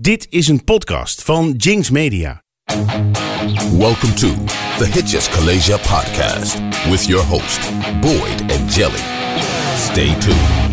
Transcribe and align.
Dit 0.00 0.26
is 0.30 0.48
een 0.48 0.64
podcast 0.64 1.22
van 1.22 1.50
Jinx 1.50 1.90
Media. 1.90 2.42
Welcome 3.78 4.12
to 4.14 4.28
the 4.78 4.86
Hitches 4.86 5.28
Kalasia 5.28 5.76
podcast 5.76 6.58
with 6.90 7.04
your 7.06 7.24
host, 7.24 7.60
Boyd 8.00 8.52
and 8.52 8.74
Jelly. 8.74 9.02
Stay 9.76 10.18
tuned. 10.18 10.63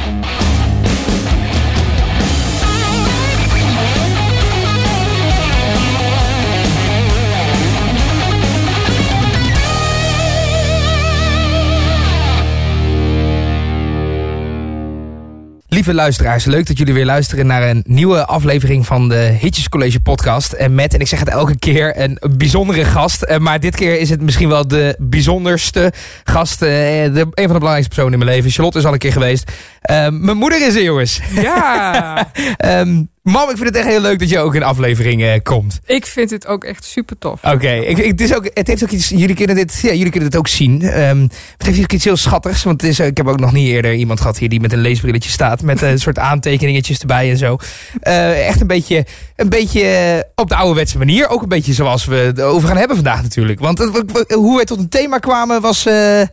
Lieve 15.81 15.95
luisteraars, 15.95 16.45
leuk 16.45 16.67
dat 16.67 16.77
jullie 16.77 16.93
weer 16.93 17.05
luisteren 17.05 17.47
naar 17.47 17.69
een 17.69 17.83
nieuwe 17.87 18.25
aflevering 18.25 18.85
van 18.85 19.09
de 19.09 19.37
Hitjes 19.39 19.69
College 19.69 19.99
podcast. 19.99 20.51
En 20.51 20.75
met, 20.75 20.93
en 20.93 20.99
ik 20.99 21.07
zeg 21.07 21.19
het 21.19 21.29
elke 21.29 21.57
keer, 21.59 21.99
een 22.01 22.17
bijzondere 22.37 22.85
gast. 22.85 23.21
Eh, 23.21 23.37
Maar 23.37 23.59
dit 23.59 23.75
keer 23.75 23.99
is 23.99 24.09
het 24.09 24.21
misschien 24.21 24.49
wel 24.49 24.67
de 24.67 24.95
bijzonderste 24.99 25.91
gast. 26.23 26.61
eh, 26.61 26.69
de, 26.69 27.09
een 27.13 27.25
van 27.33 27.33
de 27.33 27.47
belangrijkste 27.47 27.87
personen 27.95 28.13
in 28.13 28.19
mijn 28.25 28.31
leven. 28.31 28.51
Charlotte 28.51 28.77
is 28.79 28.85
al 28.85 28.93
een 28.93 28.99
keer 28.99 29.11
geweest. 29.11 29.51
Eh, 29.81 30.07
mijn 30.09 30.37
moeder 30.37 30.67
is 30.67 30.75
er, 30.75 30.83
jongens. 30.83 31.19
Ja, 31.33 32.31
Ehm, 32.57 33.03
mam, 33.21 33.49
ik 33.49 33.55
vind 33.57 33.67
het 33.67 33.75
echt 33.75 33.87
heel 33.87 34.01
leuk 34.01 34.19
dat 34.19 34.29
je 34.29 34.39
ook 34.39 34.53
in 34.53 34.59
de 34.59 34.65
aflevering 34.65 35.23
eh, 35.23 35.31
komt. 35.43 35.79
ik 35.85 36.05
vind 36.05 36.29
het 36.31 36.47
ook 36.47 36.63
echt 36.63 36.83
super 36.85 37.17
tof. 37.17 37.39
Oké, 37.43 37.69
ik, 37.71 37.97
ik, 37.97 38.05
het, 38.05 38.21
is 38.21 38.35
ook, 38.35 38.49
het 38.53 38.67
heeft 38.67 38.83
ook 38.83 38.89
iets. 38.89 39.09
Jullie 39.09 39.35
kunnen 39.35 39.55
dit, 39.55 39.79
ja, 39.81 39.89
jullie 39.93 40.09
kunnen 40.09 40.29
het 40.29 40.37
ook 40.37 40.47
zien. 40.47 40.81
Ehm, 40.81 41.21
het 41.57 41.65
heeft 41.65 41.79
ook 41.81 41.91
iets 41.91 42.03
heel 42.03 42.17
schattigs. 42.17 42.63
Want 42.63 42.81
het 42.81 42.89
is, 42.89 42.99
ik 42.99 43.17
heb 43.17 43.27
ook 43.27 43.39
nog 43.39 43.51
niet 43.51 43.67
eerder 43.67 43.93
iemand 43.93 44.19
gehad 44.21 44.37
hier 44.37 44.49
die 44.49 44.59
met 44.59 44.73
een 44.73 44.79
leesbrilletje 44.81 45.29
staat. 45.29 45.61
Met 45.61 45.81
een 45.81 45.99
soort 45.99 46.19
aantekeningetjes 46.19 46.99
erbij 46.99 47.29
en 47.29 47.37
zo. 47.37 47.57
Eh, 47.99 48.47
echt 48.47 48.61
een 48.61 48.67
beetje, 48.67 49.05
een 49.35 49.49
beetje 49.49 49.81
eh, 49.81 50.19
op 50.35 50.49
de 50.49 50.55
ouderwetse 50.55 50.97
manier. 50.97 51.29
Ook 51.29 51.41
een 51.41 51.49
beetje 51.49 51.73
zoals 51.73 52.05
we 52.05 52.15
het 52.15 52.41
over 52.41 52.67
gaan 52.67 52.77
hebben 52.77 52.95
vandaag 52.95 53.21
natuurlijk. 53.21 53.59
Want 53.59 53.79
hoe 54.27 54.57
we 54.57 54.63
tot 54.65 54.79
een 54.79 54.89
thema 54.89 55.17
kwamen 55.17 55.61
was. 55.61 55.85
eh, 55.85 56.17
Dat 56.17 56.29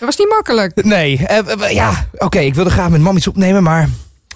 was 0.00 0.16
niet 0.16 0.28
makkelijk. 0.28 0.84
nee, 0.84 1.26
eh, 1.26 1.70
ja, 1.70 2.06
oké, 2.18 2.38
ik 2.38 2.54
wilde 2.54 2.70
graag 2.70 2.88
met 2.90 3.00
mam 3.00 3.16
iets 3.16 3.28
opnemen, 3.28 3.62
maar 3.62 3.88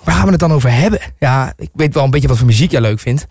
waar 0.06 0.14
gaan 0.14 0.24
we 0.24 0.30
het 0.30 0.40
dan 0.40 0.52
over 0.52 0.72
hebben? 0.72 1.00
Ja, 1.18 1.52
ik 1.56 1.70
weet 1.72 1.94
wel 1.94 2.04
een 2.04 2.10
beetje 2.10 2.28
wat 2.28 2.36
voor 2.36 2.46
muziek 2.46 2.70
jij 2.70 2.80
leuk 2.80 3.00
vindt. 3.00 3.26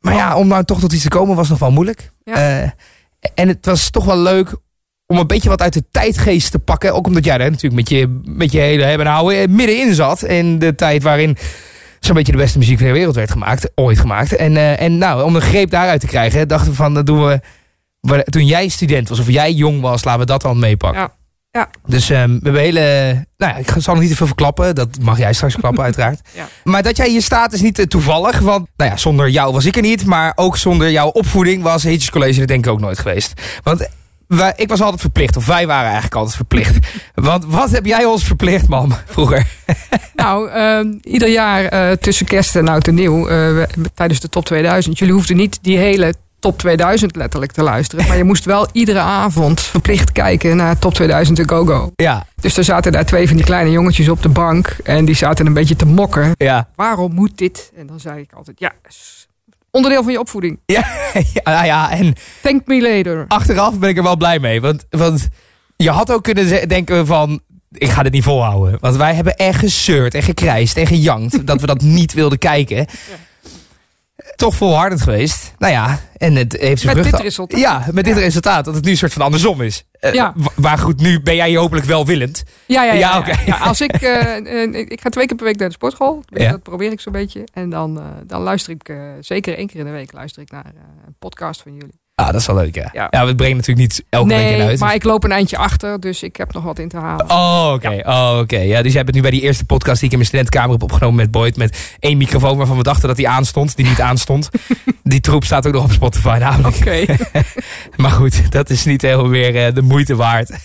Maar 0.00 0.14
ja, 0.14 0.36
om 0.36 0.46
nou 0.46 0.64
toch 0.64 0.80
tot 0.80 0.92
iets 0.92 1.02
te 1.02 1.08
komen 1.08 1.36
was 1.36 1.48
nog 1.48 1.58
wel 1.58 1.70
moeilijk. 1.70 2.10
Ja. 2.24 2.34
Eh, 2.62 2.70
en 3.34 3.48
het 3.48 3.66
was 3.66 3.90
toch 3.90 4.04
wel 4.04 4.18
leuk 4.18 4.54
om 5.06 5.18
een 5.18 5.26
beetje 5.26 5.48
wat 5.48 5.62
uit 5.62 5.72
de 5.72 5.84
tijdgeest 5.90 6.50
te 6.50 6.58
pakken. 6.58 6.94
Ook 6.94 7.06
omdat 7.06 7.24
jij 7.24 7.38
er 7.38 7.50
natuurlijk 7.50 7.74
met 7.74 7.88
je, 7.88 8.20
met 8.24 8.52
je 8.52 8.58
hele 8.60 8.84
hebben 8.84 9.06
en 9.06 9.12
houden 9.12 9.38
eh, 9.38 9.48
middenin 9.48 9.94
zat. 9.94 10.22
In 10.22 10.58
de 10.58 10.74
tijd 10.74 11.02
waarin 11.02 11.36
zo'n 12.00 12.14
beetje 12.14 12.32
de 12.32 12.38
beste 12.38 12.58
muziek 12.58 12.78
van 12.78 12.86
de 12.86 12.92
wereld 12.92 13.14
werd 13.14 13.30
gemaakt. 13.30 13.70
Ooit 13.74 13.98
gemaakt. 13.98 14.36
En, 14.36 14.56
eh, 14.56 14.80
en 14.80 14.98
nou, 14.98 15.22
om 15.24 15.34
een 15.36 15.42
greep 15.42 15.70
daaruit 15.70 16.00
te 16.00 16.06
krijgen, 16.06 16.48
dachten 16.48 16.70
we 16.70 16.76
van, 16.76 16.94
dat 16.94 17.06
doen 17.06 17.26
we... 17.26 17.40
we- 18.00 18.24
Toen 18.24 18.46
jij 18.46 18.68
student 18.68 19.08
was 19.08 19.18
of 19.18 19.28
jij 19.30 19.52
jong 19.52 19.80
was, 19.80 20.04
laten 20.04 20.20
we 20.20 20.26
dat 20.26 20.42
dan 20.42 20.58
meepakken. 20.58 21.00
Ja. 21.00 21.14
Ja. 21.54 21.68
Dus, 21.86 22.10
ehm, 22.10 22.28
we 22.28 22.40
hebben 22.42 22.60
hele. 22.60 22.80
Nou 23.36 23.52
ja, 23.52 23.58
ik 23.58 23.68
zal 23.78 23.94
nog 23.94 24.02
niet 24.02 24.10
te 24.10 24.16
veel 24.16 24.26
verklappen. 24.26 24.74
Dat 24.74 24.88
mag 25.00 25.18
jij 25.18 25.32
straks 25.32 25.56
klappen, 25.56 25.84
uiteraard. 25.90 26.20
Ja. 26.32 26.48
Maar 26.64 26.82
dat 26.82 26.96
jij 26.96 27.08
hier 27.08 27.22
staat 27.22 27.52
is 27.52 27.60
niet 27.60 27.78
eh, 27.78 27.86
toevallig. 27.86 28.38
Want 28.38 28.66
nou 28.76 28.90
ja, 28.90 28.96
zonder 28.96 29.28
jou 29.28 29.52
was 29.52 29.64
ik 29.64 29.76
er 29.76 29.82
niet. 29.82 30.04
Maar 30.04 30.32
ook 30.34 30.56
zonder 30.56 30.90
jouw 30.90 31.08
opvoeding 31.08 31.62
was 31.62 31.82
Hitjes 31.82 32.10
College 32.10 32.40
er 32.40 32.46
denk 32.46 32.66
ik 32.66 32.72
ook 32.72 32.80
nooit 32.80 32.98
geweest. 32.98 33.32
Want 33.62 33.88
wij, 34.26 34.52
ik 34.56 34.68
was 34.68 34.80
altijd 34.80 35.00
verplicht. 35.00 35.36
Of 35.36 35.46
wij 35.46 35.66
waren 35.66 35.84
eigenlijk 35.84 36.14
altijd 36.14 36.36
verplicht. 36.36 36.78
Want 37.14 37.44
wat 37.44 37.70
heb 37.70 37.86
jij 37.86 38.04
ons 38.04 38.24
verplicht, 38.24 38.68
mam, 38.68 38.92
vroeger? 39.06 39.46
Nou, 40.14 40.50
ehm, 40.50 40.92
ieder 41.02 41.28
jaar 41.28 41.64
eh, 41.64 41.92
tussen 41.92 42.26
kerst 42.26 42.56
en 42.56 42.68
oud 42.68 42.88
en 42.88 42.94
nieuw, 42.94 43.28
eh, 43.28 43.62
tijdens 43.94 44.20
de 44.20 44.28
top 44.28 44.44
2000. 44.44 44.98
Jullie 44.98 45.14
hoefden 45.14 45.36
niet 45.36 45.58
die 45.62 45.78
hele 45.78 46.14
top 46.44 46.58
2000 46.58 47.16
letterlijk 47.16 47.52
te 47.52 47.62
luisteren. 47.62 48.06
Maar 48.06 48.16
je 48.16 48.24
moest 48.24 48.44
wel 48.44 48.68
iedere 48.72 48.98
avond 48.98 49.60
verplicht 49.60 50.12
kijken 50.12 50.56
naar 50.56 50.78
top 50.78 50.94
2000 50.94 51.36
de 51.36 51.48
go-go. 51.48 51.92
Ja, 51.96 52.26
Dus 52.40 52.56
er 52.56 52.64
zaten 52.64 52.92
daar 52.92 53.04
twee 53.04 53.26
van 53.26 53.36
die 53.36 53.44
kleine 53.44 53.70
jongetjes 53.70 54.08
op 54.08 54.22
de 54.22 54.28
bank. 54.28 54.76
En 54.82 55.04
die 55.04 55.14
zaten 55.14 55.46
een 55.46 55.52
beetje 55.52 55.76
te 55.76 55.86
mokken. 55.86 56.32
ja. 56.36 56.68
Waarom 56.76 57.12
moet 57.14 57.38
dit? 57.38 57.72
En 57.76 57.86
dan 57.86 58.00
zei 58.00 58.20
ik 58.20 58.32
altijd, 58.32 58.60
ja, 58.60 58.72
onderdeel 59.70 60.02
van 60.02 60.12
je 60.12 60.18
opvoeding. 60.18 60.60
Ja, 60.66 60.84
ja, 61.34 61.40
nou 61.52 61.66
ja, 61.66 61.90
en 61.90 62.14
Thank 62.42 62.66
me 62.66 62.80
later. 62.82 63.24
achteraf 63.28 63.78
ben 63.78 63.88
ik 63.88 63.96
er 63.96 64.02
wel 64.02 64.16
blij 64.16 64.38
mee. 64.38 64.60
Want, 64.60 64.84
want 64.90 65.28
je 65.76 65.90
had 65.90 66.12
ook 66.12 66.22
kunnen 66.22 66.68
denken 66.68 67.06
van... 67.06 67.40
Ik 67.72 67.90
ga 67.90 68.02
dit 68.02 68.12
niet 68.12 68.22
volhouden. 68.24 68.76
Want 68.80 68.96
wij 68.96 69.14
hebben 69.14 69.36
echt 69.36 69.58
gezeurd 69.58 70.14
en 70.14 70.22
gekrijsd 70.22 70.76
en 70.76 70.86
gejankt... 70.86 71.46
dat 71.46 71.60
we 71.60 71.66
dat 71.66 71.80
niet 71.80 72.12
wilden 72.12 72.38
kijken. 72.38 72.86
Toch 74.36 74.54
volhardend 74.54 75.00
geweest. 75.02 75.52
Nou 75.58 75.72
ja, 75.72 76.00
en 76.16 76.34
het 76.36 76.52
heeft 76.52 76.80
zijn 76.80 76.96
Met 76.96 77.06
vruchten- 77.06 77.10
dit 77.10 77.20
resultaat. 77.20 77.60
Ja, 77.60 77.86
met 77.92 78.04
dit 78.04 78.16
resultaat. 78.16 78.64
Dat 78.64 78.74
het 78.74 78.84
nu 78.84 78.90
een 78.90 78.96
soort 78.96 79.12
van 79.12 79.22
andersom 79.22 79.60
is. 79.62 79.84
Eh, 80.00 80.12
Ja. 80.14 80.32
wa- 80.36 80.50
Maar 80.54 80.78
goed, 80.78 81.00
nu 81.00 81.20
ben 81.22 81.34
jij 81.36 81.56
hopelijk 81.56 81.86
welwillend. 81.86 82.42
Ja, 82.66 82.84
ja, 82.84 82.92
ja. 82.92 83.24
Ja, 83.26 83.38
ja, 83.46 83.56
als 83.56 83.80
ik, 83.80 83.92
eh, 83.92 84.62
eh, 84.62 84.74
ik 84.74 85.00
ga 85.00 85.08
twee 85.08 85.26
keer 85.26 85.36
per 85.36 85.44
week 85.46 85.58
naar 85.58 85.68
de 85.68 85.74
sportschool. 85.74 86.22
Dat 86.26 86.62
probeer 86.62 86.92
ik 86.92 87.00
zo'n 87.00 87.12
beetje. 87.12 87.44
En 87.52 87.70
dan, 87.70 87.98
eh, 87.98 88.04
dan 88.26 88.42
luister 88.42 88.72
ik, 88.72 88.88
eh, 88.88 88.96
zeker 89.20 89.56
één 89.58 89.66
keer 89.66 89.78
in 89.80 89.86
de 89.86 89.92
week, 89.92 90.12
luister 90.12 90.42
ik 90.42 90.50
naar 90.50 90.64
eh, 90.64 90.80
een 91.06 91.14
podcast 91.18 91.62
van 91.62 91.74
jullie. 91.74 92.02
Ah, 92.14 92.26
dat 92.26 92.34
is 92.40 92.46
wel 92.46 92.56
leuk, 92.56 92.74
ja. 92.74 92.88
Ja, 92.92 93.06
Ja. 93.10 93.26
we 93.26 93.34
brengen 93.34 93.56
natuurlijk 93.56 93.88
niet 93.88 94.04
elke 94.08 94.28
week 94.28 94.38
in 94.50 94.58
nee, 94.58 94.66
uit. 94.66 94.78
maar 94.78 94.94
ik 94.94 95.04
loop 95.04 95.24
een 95.24 95.32
eindje 95.32 95.56
achter, 95.56 96.00
dus 96.00 96.22
ik 96.22 96.36
heb 96.36 96.52
nog 96.52 96.62
wat 96.62 96.78
in 96.78 96.88
te 96.88 96.96
halen. 96.96 97.30
Oh, 97.30 97.70
oké. 97.74 98.00
Oh, 98.04 98.38
oké. 98.40 98.58
Ja, 98.58 98.82
dus 98.82 98.92
jij 98.92 99.04
bent 99.04 99.16
nu 99.16 99.22
bij 99.22 99.30
die 99.30 99.40
eerste 99.40 99.64
podcast 99.64 99.96
die 99.96 100.04
ik 100.04 100.10
in 100.12 100.18
mijn 100.18 100.28
studentenkamer 100.28 100.72
heb 100.72 100.82
opgenomen 100.82 101.16
met 101.16 101.30
Boyd. 101.30 101.56
Met 101.56 101.96
één 101.98 102.16
microfoon 102.16 102.56
waarvan 102.56 102.76
we 102.76 102.82
dachten 102.82 103.08
dat 103.08 103.16
die 103.16 103.28
aanstond. 103.28 103.76
Die 103.76 103.86
niet 103.86 104.00
aanstond. 104.00 104.48
die 105.02 105.20
troep 105.20 105.44
staat 105.44 105.66
ook 105.66 105.72
nog 105.72 105.84
op 105.84 105.92
Spotify 105.92 106.36
namelijk. 106.40 106.76
Oké. 106.76 107.04
Maar 107.96 108.10
goed, 108.10 108.52
dat 108.52 108.70
is 108.70 108.84
niet 108.84 109.02
helemaal 109.02 109.26
meer 109.26 109.66
eh, 109.66 109.74
de 109.74 109.82
moeite 109.82 110.16
waard. 110.16 110.50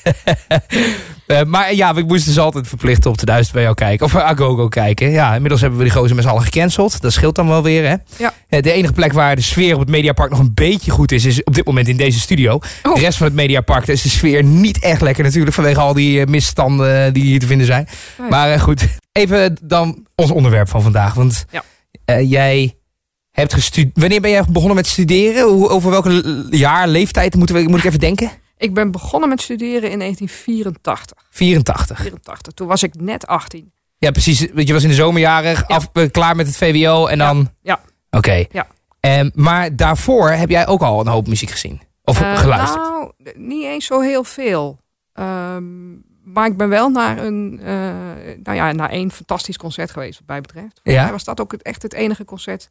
Eh, 1.30 1.44
maar 1.44 1.74
ja, 1.76 1.96
ik 1.96 2.08
moest 2.08 2.26
dus 2.26 2.40
altijd 2.40 2.68
verplicht 2.68 3.06
op 3.06 3.18
de 3.18 3.26
duizend 3.26 3.54
bij 3.54 3.64
jou 3.64 3.76
kijken. 3.76 4.06
Of 4.06 4.16
eh, 4.16 4.22
Agogo 4.24 4.68
kijken. 4.68 5.12
Ja, 5.12 5.34
inmiddels 5.34 5.62
hebben 5.62 5.80
we 5.80 5.86
die 5.86 5.94
gozer 5.94 6.16
met 6.16 6.24
z'n 6.24 6.30
allen 6.30 6.44
gecanceld. 6.44 7.02
Dat 7.02 7.14
scheelt 7.14 7.36
dan 7.36 7.48
wel 7.48 7.64
weer, 7.64 7.88
hè? 7.88 7.96
Ja. 8.18 8.34
Eh, 8.48 8.62
de 8.62 8.72
enige 8.72 8.94
plek 8.94 9.14
waar 9.14 9.36
de 9.36 9.42
sfeer 9.42 9.74
op 9.74 9.80
het 9.80 9.90
Mediapark 9.90 10.30
nog 10.30 10.40
een 10.40 10.52
beetje 10.54 10.92
goed 10.92 11.12
is, 11.12 11.26
is 11.26 11.44
op 11.44 11.56
dit 11.56 11.66
moment 11.66 11.88
in 11.88 11.98
deze 11.98 12.20
studio. 12.20 12.60
Oh. 12.84 12.94
De 12.96 13.00
rest 13.02 13.18
van 13.18 13.26
het 13.28 13.36
Mediapark 13.36 13.88
is 13.88 14.02
de 14.02 14.10
sfeer 14.10 14.44
niet 14.44 14.80
echt 14.80 15.02
lekker 15.02 15.24
natuurlijk. 15.24 15.56
Vanwege 15.56 15.80
al 15.80 15.94
die 15.94 16.26
misstanden 16.28 17.14
die 17.14 17.24
hier 17.24 17.40
te 17.40 17.48
vinden 17.48 17.66
zijn. 17.68 17.88
Maar 18.30 18.60
goed, 18.60 18.88
even 19.12 19.58
dan 19.62 20.06
ons 20.16 20.32
onderwerp 20.32 20.70
van 20.70 20.82
vandaag. 20.82 21.14
Want 21.14 21.46
Ja. 21.52 21.64
jij 22.22 22.76
hebt 23.32 23.54
gestudeerd. 23.54 24.00
Wanneer 24.00 24.22
ben 24.22 24.32
jij 24.32 24.44
begonnen 24.50 24.76
met 24.76 24.88
studeren? 24.88 25.70
Over 25.70 25.90
welke 25.90 26.46
jaar, 26.50 26.88
leeftijd 26.88 27.36
moeten 27.36 27.56
we, 27.56 27.62
moet 27.62 27.80
ik 27.80 27.86
even 27.86 28.00
denken? 28.00 28.32
Ik 28.60 28.74
ben 28.74 28.92
begonnen 28.92 29.30
met 29.30 29.42
studeren 29.42 29.90
in 29.92 30.00
1984. 30.00 31.18
84. 31.30 31.98
84. 32.00 32.54
Toen 32.54 32.68
was 32.68 32.84
ik 32.84 32.96
net 32.96 33.28
18. 33.28 33.72
Ja, 33.98 34.12
precies. 34.12 34.48
Want 34.54 34.68
je 34.68 34.74
was 34.74 34.84
in 34.84 34.90
de 34.90 34.96
zomerjaren 34.96 35.66
af, 35.66 35.90
eh, 35.94 36.10
klaar 36.12 36.36
met 36.36 36.48
het 36.48 36.58
VWO 36.58 37.06
en 37.06 37.18
dan. 37.18 37.50
ja. 37.62 37.80
Oké. 38.12 38.46
Ja. 38.52 38.68
Ehm, 39.00 39.30
maar 39.34 39.76
daarvoor 39.76 40.30
heb 40.30 40.50
jij 40.50 40.68
ook 40.68 40.82
al 40.82 41.00
een 41.00 41.08
hoop 41.08 41.28
muziek 41.28 41.50
gezien? 41.50 41.82
Of 42.04 42.22
Eh, 42.22 42.38
geluisterd? 42.38 42.82
Nou, 42.84 43.12
niet 43.34 43.64
eens 43.66 43.86
zo 43.86 44.00
heel 44.02 44.24
veel. 44.24 44.80
Ehm, 45.14 45.92
maar 46.24 46.46
ik 46.48 46.58
ben 46.58 46.70
wel 46.70 46.90
naar 46.90 47.18
een, 47.18 47.60
eh, 47.64 47.76
nou 48.44 48.58
ja, 48.58 48.72
naar 48.72 48.90
één 48.90 49.12
fantastisch 49.12 49.58
concert 49.58 49.92
geweest, 49.92 50.20
wat 50.20 50.28
mij 50.28 50.42
betreft. 50.42 50.80
Ja? 50.84 51.04
mij 51.04 51.12
was 51.12 51.24
dat 51.24 51.40
ook 51.42 51.54
echt 51.54 51.82
het 51.82 51.94
enige 51.94 52.26
concert 52.26 52.68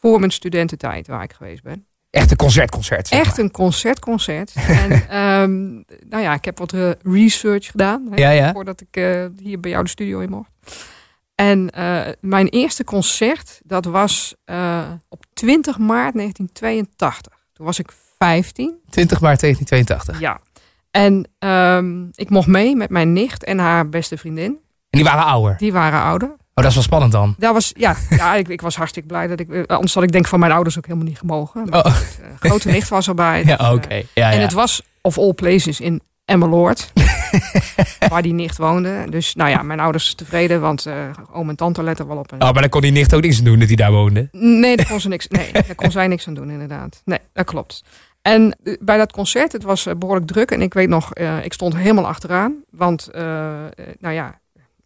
voor 0.00 0.18
mijn 0.18 0.30
studententijd 0.32 1.06
waar 1.06 1.22
ik 1.22 1.32
geweest 1.32 1.62
ben. 1.62 1.86
Echt 2.10 2.30
een 2.30 2.36
concertconcert. 2.36 3.08
zeg 3.08 3.20
Echt 3.20 3.38
een 3.38 3.50
concertconcert. 3.50 4.52
en 4.54 4.90
ehm, 5.08 5.72
nou 6.08 6.22
ja, 6.22 6.34
ik 6.34 6.44
heb 6.44 6.58
wat 6.58 6.74
research 7.02 7.66
gedaan. 7.66 8.06
Hè, 8.10 8.16
Ja, 8.16 8.30
ja. 8.30 8.52
Voordat 8.52 8.80
ik 8.80 8.96
eh, 8.96 9.24
hier 9.38 9.60
bij 9.60 9.70
jou 9.70 9.84
de 9.84 9.90
studio 9.90 10.20
in 10.20 10.30
mocht. 10.30 10.50
En 11.34 11.70
eh, 11.70 12.12
mijn 12.20 12.48
eerste 12.48 12.84
concert, 12.84 13.60
dat 13.64 13.84
was 13.84 14.34
eh, 14.44 14.90
op 15.08 15.24
20 15.32 15.78
maart 15.78 16.14
1982. 16.14 17.32
Toen 17.52 17.66
was 17.66 17.78
ik 17.78 17.92
15. 18.18 18.74
20 18.90 19.20
maart 19.20 19.40
1982. 19.40 20.20
Ja. 20.20 20.40
En 20.90 21.28
ehm, 21.38 22.08
ik 22.14 22.30
mocht 22.30 22.46
mee 22.46 22.76
met 22.76 22.90
mijn 22.90 23.12
nicht 23.12 23.44
en 23.44 23.58
haar 23.58 23.88
beste 23.88 24.16
vriendin. 24.18 24.50
En 24.90 24.98
die 24.98 25.04
waren 25.04 25.24
ouder. 25.24 25.56
Die 25.56 25.72
waren 25.72 26.02
ouder. 26.02 26.36
Oh, 26.58 26.62
dat 26.64 26.70
is 26.70 26.74
wel 26.74 26.82
spannend 26.82 27.12
dan. 27.12 27.34
Dat 27.38 27.52
was, 27.52 27.72
ja, 27.76 27.96
ja 28.10 28.34
ik, 28.42 28.48
ik 28.48 28.60
was 28.60 28.76
hartstikke 28.76 29.08
blij 29.08 29.26
dat 29.26 29.40
ik. 29.40 29.48
eh, 29.50 29.62
Anders 29.66 29.94
had 29.94 30.02
ik 30.02 30.12
denk 30.12 30.26
van 30.26 30.40
mijn 30.40 30.52
ouders 30.52 30.78
ook 30.78 30.86
helemaal 30.86 31.06
niet 31.08 31.18
gemogen. 31.18 31.74
Oh. 31.74 31.86
eh, 31.86 31.94
grote 32.48 32.68
nicht 32.68 32.88
was 32.88 33.08
erbij. 33.08 33.42
Ja, 33.44 33.56
dus, 33.56 33.66
eh, 33.66 33.72
oké. 33.72 33.94
Ja, 34.14 34.30
En 34.30 34.36
ja. 34.36 34.42
het 34.42 34.52
was 34.52 34.82
of 35.00 35.18
all 35.18 35.32
places 35.32 35.80
in 35.80 36.00
Emmeloord. 36.24 36.92
waar 38.08 38.22
die 38.22 38.32
nicht 38.32 38.56
woonde. 38.58 39.06
Dus 39.10 39.34
nou 39.34 39.50
ja, 39.50 39.62
mijn 39.62 39.80
ouders 39.80 40.14
tevreden, 40.14 40.60
want 40.60 40.86
eh 40.86 40.94
oom 41.32 41.48
en 41.48 41.56
tante 41.56 41.82
letten 41.82 42.06
wel 42.06 42.16
op. 42.16 42.32
En, 42.32 42.42
Oh, 42.42 42.52
maar 42.52 42.60
dan 42.60 42.70
kon 42.70 42.80
die 42.80 42.92
nicht 42.92 43.14
ook 43.14 43.22
niks 43.22 43.38
aan 43.38 43.44
doen 43.44 43.58
dat 43.58 43.66
hij 43.68 43.76
daar 43.76 43.92
woonde. 43.92 44.28
Nee, 44.32 44.76
daar 44.76 44.86
kon, 44.86 45.00
ze 45.00 45.08
niks, 45.08 45.28
nee, 45.28 45.52
daar 45.52 45.74
kon 45.74 45.90
zij 45.90 46.06
niks 46.06 46.28
aan 46.28 46.34
doen, 46.34 46.50
inderdaad. 46.50 47.02
Nee, 47.04 47.18
dat 47.32 47.46
klopt. 47.46 47.84
En 48.22 48.56
bij 48.80 48.96
dat 48.96 49.12
concert, 49.12 49.52
het 49.52 49.62
was 49.62 49.86
eh, 49.86 49.94
behoorlijk 49.94 50.26
druk. 50.26 50.50
En 50.50 50.62
ik 50.62 50.74
weet 50.74 50.88
nog, 50.88 51.12
ik 51.42 51.52
stond 51.52 51.76
helemaal 51.76 52.06
achteraan. 52.06 52.54
Want, 52.70 53.08
nou 54.00 54.14
ja, 54.14 54.38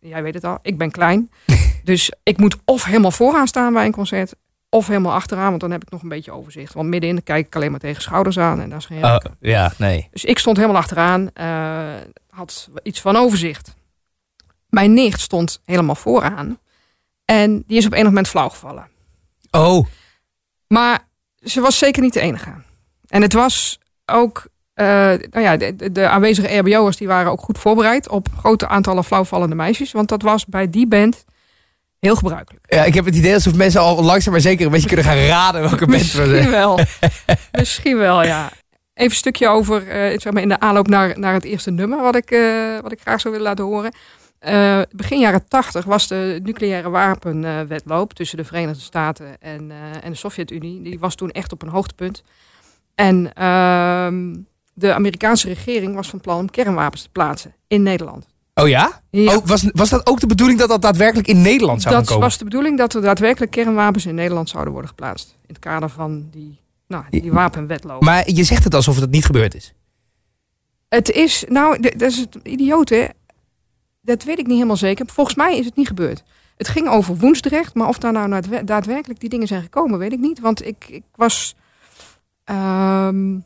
jij 0.02 0.22
weet 0.22 0.34
het 0.34 0.44
al, 0.44 0.58
ik 0.62 0.78
ben 0.78 0.90
klein. 0.90 1.30
dus 1.84 2.12
ik 2.22 2.38
moet 2.38 2.56
of 2.64 2.84
helemaal 2.84 3.10
vooraan 3.10 3.46
staan 3.46 3.72
bij 3.72 3.86
een 3.86 3.92
concert. 3.92 4.34
Of 4.68 4.86
helemaal 4.86 5.12
achteraan, 5.12 5.48
want 5.48 5.60
dan 5.60 5.70
heb 5.70 5.82
ik 5.82 5.90
nog 5.90 6.02
een 6.02 6.08
beetje 6.08 6.32
overzicht. 6.32 6.74
Want 6.74 6.88
middenin 6.88 7.22
kijk 7.22 7.46
ik 7.46 7.56
alleen 7.56 7.70
maar 7.70 7.80
tegen 7.80 8.02
schouders 8.02 8.38
aan 8.38 8.60
en 8.60 8.68
daar 8.68 8.78
is 8.78 8.86
geen 8.86 8.98
ja, 9.40 9.72
nee. 9.78 10.08
Dus 10.12 10.24
ik 10.24 10.38
stond 10.38 10.56
helemaal 10.56 10.80
achteraan, 10.80 11.30
eh, 11.32 11.94
had 12.30 12.68
iets 12.82 13.00
van 13.00 13.16
overzicht. 13.16 13.74
Mijn 14.68 14.94
nicht 14.94 15.20
stond 15.20 15.60
helemaal 15.64 15.94
vooraan. 15.94 16.58
En 17.24 17.64
die 17.66 17.76
is 17.76 17.86
op 17.86 17.92
enig 17.92 18.06
moment 18.06 18.28
flauw 18.28 18.48
gevallen. 18.48 18.88
Oh, 19.50 19.86
Maar 20.66 21.06
ze 21.44 21.60
was 21.60 21.78
zeker 21.78 22.02
niet 22.02 22.12
de 22.12 22.20
enige. 22.20 22.52
En 23.08 23.22
het 23.22 23.32
was 23.32 23.78
ook... 24.06 24.46
eh, 24.74 24.86
nou 25.30 25.40
ja, 25.44 25.56
de, 25.56 25.92
de- 25.92 26.08
aanwezige 26.08 26.56
RBO'ers 26.58 26.96
die 26.96 27.06
waren 27.06 27.30
ook 27.30 27.40
goed 27.40 27.58
voorbereid... 27.58 28.08
op 28.08 28.26
grote 28.38 28.68
aantallen 28.68 29.04
flauwvallende 29.04 29.54
meisjes. 29.54 29.92
Want 29.92 30.08
dat 30.08 30.22
was 30.22 30.46
bij 30.46 30.70
die 30.70 30.86
band 30.86 31.24
heel 31.98 32.14
gebruikelijk. 32.14 32.64
ja, 32.68 32.84
ik 32.84 32.94
heb 32.94 33.04
het 33.04 33.16
idee 33.16 33.34
alsof 33.34 33.54
mensen 33.54 33.80
al 33.80 34.02
langzaam 34.02 34.32
maar 34.32 34.42
zeker 34.42 34.66
een 34.66 34.72
beetje 34.72 34.86
kunnen 34.86 35.04
gaan 35.04 35.16
raden 35.16 35.60
welke 35.60 35.86
band 35.86 36.12
we 36.12 36.22
Misschien 36.26 36.50
wel. 36.50 36.78
Misschien 37.52 37.98
wel, 37.98 38.22
ja. 38.22 38.50
Even 38.94 39.10
een 39.10 39.16
stukje 39.16 39.48
over, 39.48 39.88
eh, 39.88 40.20
zeg 40.20 40.32
maar 40.32 40.42
in 40.42 40.48
de 40.48 40.60
aanloop 40.60 40.86
naar, 40.88 41.18
naar 41.18 41.34
het 41.34 41.44
eerste 41.44 41.70
nummer... 41.70 42.02
wat 42.02 42.16
ik, 42.16 42.30
eh, 42.30 42.78
wat 42.80 42.92
ik 42.92 43.00
graag 43.00 43.20
zou 43.20 43.34
willen 43.34 43.48
laten 43.48 43.64
horen. 43.64 43.92
Begin 44.90 45.18
jaren 45.18 45.48
tachtig 45.48 45.84
was 45.84 46.08
de 46.08 46.40
nucleaire 46.42 46.90
wapenwetloop... 46.90 48.12
tussen 48.12 48.36
de 48.36 48.44
Verenigde 48.44 48.82
Staten 48.82 49.40
en, 49.40 49.72
en 50.02 50.10
de 50.10 50.16
Sovjet-Unie. 50.16 50.82
Die 50.82 50.98
was 50.98 51.14
toen 51.14 51.30
echt 51.30 51.52
op 51.52 51.62
een 51.62 51.68
hoogtepunt. 51.68 52.22
En 52.94 53.32
ehm, 53.34 54.34
de 54.72 54.94
Amerikaanse 54.94 55.48
regering 55.48 55.94
was 55.94 56.08
van 56.08 56.20
plan 56.20 56.38
om 56.38 56.50
kernwapens 56.50 57.02
te 57.02 57.08
plaatsen 57.08 57.54
in 57.66 57.82
Nederland. 57.82 58.26
Oh 58.54 58.68
ja? 58.68 59.00
Ja. 59.10 59.36
Oh, 59.36 59.46
was, 59.46 59.70
was 59.72 59.88
dat 59.88 60.06
ook 60.06 60.20
de 60.20 60.26
bedoeling 60.26 60.58
dat 60.58 60.68
dat 60.68 60.82
daadwerkelijk 60.82 61.28
in 61.28 61.42
Nederland 61.42 61.82
zou 61.82 61.94
Dat 61.94 62.06
komen? 62.06 62.22
was 62.22 62.38
de 62.38 62.44
bedoeling 62.44 62.78
dat 62.78 62.94
er 62.94 63.02
daadwerkelijk 63.02 63.50
kernwapens 63.52 64.06
in 64.06 64.14
Nederland 64.14 64.48
zouden 64.48 64.72
worden 64.72 64.90
geplaatst. 64.90 65.30
In 65.40 65.44
het 65.54 65.58
kader 65.58 65.88
van 65.88 66.28
die, 66.30 66.58
nou, 66.86 67.04
die 67.10 67.32
wapenwetloop. 67.32 68.02
Maar 68.02 68.30
je 68.30 68.44
zegt 68.44 68.64
het 68.64 68.74
alsof 68.74 69.00
het 69.00 69.10
niet 69.10 69.24
gebeurd 69.24 69.54
is. 69.54 69.74
Het 70.88 71.10
is, 71.10 71.44
nou, 71.48 71.80
dat 71.80 72.00
is 72.02 72.16
het 72.18 72.38
idiote. 72.42 73.14
Dat 74.00 74.24
weet 74.24 74.38
ik 74.38 74.46
niet 74.46 74.54
helemaal 74.56 74.76
zeker. 74.76 75.06
Volgens 75.06 75.36
mij 75.36 75.58
is 75.58 75.64
het 75.64 75.76
niet 75.76 75.86
gebeurd. 75.88 76.22
Het 76.56 76.68
ging 76.68 76.88
over 76.88 77.16
Woensdrecht, 77.16 77.74
maar 77.74 77.88
of 77.88 77.98
daar 77.98 78.12
nou 78.12 78.28
daadwer- 78.30 78.64
daadwerkelijk 78.66 79.20
die 79.20 79.28
dingen 79.28 79.46
zijn 79.46 79.62
gekomen, 79.62 79.98
weet 79.98 80.12
ik 80.12 80.18
niet. 80.20 80.40
Want 80.40 80.66
ik, 80.66 80.84
ik 80.88 81.02
was. 81.14 81.54
ehm, 82.44 83.38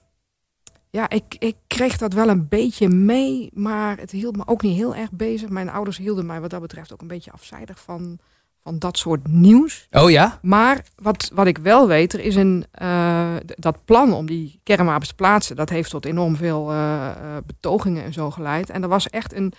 ja, 0.97 1.09
ik, 1.11 1.37
ik 1.39 1.57
kreeg 1.67 1.97
dat 1.97 2.13
wel 2.13 2.29
een 2.29 2.49
beetje 2.49 2.89
mee, 2.89 3.51
maar 3.55 3.99
het 3.99 4.11
hield 4.11 4.37
me 4.37 4.47
ook 4.47 4.63
niet 4.63 4.77
heel 4.77 4.95
erg 4.95 5.11
bezig. 5.11 5.49
Mijn 5.49 5.69
ouders 5.69 5.97
hielden 5.97 6.27
mij 6.27 6.41
wat 6.41 6.51
dat 6.51 6.61
betreft 6.61 6.93
ook 6.93 7.01
een 7.01 7.07
beetje 7.07 7.33
afzijdig 7.33 7.79
van, 7.81 8.19
van 8.63 8.79
dat 8.79 8.99
soort 8.99 9.29
nieuws. 9.29 9.89
Oh 9.91 10.11
ja? 10.11 10.39
Maar 10.43 10.85
wat, 10.97 11.31
wat 11.35 11.47
ik 11.47 11.59
wel 11.59 11.89
weet, 11.89 12.13
er 12.13 12.21
is 12.21 12.35
een, 12.35 12.67
eh, 12.71 13.35
dat 13.45 13.85
plan 13.85 14.13
om 14.13 14.27
die 14.27 14.61
kernwapens 14.63 15.09
te 15.09 15.15
plaatsen, 15.15 15.57
dat 15.57 15.69
heeft 15.69 15.91
tot 15.91 16.05
enorm 16.05 16.37
veel 16.37 16.71
eh, 16.71 17.09
eh, 17.09 17.15
betogingen 17.47 18.05
en 18.05 18.13
zo 18.13 18.31
geleid. 18.31 18.71
En 18.71 18.83
er 18.83 18.89
was 18.89 19.11
echt 19.11 19.35
een 19.35 19.53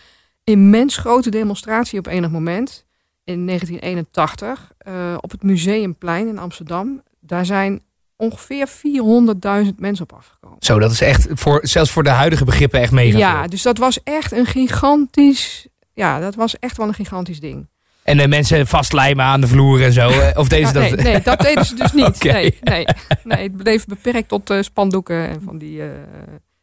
immens 0.43 0.97
grote 0.97 1.29
demonstratie 1.29 1.99
op 1.99 2.07
enig 2.07 2.29
moment 2.29 2.85
in 3.23 3.45
1981 3.45 4.71
eh, 4.77 5.17
op 5.21 5.31
het 5.31 5.43
Museumplein 5.43 6.27
in 6.27 6.37
Amsterdam. 6.37 7.01
Daar 7.19 7.45
zijn 7.45 7.81
ongeveer 8.17 8.67
400.000 8.67 9.75
mensen 9.77 10.03
op 10.03 10.13
afgekomen. 10.13 10.57
Zo, 10.59 10.79
dat 10.79 10.91
is 10.91 11.01
echt 11.01 11.27
voor, 11.33 11.59
zelfs 11.61 11.91
voor 11.91 12.03
de 12.03 12.09
huidige 12.09 12.45
begrippen 12.45 12.79
echt 12.79 12.91
mega 12.91 13.17
Ja, 13.17 13.39
veel. 13.39 13.49
dus 13.49 13.61
dat 13.61 13.77
was 13.77 14.03
echt 14.03 14.31
een 14.31 14.45
gigantisch, 14.45 15.67
ja, 15.93 16.19
dat 16.19 16.35
was 16.35 16.59
echt 16.59 16.77
wel 16.77 16.87
een 16.87 16.93
gigantisch 16.93 17.39
ding. 17.39 17.67
En 18.03 18.17
de 18.17 18.27
mensen 18.27 18.67
vastlijmen 18.67 19.25
aan 19.25 19.41
de 19.41 19.47
vloer 19.47 19.83
en 19.83 19.93
zo. 19.93 20.09
eh, 20.09 20.37
Of 20.41 20.47
deze 20.47 20.65
Ja, 20.65 20.71
dat... 20.71 20.81
nee, 20.81 20.95
nee, 20.95 21.21
dat 21.21 21.39
deden 21.39 21.65
ze 21.65 21.75
dus 21.75 21.91
niet. 22.03 22.23
Nee, 22.23 22.57
nee, 22.61 22.85
nee, 23.23 23.43
het 23.43 23.57
bleef 23.57 23.85
beperkt 23.85 24.27
tot 24.27 24.49
eh, 24.49 24.61
spandoeken 24.61 25.27
en 25.27 25.41
van 25.41 25.57
die, 25.57 25.81
eh, 25.83 25.89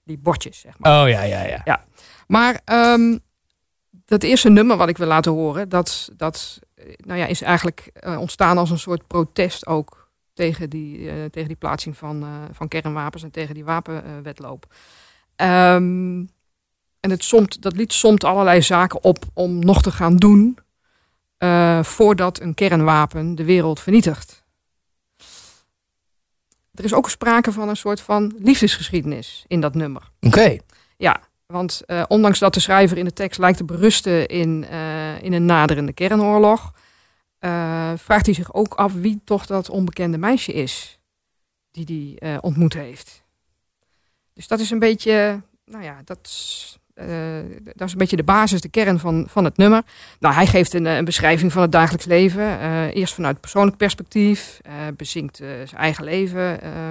die 0.05 0.19
bordjes, 0.23 0.61
zeg 0.61 0.73
maar. 0.79 1.03
Oh 1.03 1.09
ja, 1.09 1.23
ja, 1.23 1.61
ja. 1.65 1.85
Maar 2.27 2.61
ehm, 2.65 3.19
dat 4.07 4.23
eerste 4.23 4.49
nummer 4.51 4.77
wat 4.77 4.89
ik 4.89 4.97
wil 4.99 5.07
laten 5.07 5.33
horen, 5.33 5.69
dat, 5.69 6.11
dat 6.17 6.59
nou 6.97 7.19
ja, 7.19 7.27
is 7.27 7.43
eigenlijk 7.43 7.93
ontstaan 8.19 8.59
als 8.59 8.71
een 8.71 8.79
soort 8.79 9.07
protest 9.07 9.67
ook 9.67 10.04
tegen 10.35 10.71
die, 10.71 11.11
eh, 11.11 11.25
tegen 11.25 11.49
die 11.49 11.57
plaatsing 11.57 11.97
van, 11.97 12.23
eh, 12.23 12.29
van 12.53 12.69
kernwapens 12.69 13.23
en 13.23 13.31
tegen 13.31 13.55
die 13.55 13.65
wapenwetloop. 13.65 14.75
Ehm, 15.37 16.25
en 17.01 17.11
het 17.11 17.25
somt, 17.25 17.63
dat 17.63 17.77
lied 17.77 17.93
somt 17.93 18.25
allerlei 18.25 18.63
zaken 18.63 19.03
op 19.03 19.25
om 19.35 19.59
nog 19.59 19.83
te 19.83 19.91
gaan 19.91 20.17
doen 20.17 20.59
eh, 21.39 21.83
voordat 21.83 22.41
een 22.41 22.55
kernwapen 22.55 23.35
de 23.35 23.45
wereld 23.45 23.81
vernietigt. 23.81 24.45
Er 26.75 26.85
is 26.85 26.95
ook 26.95 27.11
sprake 27.11 27.53
van 27.53 27.69
een 27.69 27.77
soort 27.77 28.01
van 28.01 28.35
liefdesgeschiedenis 28.39 29.45
in 29.47 29.61
dat 29.61 29.75
nummer. 29.75 30.11
Oké. 30.21 30.57
Ja, 30.97 31.21
want 31.47 31.83
ondanks 32.09 32.39
dat 32.39 32.55
de 32.55 32.61
schrijver 32.61 32.99
in 32.99 33.05
de 33.05 33.13
tekst 33.13 33.39
lijkt 33.39 33.57
te 33.57 33.65
berusten 33.65 34.29
in, 34.29 34.65
in 35.21 35.33
een 35.33 35.45
naderende 35.45 35.93
kernoorlog, 35.93 36.73
vraagt 37.97 38.27
hij 38.27 38.35
zich 38.35 38.55
ook 38.55 38.75
af 38.75 38.93
wie 38.93 39.21
toch 39.25 39.47
dat 39.47 39.71
onbekende 39.71 40.19
meisje 40.19 40.53
is 40.53 40.99
die 41.71 42.17
hij 42.19 42.33
eh, 42.35 42.39
ontmoet 42.41 42.75
heeft. 42.75 43.23
Dus 44.33 44.49
dat 44.49 44.61
is 44.61 44.71
een 44.71 44.79
beetje, 44.79 45.41
nou 45.65 45.85
ja, 45.85 46.01
dat 46.05 46.19
is, 46.23 46.79
eh, 46.95 47.07
dat 47.75 47.87
is 47.87 47.93
een 47.93 47.99
beetje 47.99 48.17
de 48.17 48.23
basis, 48.23 48.61
de 48.61 48.69
kern 48.69 48.99
van, 48.99 49.27
van 49.29 49.45
het 49.45 49.57
nummer. 49.57 49.83
Nou, 50.21 50.35
hij 50.35 50.47
geeft 50.47 50.73
een, 50.75 50.87
eh, 50.87 50.97
een 50.97 51.05
beschrijving 51.05 51.53
van 51.53 51.63
het 51.63 51.73
dagelijks 51.73 52.07
leven. 52.07 52.59
eh, 52.59 52.95
eerst 52.95 53.15
vanuit 53.15 53.41
persoonlijk 53.41 53.77
perspectief, 53.77 54.59
eh, 54.63 54.73
bezinkt 54.97 55.41
eh, 55.41 55.49
zijn 55.49 55.81
eigen 55.81 56.05
leven. 56.05 56.61
eh, 56.63 56.91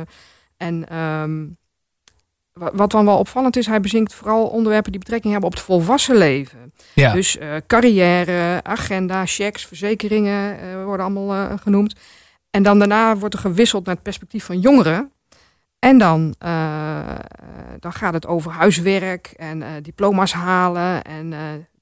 en 0.58 0.90
ehm, 0.90 1.46
wat 2.54 2.92
dan 2.92 3.06
wel 3.06 3.18
opvallend 3.18 3.58
is, 3.58 3.66
hij 3.66 3.80
bezinkt 3.80 4.14
vooral 4.14 4.46
onderwerpen 4.46 4.92
die 4.92 5.00
betrekking 5.00 5.32
hebben 5.32 5.50
op 5.52 5.56
het 5.56 5.66
volwassen 5.66 6.16
leven. 6.16 6.74
Ja. 6.94 7.14
Dus 7.14 7.38
eh, 7.38 7.50
carrière, 7.68 8.64
agenda, 8.64 9.26
checks, 9.26 9.66
verzekeringen 9.66 10.60
eh, 10.60 10.84
worden 10.84 11.06
allemaal 11.06 11.34
eh, 11.34 11.58
genoemd. 11.62 11.96
En 12.50 12.64
dan 12.64 12.80
daarna 12.80 13.18
wordt 13.18 13.34
er 13.34 13.40
gewisseld 13.40 13.86
naar 13.86 13.94
het 13.94 14.04
perspectief 14.04 14.46
van 14.46 14.60
jongeren. 14.60 15.12
En 15.80 15.98
dan, 15.98 16.36
dan 17.80 17.94
gaat 17.94 18.14
het 18.14 18.28
over 18.28 18.52
huiswerk 18.52 19.34
en 19.36 19.64
diploma's 19.82 20.34
halen. 20.34 21.02
En 21.04 21.30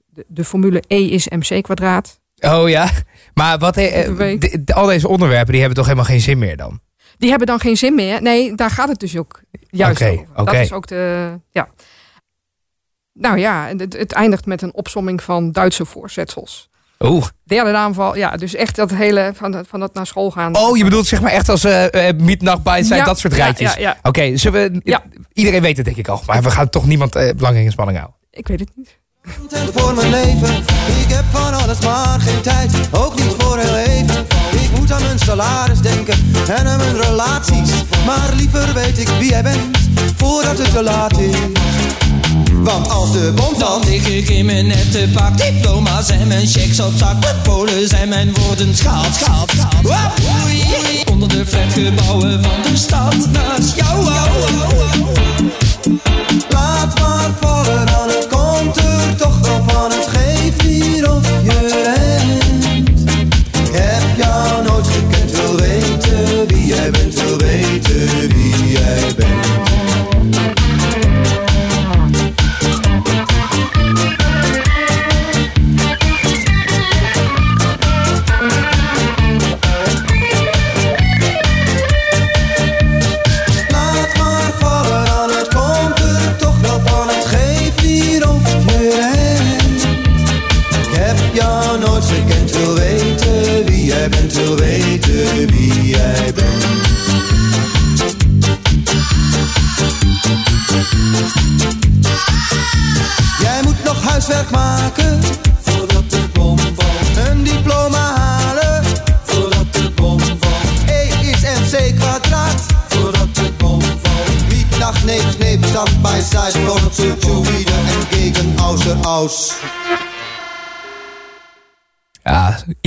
de, 0.09 0.25
de 0.27 0.43
formule 0.43 0.83
E 0.87 1.05
is 1.05 1.29
mc 1.29 1.63
kwadraat. 1.63 2.19
Oh 2.39 2.69
ja. 2.69 2.89
Maar 3.33 3.57
wat, 3.57 3.77
al 4.73 4.85
deze 4.85 5.07
onderwerpen 5.07 5.51
die 5.51 5.59
hebben 5.59 5.77
toch 5.77 5.85
helemaal 5.85 6.05
geen 6.05 6.21
zin 6.21 6.37
meer 6.37 6.57
dan? 6.57 6.79
Die 7.21 7.29
hebben 7.29 7.47
dan 7.47 7.59
geen 7.59 7.77
zin 7.77 7.95
meer. 7.95 8.21
Nee, 8.21 8.55
daar 8.55 8.69
gaat 8.69 8.89
het 8.89 8.99
dus 8.99 9.17
ook 9.17 9.41
juist 9.69 10.01
Oké, 10.01 10.11
over. 10.11 10.25
oké. 10.35 10.43
Dat 10.51 10.53
is 10.53 10.71
ook 10.71 10.87
de. 10.87 11.31
Ja. 11.51 11.67
Nou 13.13 13.37
ja, 13.37 13.69
en 13.69 13.79
het, 13.79 13.93
het 13.93 14.11
eindigt 14.11 14.45
met 14.45 14.61
een 14.61 14.73
opsomming 14.73 15.23
van 15.23 15.51
Duitse 15.51 15.85
voorzetsels. 15.85 16.69
Oeh. 16.99 17.25
Derde 17.43 17.75
aanval, 17.75 18.15
ja, 18.15 18.35
dus 18.37 18.55
echt 18.55 18.75
dat 18.75 18.89
hele 18.91 19.31
van, 19.35 19.51
dat- 19.51 19.67
van 19.67 19.79
dat 19.79 19.93
naar 19.93 20.07
school 20.07 20.31
gaan. 20.31 20.55
Oh, 20.57 20.77
je 20.77 20.83
bedoelt 20.83 21.05
zeg 21.07 21.21
maar 21.21 21.31
echt 21.31 21.49
als 21.49 21.63
eh 21.63 22.09
uh, 22.09 22.19
Mietnacht 22.19 22.61
zijn, 22.63 22.85
Ja, 22.99 23.03
dat 23.05 23.19
soort 23.19 23.33
rijtjes. 23.33 23.73
Ja, 23.73 23.79
ja, 23.79 23.97
Oké, 24.03 24.37
zullen 24.37 24.71
we... 24.73 24.81
Ja. 24.83 25.03
Iedereen 25.33 25.61
weet 25.61 25.75
het 25.77 25.85
denk 25.85 25.97
ik 25.97 26.07
al. 26.07 26.21
Maar 26.25 26.41
we 26.43 26.51
gaan 26.51 26.69
toch 26.69 26.85
niemand 26.87 27.15
eh 27.15 27.33
belangrijk 27.35 27.65
in 27.65 27.71
spanning 27.71 27.97
houden. 27.97 28.19
ik 28.31 28.47
weet 28.47 28.59
het 28.59 28.69
niet. 28.75 28.99
Voor 29.73 29.93
mijn 29.93 30.09
leven. 30.09 30.57
Ik 31.03 31.09
heb 31.09 31.25
van 31.31 31.53
alles 31.53 31.79
maar 31.79 32.19
geen 32.19 32.41
tijd, 32.41 32.71
ook 32.91 33.15
niet 33.15 33.33
voor 33.37 33.57
heel 33.57 33.75
even. 33.77 34.25
Moet 34.91 34.99
aan 34.99 35.05
mijn 35.05 35.19
salaris 35.19 35.79
denken 35.79 36.13
en 36.47 36.67
aan 36.67 36.77
mijn 36.77 37.01
relaties. 37.01 37.69
Maar 38.05 38.29
liever 38.35 38.73
weet 38.73 38.99
ik 38.99 39.07
wie 39.19 39.29
jij 39.29 39.43
bent, 39.43 39.77
voordat 40.15 40.57
het 40.57 40.71
te 40.71 40.83
laat 40.83 41.17
is. 41.17 41.35
Want 42.53 42.89
als 42.89 43.11
de 43.11 43.31
bom 43.35 43.53
Dan 43.57 43.83
lig 43.85 44.07
ik 44.07 44.29
in 44.29 44.45
mijn 44.45 44.67
nette 44.67 45.09
pak 45.13 45.37
Diploma's 45.37 46.09
en 46.09 46.27
mijn 46.27 46.47
checks 46.47 46.79
op 46.79 46.93
zak 46.95 47.19
Met 47.19 47.43
polen 47.43 47.87
zijn 47.87 48.09
mijn 48.09 48.33
woorden 48.33 48.75
schaald, 48.75 49.15
schaald, 49.15 49.51
schaald. 49.51 51.09
Onder 51.11 51.29
de 51.29 51.45
flatgebouwen 51.45 52.43
van 52.43 52.71
de 52.71 52.77
stad 52.77 53.15
Naast 53.31 53.75
jou, 53.75 54.05
au, 54.05 54.11
au, 54.11 54.81
au. 54.93 55.99
laat 56.49 56.99
maar 56.99 57.29
vallen 57.39 57.85
dan. 57.85 58.10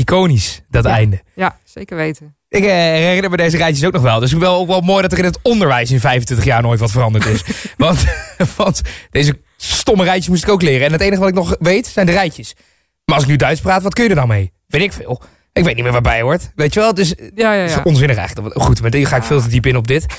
Iconisch, 0.05 0.61
dat 0.71 0.85
einde. 0.85 1.23
Ja, 1.35 1.59
zeker 1.65 1.97
weten. 1.97 2.37
Ik 2.49 2.65
eh, 2.65 2.71
herinner 2.71 3.31
me 3.31 3.37
deze 3.37 3.57
rijtjes 3.57 3.87
ook 3.87 3.93
nog 3.93 4.03
wel. 4.03 4.21
Dus 4.21 4.31
het 4.31 4.41
wel, 4.41 4.55
ook 4.57 4.67
wel 4.67 4.81
mooi 4.81 5.03
dat 5.03 5.13
er 5.13 5.19
in 5.19 5.25
het 5.25 5.39
onderwijs 5.43 5.91
in 5.91 6.01
25 6.01 6.47
jaar 6.47 6.63
nooit 6.63 6.81
wat 6.81 6.91
veranderd 6.91 7.27
is. 7.27 7.43
want, 7.77 8.05
want 8.57 8.81
deze 9.11 9.39
stomme 9.57 10.05
rijtjes 10.05 10.29
moest 10.29 10.43
ik 10.43 10.49
ook 10.49 10.63
leren. 10.63 10.87
En 10.87 10.93
het 10.93 11.01
enige 11.01 11.21
wat 11.21 11.29
ik 11.29 11.35
nog 11.35 11.57
weet 11.59 11.87
zijn 11.87 12.07
de 12.07 12.13
rijtjes. 12.13 12.55
Maar 13.05 13.15
als 13.15 13.25
ik 13.25 13.31
nu 13.31 13.37
Duits 13.37 13.61
praat, 13.61 13.83
wat 13.83 13.95
kun 13.95 14.05
je 14.05 14.11
er 14.11 14.17
dan 14.17 14.29
mee? 14.29 14.53
Weet 14.67 14.83
ik 14.83 14.93
veel. 14.93 15.23
Ik 15.53 15.65
weet 15.65 15.75
niet 15.75 15.85
meer 15.85 15.93
waarbij 15.93 16.21
hoort. 16.21 16.51
Weet 16.55 16.75
je 16.75 16.81
wel? 16.81 16.95
Dus 16.95 17.15
Ja, 17.35 17.53
ja, 17.53 17.61
het 17.61 17.71
is 17.71 17.77
ja. 17.77 17.83
onzinnig 17.85 18.17
eigenlijk. 18.17 18.61
Goed, 18.63 18.81
maar 18.81 18.95
hier 18.95 19.07
ga 19.07 19.17
ik 19.17 19.23
veel 19.23 19.43
te 19.43 19.49
diep 19.49 19.67
in 19.67 19.77
op 19.77 19.87
dit. 19.87 20.07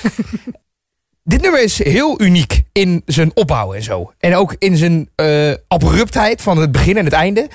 dit 1.28 1.42
nummer 1.42 1.64
is 1.64 1.84
heel 1.84 2.22
uniek 2.22 2.64
in 2.72 3.02
zijn 3.06 3.32
opbouw 3.34 3.74
en 3.74 3.84
zo. 3.84 4.14
En 4.20 4.36
ook 4.36 4.56
in 4.60 4.78
zijn 4.78 5.10
eh, 5.16 5.54
abruptheid 5.68 6.42
van 6.42 6.58
het 6.58 6.72
begin 6.72 6.98
en 6.98 7.06
het 7.06 7.14
einde. 7.14 7.48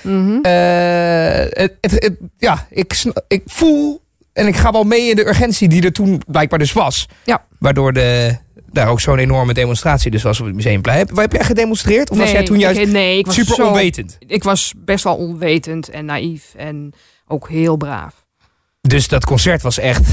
Eh, 0.42 1.62
het, 1.62 1.76
het, 1.80 1.92
het- 2.04 2.16
ja, 2.38 2.66
ik, 2.70 3.02
ik 3.28 3.42
voel 3.46 4.02
en 4.32 4.46
ik 4.46 4.56
ga 4.56 4.72
wel 4.72 4.84
mee 4.84 5.10
in 5.10 5.16
de 5.16 5.26
urgentie 5.28 5.68
die 5.68 5.82
er 5.82 5.92
toen 5.92 6.22
blijkbaar 6.26 6.58
dus 6.58 6.72
was. 6.72 7.06
Ja. 7.24 7.44
Waardoor 7.58 7.92
de, 7.92 8.36
daar 8.72 8.88
ook 8.88 9.00
zo'n 9.00 9.18
enorme 9.18 9.54
demonstratie 9.54 10.10
dus 10.10 10.22
was 10.22 10.40
op 10.40 10.46
het 10.46 10.54
Museumplein. 10.54 10.98
Heb, 10.98 11.16
heb 11.16 11.32
jij 11.32 11.44
gedemonstreerd? 11.44 12.10
Of 12.10 12.18
was 12.18 12.30
jij 12.30 12.44
toen 12.44 12.58
juist 12.58 12.80
ik, 12.80 12.88
nee, 12.88 13.18
ik 13.18 13.26
was 13.26 13.34
super 13.34 13.54
zo- 13.54 13.66
onwetend? 13.66 14.16
Ik 14.26 14.42
was 14.44 14.72
best 14.76 15.04
wel 15.04 15.16
onwetend 15.16 15.88
en 15.88 16.04
naïef 16.04 16.54
en 16.56 16.92
ook 17.26 17.48
heel 17.48 17.76
braaf. 17.76 18.14
Dus 18.80 19.08
dat 19.08 19.24
concert 19.24 19.62
was 19.62 19.78
echt 19.78 20.08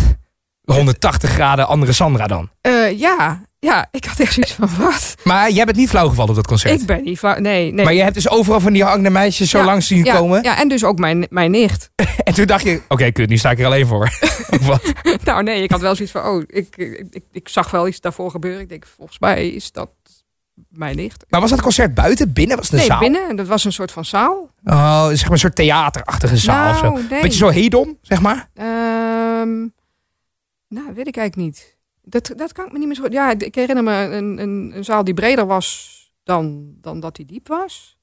180 0.63 1.29
graden 1.29 1.67
andere 1.67 1.91
Sandra 1.93 2.27
dan. 2.27 2.49
Eh, 2.61 2.99
ja, 2.99 3.45
ja, 3.59 3.87
ik 3.91 4.05
had 4.05 4.19
echt 4.19 4.33
zoiets 4.33 4.53
van 4.53 4.69
wat? 4.79 5.15
Maar 5.23 5.51
jij 5.51 5.65
bent 5.65 5.77
niet 5.77 5.89
flauw 5.89 6.07
gevallen 6.09 6.29
op 6.29 6.35
dat 6.35 6.47
concert. 6.47 6.81
Ik 6.81 6.87
ben 6.87 7.03
niet 7.03 7.19
va- 7.19 7.39
Nee, 7.39 7.71
nee. 7.73 7.85
Maar 7.85 7.93
je 7.93 8.01
hebt 8.01 8.13
dus 8.13 8.29
overal 8.29 8.59
van 8.59 8.73
die 8.73 8.83
hangende 8.83 9.09
meisjes 9.09 9.49
zo 9.49 9.57
Ja, 9.57 9.65
langs 9.65 9.87
zien 9.87 10.03
ja, 10.03 10.15
komen. 10.15 10.43
Ja, 10.43 10.57
en 10.59 10.67
dus 10.67 10.83
ook 10.83 10.97
mijn, 10.97 11.25
mijn 11.29 11.51
nicht. 11.51 11.89
En 12.23 12.33
toen 12.33 12.45
dacht 12.45 12.63
je, 12.63 12.81
oké, 12.87 13.11
kut, 13.11 13.29
nu 13.29 13.37
sta 13.37 13.51
ik 13.51 13.59
er 13.59 13.65
alleen 13.65 13.87
voor. 13.87 14.03
Of 14.59 14.65
wat? 14.67 14.93
nou 15.23 15.43
nee, 15.43 15.63
ik 15.63 15.71
had 15.71 15.81
wel 15.81 15.95
zoiets 15.95 16.13
van, 16.13 16.23
oh, 16.25 16.41
ik, 16.47 16.75
ik, 16.77 17.07
ik, 17.11 17.23
ik 17.31 17.49
zag 17.49 17.71
wel 17.71 17.87
iets 17.87 17.99
daarvoor 18.01 18.31
gebeuren. 18.31 18.61
Ik 18.61 18.69
denk, 18.69 18.85
volgens 18.95 19.19
mij 19.19 19.47
is 19.49 19.71
dat 19.71 19.89
mijn 20.69 20.95
nicht. 20.95 21.25
Maar 21.29 21.41
was 21.41 21.49
dat 21.49 21.61
concert 21.61 21.93
buiten, 21.93 22.33
binnen? 22.33 22.57
Was 22.57 22.65
het 22.65 22.73
een 22.73 22.79
Nee, 22.79 22.87
zaal? 22.87 22.99
binnen. 22.99 23.35
Dat 23.35 23.47
was 23.47 23.63
een 23.65 23.73
soort 23.73 23.91
van 23.91 24.05
zaal. 24.05 24.49
Oh, 24.63 25.07
zeg 25.07 25.21
maar 25.23 25.31
een 25.31 25.37
soort 25.39 25.55
theaterachtige 25.55 26.37
zaal 26.37 26.71
of 26.71 26.77
zo. 26.77 26.83
Nou, 26.91 27.05
nee. 27.09 27.21
Beetje 27.21 27.37
zo 27.37 27.49
hedom, 27.49 27.97
zeg 28.01 28.21
maar. 28.21 28.49
Ehm, 28.53 29.57
nou, 30.67 30.93
weet 30.95 31.07
ik 31.07 31.17
eigenlijk 31.17 31.35
niet. 31.35 31.76
Dat, 32.09 32.33
dat 32.37 32.51
kan 32.51 32.65
ik 32.65 32.71
me 32.71 32.77
niet 32.77 32.87
meer 32.87 32.95
zo 32.95 33.01
goed. 33.03 33.13
Ja, 33.13 33.33
ik 33.37 33.55
herinner 33.55 33.83
me 33.83 33.93
een, 34.15 34.41
een, 34.41 34.71
een 34.75 34.83
zaal 34.83 35.03
die 35.03 35.13
breder 35.13 35.45
was 35.45 35.95
dan, 36.23 36.67
dan 36.81 36.99
dat 36.99 37.15
die 37.15 37.25
diep 37.25 37.47
was. 37.47 37.97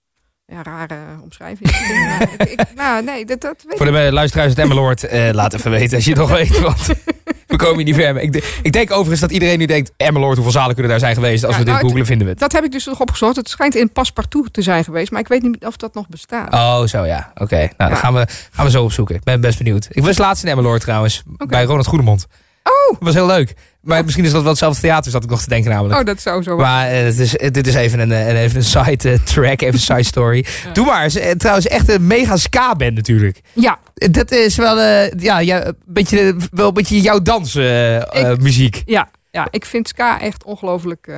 Ja, 0.47 0.63
rare 0.63 0.97
omschrijving. 1.23 1.71
Maar 1.71 2.23
ik, 2.39 2.51
ik, 2.51 2.61
nou, 2.75 3.05
nee, 3.05 3.25
dat, 3.25 3.41
dat 3.41 3.65
weet 3.69 3.77
Voor 3.77 3.87
de 3.93 4.13
luisteraars 4.13 4.49
uit 4.49 4.59
Emmeloord, 4.59 5.05
eh 5.05 5.29
laat 5.33 5.55
even 5.55 5.71
weten 5.71 5.95
als 5.97 6.05
je 6.05 6.11
het 6.11 6.19
nog 6.21 6.31
weet. 6.31 6.61
Want 6.61 6.87
we 7.47 7.57
komen 7.57 7.77
hier 7.77 7.85
niet 7.85 7.95
ver. 7.95 8.17
Ik, 8.21 8.33
de- 8.33 8.59
ik 8.63 8.73
denk 8.73 8.91
overigens 8.91 9.21
dat 9.21 9.31
iedereen 9.31 9.59
nu 9.59 9.67
denkt... 9.67 9.93
Emmeloord, 9.97 10.35
hoeveel 10.35 10.53
zalen 10.53 10.73
kunnen 10.73 10.91
daar 10.91 11.01
zijn 11.01 11.15
geweest? 11.15 11.45
Als 11.45 11.53
Ja, 11.53 11.59
we 11.59 11.65
dit 11.65 11.75
nou, 11.75 11.77
het- 11.77 11.85
googelen, 11.87 12.07
vinden 12.07 12.27
we 12.27 12.33
het. 12.33 12.41
Dat 12.41 12.53
heb 12.53 12.65
ik 12.65 12.73
dus 12.73 12.87
nog 12.87 13.01
opgezocht. 13.01 13.37
Het 13.37 13.49
schijnt 13.49 13.75
in 13.75 13.93
Paspartout 13.93 14.53
te 14.53 14.63
zijn 14.63 14.85
geweest, 14.85 15.11
maar 15.11 15.21
ik 15.21 15.29
weet 15.29 15.43
niet 15.43 15.65
of 15.67 15.77
dat 15.77 15.95
nog 15.95 16.09
bestaat. 16.09 16.53
Oh, 16.53 16.85
zo 16.85 17.05
ja. 17.05 17.33
Oké, 17.35 17.57
nou 17.77 17.91
dan 17.91 17.97
gaan 17.97 18.15
we, 18.15 18.27
gaan 18.53 18.65
we 18.65 18.71
zo 18.71 18.83
opzoeken. 18.85 19.15
Ik 19.15 19.23
ben 19.25 19.41
best 19.41 19.59
benieuwd. 19.59 19.89
Ik 19.91 20.03
was 20.05 20.19
laatst 20.19 20.45
in 20.45 20.51
Emmeloord 20.51 20.81
trouwens. 20.81 21.23
Bij 21.47 21.65
Ronald 21.65 21.87
Goedemond. 21.87 22.27
Oh, 22.65 22.91
Dat 22.93 22.99
was 23.03 23.15
heel 23.15 23.27
leuk. 23.27 23.55
Maar 23.81 24.05
misschien 24.05 24.25
is 24.25 24.31
dat 24.33 24.41
wel 24.41 24.51
hetzelfde 24.51 24.81
theater, 24.81 25.11
zat 25.11 25.25
ik 25.25 25.31
nog 25.31 25.43
te 25.43 25.49
denken 25.49 25.71
namelijk. 25.71 25.99
oh 26.01 26.05
dat 26.07 26.21
zou 26.21 26.43
zo. 26.43 26.57
Maar 26.57 26.89
eh, 26.89 27.05
het 27.05 27.19
is, 27.19 27.37
eh, 27.37 27.51
dit 27.51 27.67
is 27.67 27.75
even 27.75 27.99
een, 27.99 28.13
eh, 28.13 28.29
een- 28.29 28.37
even 28.37 28.57
een 28.57 28.65
side 28.65 29.23
track, 29.23 29.61
even 29.61 29.75
een 29.75 29.81
side 29.81 30.03
story. 30.03 30.45
Doe 30.73 30.85
maar. 30.87 31.09
Trouwens, 31.37 31.67
echt 31.67 31.89
een 31.89 32.07
mega 32.07 32.37
ska-band 32.37 32.95
natuurlijk. 32.95 33.41
Ja, 33.53 33.79
Dat 33.95 34.31
is 34.31 34.57
wel, 34.57 34.81
ja, 35.19 35.39
ja, 35.39 35.67
een 35.67 35.77
beetje, 35.87 36.37
wel 36.51 36.69
een 36.69 36.75
beetje 36.75 37.01
jouw 37.01 37.23
dansmuziek. 37.23 38.39
muziek. 38.41 38.83
ja, 38.87 39.09
ja, 39.31 39.47
ik 39.51 39.65
vind 39.65 39.89
ska 39.89 40.21
echt 40.21 40.45
ongelooflijk, 40.45 41.09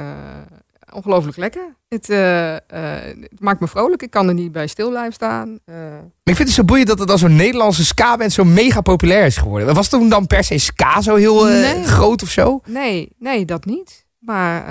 ongelooflijk 0.97 1.37
lekker. 1.37 1.75
Het, 1.89 2.11
eh, 2.11 2.55
eh, 2.55 3.17
het 3.21 3.41
maakt 3.41 3.61
me 3.61 3.69
vrolijk. 3.69 4.03
Ik 4.03 4.11
kan 4.11 4.29
er 4.29 4.35
niet 4.35 4.53
bij 4.53 4.67
stil 4.67 4.89
blijven 4.89 5.13
staan. 5.13 5.59
Eh, 5.65 5.75
Maar 5.75 6.03
ik 6.23 6.37
vind 6.37 6.39
het 6.39 6.51
zo 6.57 6.65
boeiend 6.65 6.89
dat 6.89 6.99
het 6.99 7.11
als 7.11 7.21
zo'n 7.21 7.37
Nederlandse 7.37 7.85
ska-band 7.85 8.33
zo 8.33 8.45
mega 8.45 8.81
populair 8.81 9.25
is 9.27 9.37
geworden. 9.37 9.75
Was 9.75 9.89
toen 9.89 10.09
dan 10.09 10.27
per 10.27 10.45
se 10.45 10.59
ska 10.59 11.01
zo 11.01 11.15
heel 11.15 11.45
Nee. 11.45 11.85
groot 11.85 12.23
of 12.23 12.31
zo? 12.31 12.61
nee, 12.67 13.09
nee, 13.19 13.45
dat 13.45 13.65
niet. 13.65 14.07
Maar 14.19 14.65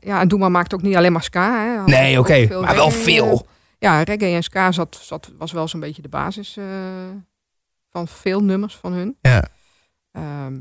ja, 0.00 0.20
en 0.20 0.28
Doema 0.28 0.48
maakt 0.48 0.74
ook 0.74 0.82
niet 0.82 0.96
alleen 0.96 1.12
maar 1.12 1.22
ska. 1.22 1.64
Hè. 1.64 1.84
Nee, 1.84 2.18
oké. 2.18 2.60
Maar 2.60 2.74
wel 2.74 2.90
veel. 2.90 3.46
Ja, 3.78 4.02
reggae 4.02 4.34
en 4.34 4.42
ska 4.42 4.72
zat, 4.72 4.98
zat, 5.02 5.30
was 5.38 5.52
wel 5.52 5.68
zo'n 5.68 5.80
beetje 5.80 6.02
de 6.02 6.08
basis 6.08 6.58
van 7.90 8.08
veel 8.08 8.40
nummers 8.42 8.76
van 8.76 8.92
hun. 8.92 9.16
Ja. 9.20 9.48
Ehm, 10.12 10.54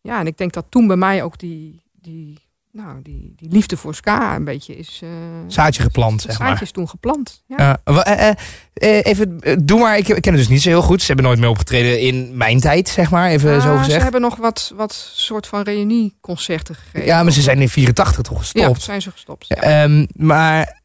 ja, 0.00 0.20
en 0.20 0.26
ik 0.26 0.36
denk 0.38 0.52
dat 0.52 0.64
toen 0.68 0.86
bij 0.86 0.96
mij 0.96 1.22
ook 1.22 1.38
die, 1.38 1.82
die, 1.92 2.47
nou, 2.84 3.02
die, 3.02 3.32
die 3.36 3.50
liefde 3.50 3.76
voor 3.76 3.94
ska 3.94 4.34
een 4.36 4.44
beetje 4.44 4.76
is... 4.76 5.00
eh 5.02 5.08
Zaadje 5.46 5.82
geplant, 5.82 6.22
zeg 6.22 6.32
zaadje 6.32 6.52
maar. 6.52 6.62
is 6.62 6.70
toen 6.70 6.88
geplant. 6.88 7.42
Ja. 7.46 7.80
Ja. 7.84 8.02
Eh, 8.04 8.28
eh, 8.74 9.00
even, 9.06 9.40
doe 9.66 9.78
maar. 9.80 9.96
Ik, 9.98 10.08
ik 10.08 10.22
ken 10.22 10.32
het 10.32 10.40
dus 10.40 10.48
niet 10.50 10.62
zo 10.62 10.68
heel 10.68 10.82
goed. 10.82 11.00
Ze 11.00 11.06
hebben 11.06 11.24
nooit 11.24 11.38
meer 11.38 11.48
opgetreden 11.48 12.00
in 12.00 12.36
mijn 12.36 12.60
tijd, 12.60 12.88
zeg 12.88 13.10
maar. 13.10 13.30
Even 13.30 13.54
Ah, 13.54 13.62
zo 13.62 13.76
ze 13.76 13.82
gezegd. 13.84 14.02
hebben 14.02 14.20
nog 14.20 14.36
wat, 14.36 14.72
wat 14.76 14.92
soort 15.14 15.46
van 15.46 15.62
reunieconcerten 15.62 16.74
gegeven. 16.74 17.06
Ja, 17.06 17.22
maar 17.22 17.32
ze 17.32 17.42
zijn 17.42 17.60
in 17.60 17.68
84 17.68 18.22
toch 18.22 18.32
Ja, 18.34 18.38
gestopt. 18.40 18.82
zijn 18.82 19.02
ze 19.02 19.10
gestopt. 19.10 19.44
Ja. 19.48 19.56
Ehm, 19.56 20.06
maar, 20.12 20.80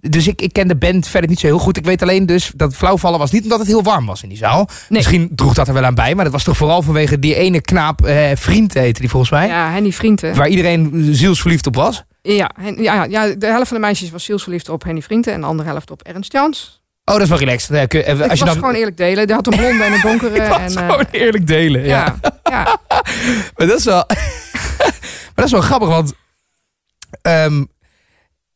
dus 0.00 0.26
ik, 0.28 0.42
ik 0.42 0.52
ken 0.52 0.68
de 0.68 0.76
band 0.76 1.08
verder 1.08 1.30
niet 1.30 1.38
zo 1.40 1.46
heel 1.46 1.58
goed. 1.58 1.76
Ik 1.76 1.84
weet 1.84 2.02
alleen 2.02 2.26
dus 2.26 2.52
dat 2.56 2.74
flauwvallen 2.74 3.18
was 3.18 3.30
niet 3.30 3.42
omdat 3.42 3.58
het 3.58 3.68
heel 3.68 3.82
warm 3.82 4.06
was 4.06 4.22
in 4.22 4.28
die 4.28 4.38
zaal. 4.38 4.68
Misschien 4.88 5.30
droeg 5.34 5.54
dat 5.54 5.68
er 5.68 5.74
wel 5.74 5.84
aan 5.84 5.94
bij. 5.94 6.14
Maar 6.14 6.24
dat 6.24 6.32
was 6.32 6.44
toch 6.44 6.56
vooral 6.56 6.82
vanwege 6.82 7.18
die 7.18 7.34
ene 7.34 7.60
knaap, 7.60 8.04
eh, 8.06 8.30
vriend 8.34 8.74
heette 8.74 9.00
die 9.00 9.10
volgens 9.10 9.30
mij. 9.32 9.46
Ja, 9.46 9.70
Henny 9.72 9.92
Vrienden. 9.92 10.34
Waar 10.34 10.48
iedereen 10.48 11.08
zielsverliefd 11.14 11.66
op 11.66 11.74
was. 11.74 12.02
Ja, 12.22 12.50
Hen- 12.60 12.82
ja, 12.82 13.04
ja, 13.04 13.26
de 13.26 13.46
helft 13.46 13.68
van 13.68 13.76
de 13.76 13.82
meisjes 13.82 14.10
was 14.10 14.24
zielsverliefd 14.24 14.68
op 14.68 14.82
Henny 14.84 15.02
Vrienden 15.02 15.32
en 15.32 15.40
de 15.40 15.46
andere 15.46 15.68
helft 15.68 15.90
op 15.90 16.02
Ernst 16.02 16.32
Jans. 16.32 16.82
Oh, 17.04 17.14
dat 17.14 17.22
is 17.22 17.28
wel 17.28 17.38
relaxed. 17.38 17.88
Kun- 17.88 18.04
eh, 18.04 18.20
Als 18.20 18.28
was 18.28 18.38
je 18.38 18.44
dan, 18.44 18.54
gewoon 18.54 18.74
eerlijk 18.74 18.96
delen. 18.96 19.26
Die 19.26 19.34
had 19.36 19.46
een 19.46 19.56
blonde 19.58 19.84
en 19.84 19.92
een 19.92 20.00
donkere. 20.00 20.40
Het 20.40 20.48
was 20.48 20.74
en, 20.74 20.82
eh, 20.82 20.90
gewoon 20.90 21.06
eerlijk 21.10 21.46
delen. 21.46 21.84
Ja. 21.84 22.16
ja, 22.22 22.40
ja. 22.50 22.78
Maar 23.56 23.66
dat 23.66 23.78
is 23.78 23.84
wel, 23.84 24.04
maar 24.78 25.32
dat 25.34 25.44
is 25.44 25.50
wel 25.50 25.60
grappig, 25.60 25.88
want 25.88 26.12
ehm, 27.22 27.64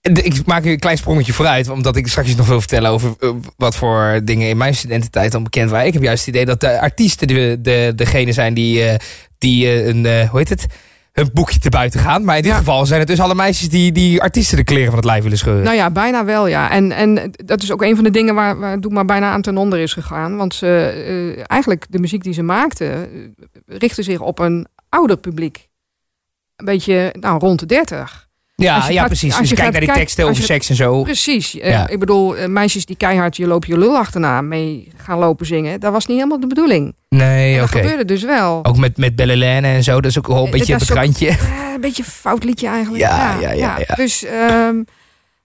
ik 0.02 0.47
maak 0.47 0.64
een 0.64 0.78
klein 0.78 0.97
sprongetje 0.97 1.32
vooruit, 1.32 1.68
omdat 1.68 1.97
ik 1.97 2.06
straks 2.06 2.35
nog 2.35 2.47
wil 2.47 2.61
vertellen 2.61 2.90
over 2.90 3.14
eh, 3.21 3.30
wat 3.56 3.76
voor 3.76 4.21
dingen 4.25 4.49
in 4.49 4.56
mijn 4.56 4.75
studententijd 4.75 5.32
dan 5.32 5.42
bekend 5.42 5.71
waren. 5.71 5.87
Ik 5.87 5.92
heb 5.92 6.02
juist 6.02 6.26
het 6.26 6.35
idee 6.35 6.47
dat 6.47 6.61
de 6.61 6.80
artiesten 6.80 7.26
de, 7.28 7.59
de, 7.61 7.92
degene 7.97 8.32
zijn 8.32 8.54
die, 8.54 8.82
eh, 8.85 8.99
die 9.38 9.66
eh, 9.66 9.87
een, 9.87 10.28
hoe 10.28 10.38
heet 10.38 10.49
het, 10.49 10.66
hun 11.12 11.30
boekje 11.32 11.59
te 11.59 11.68
buiten 11.68 12.00
gaan. 12.00 12.25
Maar 12.25 12.37
in 12.37 12.42
dit 12.42 12.50
Ja. 12.50 12.59
geval 12.59 12.87
zijn 12.87 12.99
het 13.00 13.09
dus 13.09 13.21
alle 13.21 13.35
meisjes 13.35 13.68
die, 13.68 13.92
die 13.92 14.23
artiesten 14.23 14.56
de 14.56 14.64
kleren 14.64 14.87
van 14.87 14.97
het 14.97 15.04
lijf 15.04 15.23
willen 15.23 15.38
scheuren. 15.38 15.64
Nou 15.64 15.76
ja, 15.76 15.90
bijna 15.90 16.25
wel, 16.25 16.47
ja. 16.47 16.71
En, 16.71 16.92
en 16.92 17.32
dat 17.44 17.62
is 17.62 17.73
ook 17.73 17.82
een 17.82 17.94
van 17.94 18.04
de 18.04 18.11
dingen 18.11 18.35
waar, 18.35 18.59
waar 18.59 18.80
Doe 18.80 18.92
maar 18.92 19.04
bijna 19.04 19.30
aan 19.30 19.42
ten 19.42 19.56
onder 19.56 19.78
is 19.78 19.92
gegaan. 19.92 20.37
Want 20.37 20.54
ze, 20.54 21.44
eigenlijk 21.47 21.87
de 21.88 21.99
muziek 21.99 22.23
die 22.23 22.32
ze 22.32 22.42
maakte, 22.42 22.85
eh, 22.87 23.76
richtte 23.78 24.02
zich 24.02 24.21
op 24.21 24.38
een 24.38 24.66
ouder 24.88 25.16
publiek. 25.16 25.68
Een 26.56 26.64
beetje 26.64 27.14
nou, 27.21 27.38
rond 27.38 27.59
de 27.61 27.66
30. 27.66 28.21
Ja, 28.54 28.88
ja 28.88 28.99
gaat- 28.99 29.06
precies. 29.06 29.30
als 29.30 29.40
Dus 29.40 29.49
je 29.49 29.54
kijk 29.54 29.66
gaat 29.66 29.76
naar 29.76 29.87
die 29.87 30.00
teksten 30.02 30.25
over 30.28 30.42
seks 30.42 30.68
en 30.68 30.76
zo. 30.76 31.02
Precies. 31.02 31.59
Eh. 31.59 31.85
Ik 31.88 31.99
bedoel, 31.99 32.37
eh, 32.37 32.49
meisjes 32.49 32.87
die 32.87 32.97
keihard 32.97 33.37
je 33.37 33.47
loop 33.47 33.64
je 33.64 33.78
lul 33.78 33.97
achterna 33.97 34.40
mee 34.40 34.88
gaan 34.97 35.18
lopen 35.18 35.47
zingen. 35.47 35.80
Dat 35.80 35.92
was 35.92 36.06
niet 36.06 36.16
helemaal 36.16 36.40
de 36.40 36.47
bedoeling. 36.47 36.94
Nee, 37.09 37.52
oké. 37.52 37.61
dat 37.61 37.71
gebeurde 37.71 38.04
dus 38.04 38.23
wel. 38.23 38.64
Ook 38.64 38.76
met, 38.76 38.97
met 38.97 39.16
Bellelaine 39.16 39.66
en 39.68 39.82
zo, 39.82 40.00
dat 40.00 40.11
is 40.11 40.18
ook 40.18 40.26
wel 40.26 40.38
een 40.38 40.44
Eh, 40.44 40.50
beetje 40.52 40.75
op 40.75 40.80
het 40.80 40.90
ook- 40.90 40.97
randje. 40.97 41.28
Een 41.75 41.80
beetje 41.80 42.02
een 42.02 42.09
fout 42.09 42.44
liedje 42.44 42.66
eigenlijk. 42.66 43.02
Ja, 43.02 43.38
ja, 43.40 43.50
ja, 43.52 43.78
ja. 43.88 43.94
Dus, 43.94 44.25
ehm, 44.25 44.82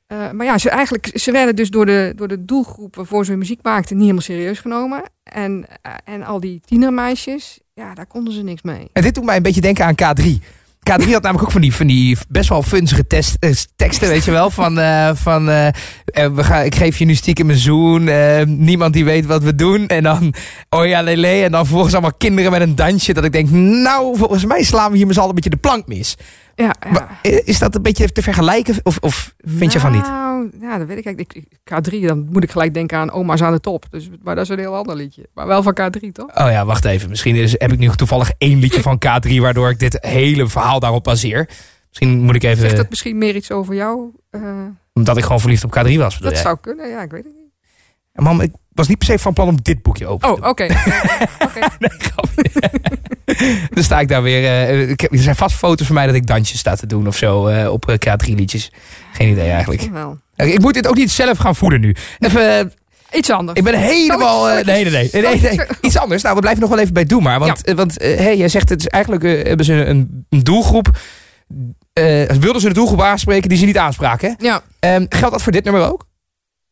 eh, 0.08 0.32
maar 0.32 0.46
ja, 0.46 0.58
ze, 0.58 0.70
eigenlijk, 0.70 1.10
ze 1.14 1.32
werden 1.32 1.56
dus 1.56 1.70
door 1.70 1.86
de, 1.86 2.14
door 2.16 2.28
de 2.28 2.46
doelgroep 2.46 2.96
waarvoor 2.96 3.24
ze 3.26 3.30
hun 3.32 3.40
muziek 3.40 3.60
maakten 3.62 3.94
niet 3.96 4.02
helemaal 4.04 4.24
serieus 4.24 4.60
genomen. 4.60 5.02
En, 5.24 5.66
en 6.04 6.24
al 6.24 6.40
die 6.40 6.62
tienermeisjes, 6.66 7.60
ja, 7.74 7.94
daar 7.94 8.06
konden 8.08 8.34
ze 8.34 8.44
niks 8.44 8.62
mee. 8.62 8.90
En 8.94 9.02
dit 9.02 9.16
doet 9.16 9.24
mij 9.26 9.36
een 9.36 9.44
beetje 9.44 9.62
denken 9.62 9.86
aan 9.86 9.96
K3. 9.96 10.26
K3 10.88 11.12
had 11.12 11.22
namelijk 11.22 11.44
ook 11.44 11.52
van 11.52 11.62
die, 11.62 11.76
van 11.76 11.88
die 11.88 12.18
best 12.30 12.50
wel 12.50 12.64
funzige 12.64 13.08
test, 13.08 13.38
eh, 13.40 13.52
teksten, 13.76 14.08
weet 14.08 14.26
je 14.26 14.32
wel. 14.32 14.50
Van, 14.50 14.80
eh, 14.80 15.10
van 15.14 15.50
eh, 15.50 15.68
we 16.06 16.44
gaan, 16.44 16.66
ik 16.66 16.76
geef 16.76 16.98
je 16.98 17.06
nu 17.06 17.16
stiekem 17.16 17.50
een 17.50 17.58
zoen. 17.58 18.10
niemand 18.66 18.94
die 18.94 19.06
weet 19.06 19.26
wat 19.26 19.44
we 19.44 19.56
doen. 19.56 19.88
En 19.88 20.04
dan, 20.04 20.34
oh 20.70 20.86
ja, 20.86 21.02
lele. 21.02 21.28
En 21.28 21.52
dan 21.52 21.66
volgens 21.66 21.94
allemaal 21.94 22.14
kinderen 22.18 22.52
met 22.52 22.62
een 22.62 22.76
dansje. 22.76 23.14
Dat 23.14 23.24
ik 23.24 23.32
denk, 23.32 23.50
nou, 23.50 24.18
volgens 24.18 24.46
mij 24.46 24.64
slaan 24.64 24.92
we 24.92 24.98
hier 24.98 25.06
met 25.06 25.16
z'n 25.16 25.22
allen 25.22 25.36
een 25.36 25.42
beetje 25.42 25.60
de 25.62 25.68
plank 25.68 25.88
mis. 25.88 26.16
Ja, 26.66 26.76
ja. 26.92 27.10
Is 27.44 27.60
dat 27.60 27.76
een 27.76 27.82
beetje 27.82 28.12
te 28.12 28.22
vergelijken? 28.22 28.76
Of, 28.84 28.98
of 29.00 29.34
vind 29.38 29.74
je 29.74 29.80
van 29.80 29.92
niet? 29.92 30.02
Nou, 30.08 30.50
ja, 30.62 30.78
dat 30.78 30.88
weet 30.88 30.98
ik 30.98 31.06
eigenlijk. 31.06 31.34
Ik- 31.36 31.46
ik- 31.52 31.58
K3, 32.04 32.06
dan 32.08 32.28
moet 32.32 32.44
ik 32.44 32.52
gelijk 32.52 32.74
denken 32.74 32.98
aan 32.98 33.12
Oma's 33.12 33.42
aan 33.42 33.52
de 33.52 33.60
top. 33.60 33.86
Dus, 33.90 34.10
maar 34.24 34.36
dat 34.36 34.44
is 34.44 34.50
een 34.50 34.60
heel 34.60 34.76
ander 34.76 34.96
liedje. 34.96 35.28
Maar 35.34 35.48
wel 35.48 35.64
van 35.64 35.78
K3, 35.82 36.12
toch? 36.12 36.28
Oh 36.28 36.52
ja, 36.52 36.66
wacht 36.66 36.86
even. 36.86 37.10
Misschien 37.10 37.36
is, 37.36 37.52
heb 37.58 37.72
ik 37.72 37.80
nu 37.80 37.90
toevallig 37.90 38.32
één 38.38 38.60
liedje 38.60 38.82
van 38.82 39.00
K3... 39.06 39.36
waardoor 39.40 39.70
ik 39.70 39.80
dit 39.80 39.98
hele 40.02 40.48
verhaal 40.48 40.80
daarop 40.80 41.04
baseer. 41.04 41.50
Misschien 41.88 42.20
moet 42.22 42.36
ik 42.36 42.44
even... 42.44 42.62
Zegt 42.64 42.78
dat 42.78 42.90
misschien 42.90 43.18
meer 43.18 43.36
iets 43.36 43.52
over 43.52 43.76
jou? 43.76 44.12
Eh, 44.30 44.42
Omdat 44.94 45.18
ik 45.18 45.24
gewoon 45.24 45.40
verliefd 45.40 45.64
op 45.64 45.70
K3 45.78 45.82
was, 45.98 46.14
bedoel 46.14 46.30
dat 46.30 46.32
jij? 46.32 46.42
zou 46.42 46.58
kunnen, 46.62 46.90
ja, 46.90 47.02
ik 47.02 47.12
weet 47.12 47.24
het 47.24 47.34
niet. 47.36 47.37
En 48.18 48.24
Mam, 48.24 48.42
ik 48.42 48.52
was 48.74 48.88
niet 48.88 48.98
per 48.98 49.08
se 49.08 49.20
van 49.20 49.34
plan 49.34 49.48
om 49.48 49.58
dit 49.62 49.82
boekje 49.82 50.08
open 50.08 50.28
te 50.28 50.34
Oh, 50.36 50.42
doen. 50.42 50.50
oké. 50.50 50.64
Oké. 51.46 51.60
Nee, 51.80 51.90
grapje. 51.98 52.72
Dan 53.74 53.84
sta 53.84 54.00
ik 54.00 54.08
daar 54.08 54.22
weer. 54.24 54.44
eh, 54.46 54.90
ik 54.90 55.00
heb, 55.00 55.12
er 55.14 55.20
zijn 55.20 55.36
vast 55.36 55.56
foto's 55.56 55.86
van 55.88 55.96
mij 55.96 56.06
dat 56.06 56.16
ik 56.16 56.28
dansjes 56.28 56.60
sta 56.60 56.76
te 56.76 56.86
doen 56.88 57.08
of 57.08 57.18
zo 57.18 57.48
eh, 57.48 57.72
op 57.72 57.90
eh, 57.90 57.96
K3 57.96 58.34
liedjes. 58.36 58.72
Geen 59.14 59.30
idee 59.32 59.50
eigenlijk. 59.50 59.90
Wel. 59.92 60.18
Ik 60.36 60.60
moet 60.60 60.74
dit 60.74 60.88
ook 60.88 60.96
niet 60.96 61.12
zelf 61.12 61.38
gaan 61.38 61.56
voeden 61.56 61.80
nu. 61.80 61.96
Even, 62.20 62.74
Iets 63.14 63.30
anders. 63.30 63.58
ik 63.60 63.64
ben 63.64 63.80
helemaal. 63.80 64.52
Ik- 64.52 64.58
eh, 64.60 64.66
nee, 64.66 64.84
nee, 64.84 64.92
nee, 64.92 65.10
nee, 65.22 65.40
nee, 65.42 65.56
nee. 65.58 65.68
Iets 65.82 65.98
anders. 65.98 66.22
Nou, 66.22 66.36
we 66.36 66.42
blijven 66.42 66.62
nog 66.62 66.70
wel 66.70 66.80
even 66.80 66.94
bij 66.94 67.06
Doe 67.06 67.22
maar. 67.22 67.40
Want, 67.40 67.62
want 67.76 67.96
hey, 68.02 68.38
jij 68.38 68.50
zegt 68.50 68.70
het 68.70 68.80
is 68.80 68.88
eigenlijk 68.88 69.24
hebben 69.48 69.66
ze 69.66 69.74
een, 69.74 70.26
een 70.30 70.44
doelgroep. 70.44 70.98
eh, 71.94 72.24
wilden 72.40 72.62
ze 72.62 72.68
de 72.68 72.74
doelgroep 72.74 73.02
aanspreken 73.02 73.50
die 73.50 73.58
ze 73.58 73.66
niet 73.66 73.78
aanspraken? 73.78 74.36
Ja, 74.38 74.62
Ehm, 74.80 75.06
geldt 75.10 75.32
dat 75.34 75.42
voor 75.44 75.52
dit 75.52 75.64
nummer 75.64 75.92
ook? 75.92 76.06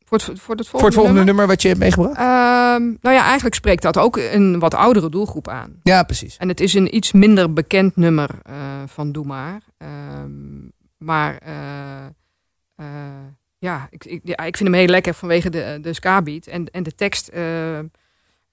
Voor 0.05 0.17
het, 0.17 0.25
voor 0.25 0.33
het 0.33 0.41
volgende, 0.45 0.65
voor 0.69 0.83
het 0.83 0.93
volgende 0.93 1.23
nummer, 1.23 1.25
nummer? 1.25 1.47
wat 1.47 1.61
je 1.61 1.67
hebt 1.67 1.79
meegebracht? 1.79 2.17
Ehm, 2.17 2.83
nou 3.01 3.15
ja, 3.15 3.23
eigenlijk 3.23 3.55
spreekt 3.55 3.81
dat 3.81 3.97
ook 3.97 4.17
een 4.17 4.59
wat 4.59 4.73
oudere 4.73 5.09
doelgroep 5.09 5.47
aan. 5.47 5.79
Ja, 5.83 6.03
precies. 6.03 6.37
En 6.37 6.47
het 6.47 6.59
is 6.59 6.73
een 6.73 6.95
iets 6.95 7.11
minder 7.11 7.53
bekend 7.53 7.95
nummer 7.95 8.29
eh, 8.43 8.55
van 8.85 9.11
Doe 9.11 9.25
Maar. 9.25 9.61
Ehm, 9.77 10.67
maar 10.97 11.37
eh, 11.37 12.05
eh, 12.75 12.85
ja, 13.57 13.87
ik, 13.89 14.05
ik, 14.05 14.21
ja, 14.23 14.37
ik 14.37 14.57
vind 14.57 14.69
hem 14.69 14.79
heel 14.79 14.87
lekker 14.87 15.13
vanwege 15.13 15.49
de, 15.49 15.77
de 15.81 15.93
ska-beat. 15.93 16.45
En, 16.45 16.71
en 16.71 16.83
de 16.83 16.95
tekst... 16.95 17.31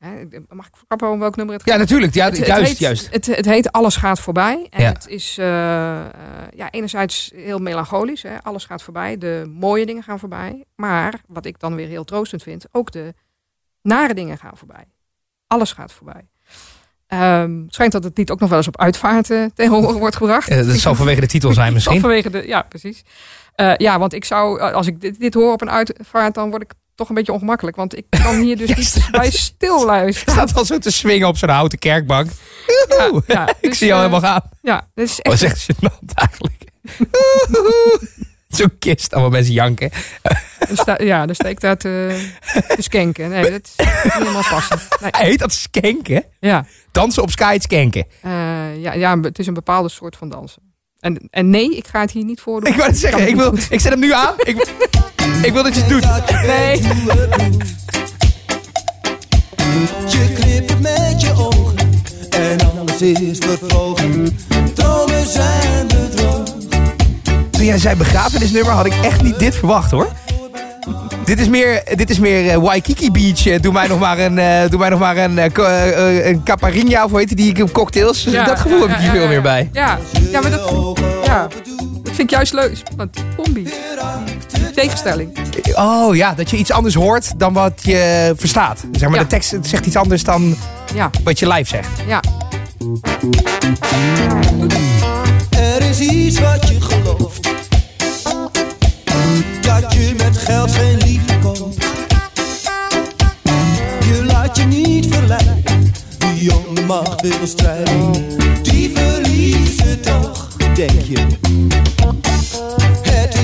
hè, 0.04 0.24
mag 0.48 0.66
ik 0.66 0.76
verklappen 0.76 1.10
om 1.10 1.18
welk 1.18 1.36
nummer 1.36 1.54
het 1.54 1.64
gaat? 1.64 1.72
Ja, 1.72 1.78
natuurlijk. 1.80 2.14
Ja, 2.14 2.24
Het- 2.24 2.38
het 2.38 2.46
juist, 2.46 2.68
heet, 2.68 2.78
juist. 2.78 3.08
Het, 3.10 3.26
het 3.26 3.44
heet 3.44 3.72
Alles 3.72 3.96
gaat 3.96 4.20
voorbij. 4.20 4.66
En 4.70 4.82
Ja. 4.82 4.88
het 4.92 5.06
is 5.08 5.38
eh, 5.38 6.00
eh, 6.00 6.10
ja, 6.54 6.70
enerzijds 6.70 7.30
heel 7.34 7.58
melancholisch. 7.58 8.22
Hè? 8.22 8.42
Alles 8.42 8.64
gaat 8.64 8.82
voorbij. 8.82 9.18
De 9.18 9.50
mooie 9.54 9.86
dingen 9.86 10.02
gaan 10.02 10.18
voorbij. 10.18 10.64
Maar 10.76 11.14
wat 11.26 11.46
ik 11.46 11.58
dan 11.58 11.74
weer 11.74 11.88
heel 11.88 12.04
troostend 12.04 12.42
vind, 12.42 12.66
ook 12.72 12.92
de 12.92 13.14
nare 13.82 14.14
dingen 14.14 14.38
gaan 14.38 14.56
voorbij. 14.56 14.84
Alles 15.46 15.72
gaat 15.72 15.92
voorbij. 15.92 16.28
Ehm, 17.06 17.60
het 17.62 17.74
schijnt 17.74 17.92
dat 17.92 18.04
het 18.04 18.16
lied 18.18 18.30
ook 18.30 18.40
nog 18.40 18.48
wel 18.48 18.58
eens 18.58 18.68
op 18.68 18.78
uitvaart 18.80 19.30
eh, 19.30 19.44
tegen 19.54 19.72
horen 19.74 19.98
wordt 19.98 20.16
gebracht. 20.16 20.48
Eh, 20.48 20.66
dat 20.66 20.76
zal 20.76 20.94
vanwege 20.94 21.20
de 21.20 21.26
titel 21.26 21.52
zijn 21.60 21.72
misschien. 21.72 22.00
vanwege 22.00 22.30
de, 22.30 22.46
ja, 22.46 22.62
precies. 22.62 23.02
Ja, 23.76 23.98
want 23.98 24.12
ik 24.12 24.24
zou, 24.24 24.60
als 24.60 24.86
ik 24.86 25.00
dit, 25.00 25.18
dit 25.18 25.34
hoor 25.34 25.52
op 25.52 25.60
een 25.60 25.70
uitvaart, 25.70 26.34
dan 26.34 26.50
word 26.50 26.62
ik 26.62 26.72
toch 26.94 27.08
een 27.08 27.14
beetje 27.14 27.32
ongemakkelijk. 27.32 27.76
Want 27.76 27.96
ik 27.96 28.04
kan 28.10 28.40
hier 28.40 28.56
dus 28.56 28.74
niet 28.76 28.86
staat- 28.86 29.10
bij 29.10 29.30
stil 29.30 29.84
luisteren. 29.84 30.34
staat 30.34 30.54
al 30.56 30.64
zo 30.64 30.78
te 30.78 30.90
swingen 30.90 31.28
op 31.28 31.36
zo'n 31.36 31.48
houten 31.48 31.78
kerkbank. 31.78 32.30
Ja, 33.26 33.48
ik 33.60 33.68
dus, 33.68 33.78
zie 33.78 33.86
jou 33.86 34.04
eh, 34.04 34.06
helemaal 34.10 34.30
gaan. 34.30 34.42
Ja, 34.62 34.88
dit 34.94 35.08
is 35.08 35.20
Oh, 35.22 35.32
echt 35.32 35.40
dat 35.40 35.52
is 35.52 35.66
echt 35.66 35.68
gênant 35.76 36.14
eigenlijk. 36.14 36.60
Zo'n 38.48 38.78
kist, 38.78 39.12
allemaal 39.12 39.30
mensen 39.30 39.52
janken. 39.52 39.90
Ja, 40.98 41.26
dan 41.26 41.34
sta 41.34 41.48
ik 41.48 41.60
daar 41.60 41.76
te, 41.76 42.22
te 42.68 42.82
skanken. 42.82 43.28
Nee, 43.30 43.50
dat 43.50 43.60
is 43.76 43.86
niet 43.86 44.12
helemaal 44.12 44.44
passend. 44.50 44.80
Nee. 45.00 45.10
Heet 45.28 45.38
dat 45.38 45.52
skanken? 45.52 46.24
Ja, 46.40 46.66
Dansen 46.90 47.22
op 47.22 47.30
sky 47.30 47.52
het 47.52 47.62
skanken. 47.62 48.06
eh, 48.20 48.30
ja, 48.82 48.92
ja, 48.92 49.20
het 49.20 49.38
is 49.38 49.46
een 49.46 49.54
bepaalde 49.54 49.88
soort 49.88 50.16
van 50.16 50.28
dansen. 50.28 50.62
En, 51.00 51.28
en 51.30 51.50
nee, 51.50 51.76
ik 51.76 51.86
ga 51.86 52.00
het 52.00 52.10
hier 52.10 52.24
niet 52.24 52.40
voordoen. 52.40 52.70
Ik 52.70 52.76
wou 52.76 52.88
het 52.88 52.98
zeggen, 52.98 53.28
ik, 53.28 53.36
wil, 53.36 53.54
ik 53.70 53.80
zet 53.80 53.90
hem 53.92 54.00
nu 54.00 54.12
aan. 54.12 54.34
Ik, 54.38 54.68
ik 55.42 55.52
wil 55.52 55.62
dat 55.62 55.74
je 55.74 55.80
het 55.80 55.88
doet. 55.88 56.06
Nee. 56.46 56.82
Je 60.08 60.32
knipt 60.34 60.80
met 60.80 61.20
je 61.20 61.32
ogen 61.36 61.74
en 62.30 62.58
alles 62.78 63.02
is 63.02 63.38
vervlogen. 63.38 64.38
Dromen 64.74 65.26
zijn 65.26 65.86
bedrog. 65.86 66.42
Toen 67.50 67.64
jij 67.64 67.78
zei 67.78 67.96
begrafenisnummer 67.96 68.72
had 68.72 68.86
ik 68.86 68.94
echt 69.02 69.22
niet 69.22 69.38
dit 69.38 69.54
verwacht 69.54 69.90
hoor. 69.90 70.08
Dit 71.24 71.40
is 71.40 71.48
meer, 71.48 71.82
dit 71.94 72.10
is 72.10 72.18
meer 72.18 72.50
eh, 72.50 72.56
Waikiki 72.56 73.10
Beach. 73.10 73.46
eh, 73.46 73.60
doe 73.60 73.72
mij 73.72 73.86
nog 73.86 73.98
maar 73.98 74.18
een, 74.18 74.38
eh, 74.38 74.70
doe 74.70 74.78
mij 74.78 74.88
nog 74.88 74.98
maar 74.98 75.16
een, 75.16 75.38
eh, 75.38 76.26
een 76.26 76.42
caipirinha 76.42 77.04
of 77.04 77.10
hoe 77.10 77.18
heet 77.18 77.36
die, 77.36 77.70
cocktails. 77.72 78.22
Ja, 78.22 78.44
dat 78.44 78.58
gevoel 78.58 78.78
ja, 78.78 78.86
heb 78.86 78.90
ik 78.90 78.96
hier 78.96 79.06
ja, 79.06 79.12
veel 79.12 79.22
ja, 79.22 79.28
meer 79.28 79.36
ja. 79.36 79.42
bij. 79.42 79.70
Ja, 79.72 79.98
ja 80.30 80.40
maar 80.40 80.50
dat, 80.50 80.70
ja, 81.24 81.48
dat 82.02 82.14
vind 82.14 82.18
ik 82.18 82.30
juist 82.30 82.52
leuk. 82.52 82.82
Want 82.96 83.16
combi. 83.36 83.68
Tegenstelling. 84.74 85.38
Oh 85.74 86.14
ja, 86.16 86.34
dat 86.34 86.50
je 86.50 86.56
iets 86.56 86.70
anders 86.70 86.94
hoort 86.94 87.38
dan 87.38 87.52
wat 87.52 87.72
je 87.82 88.32
verstaat. 88.36 88.84
Zeg 88.92 89.08
maar, 89.08 89.18
Ja. 89.18 89.22
de 89.24 89.28
tekst 89.28 89.54
zegt 89.62 89.86
iets 89.86 89.96
anders 89.96 90.24
dan 90.24 90.56
Ja, 90.94 91.10
wat 91.24 91.38
je 91.38 91.48
live 91.48 91.68
zegt. 91.68 91.88
ja. 92.06 92.20
Er 95.50 95.82
is 95.90 95.98
iets 96.00 96.38
wat 96.40 96.68
je 96.68 96.80
gelooft. 96.80 97.48
Dat 99.60 99.92
je 99.92 100.14
met 100.16 100.38
geld 100.38 100.70
geen 100.72 100.96
liefde 100.96 101.38
koopt. 101.38 101.84
Je 104.04 104.24
laat 104.26 104.56
je 104.56 104.64
niet 104.64 105.06
verleiden. 105.14 105.62
Die 106.34 106.48
de 106.74 106.82
macht 106.86 107.20
wil 107.20 107.46
strijden. 107.46 108.12
Die 108.62 108.90
verliezen 108.94 110.00
toch, 110.00 110.48
denk 110.74 111.00
je. 111.08 111.26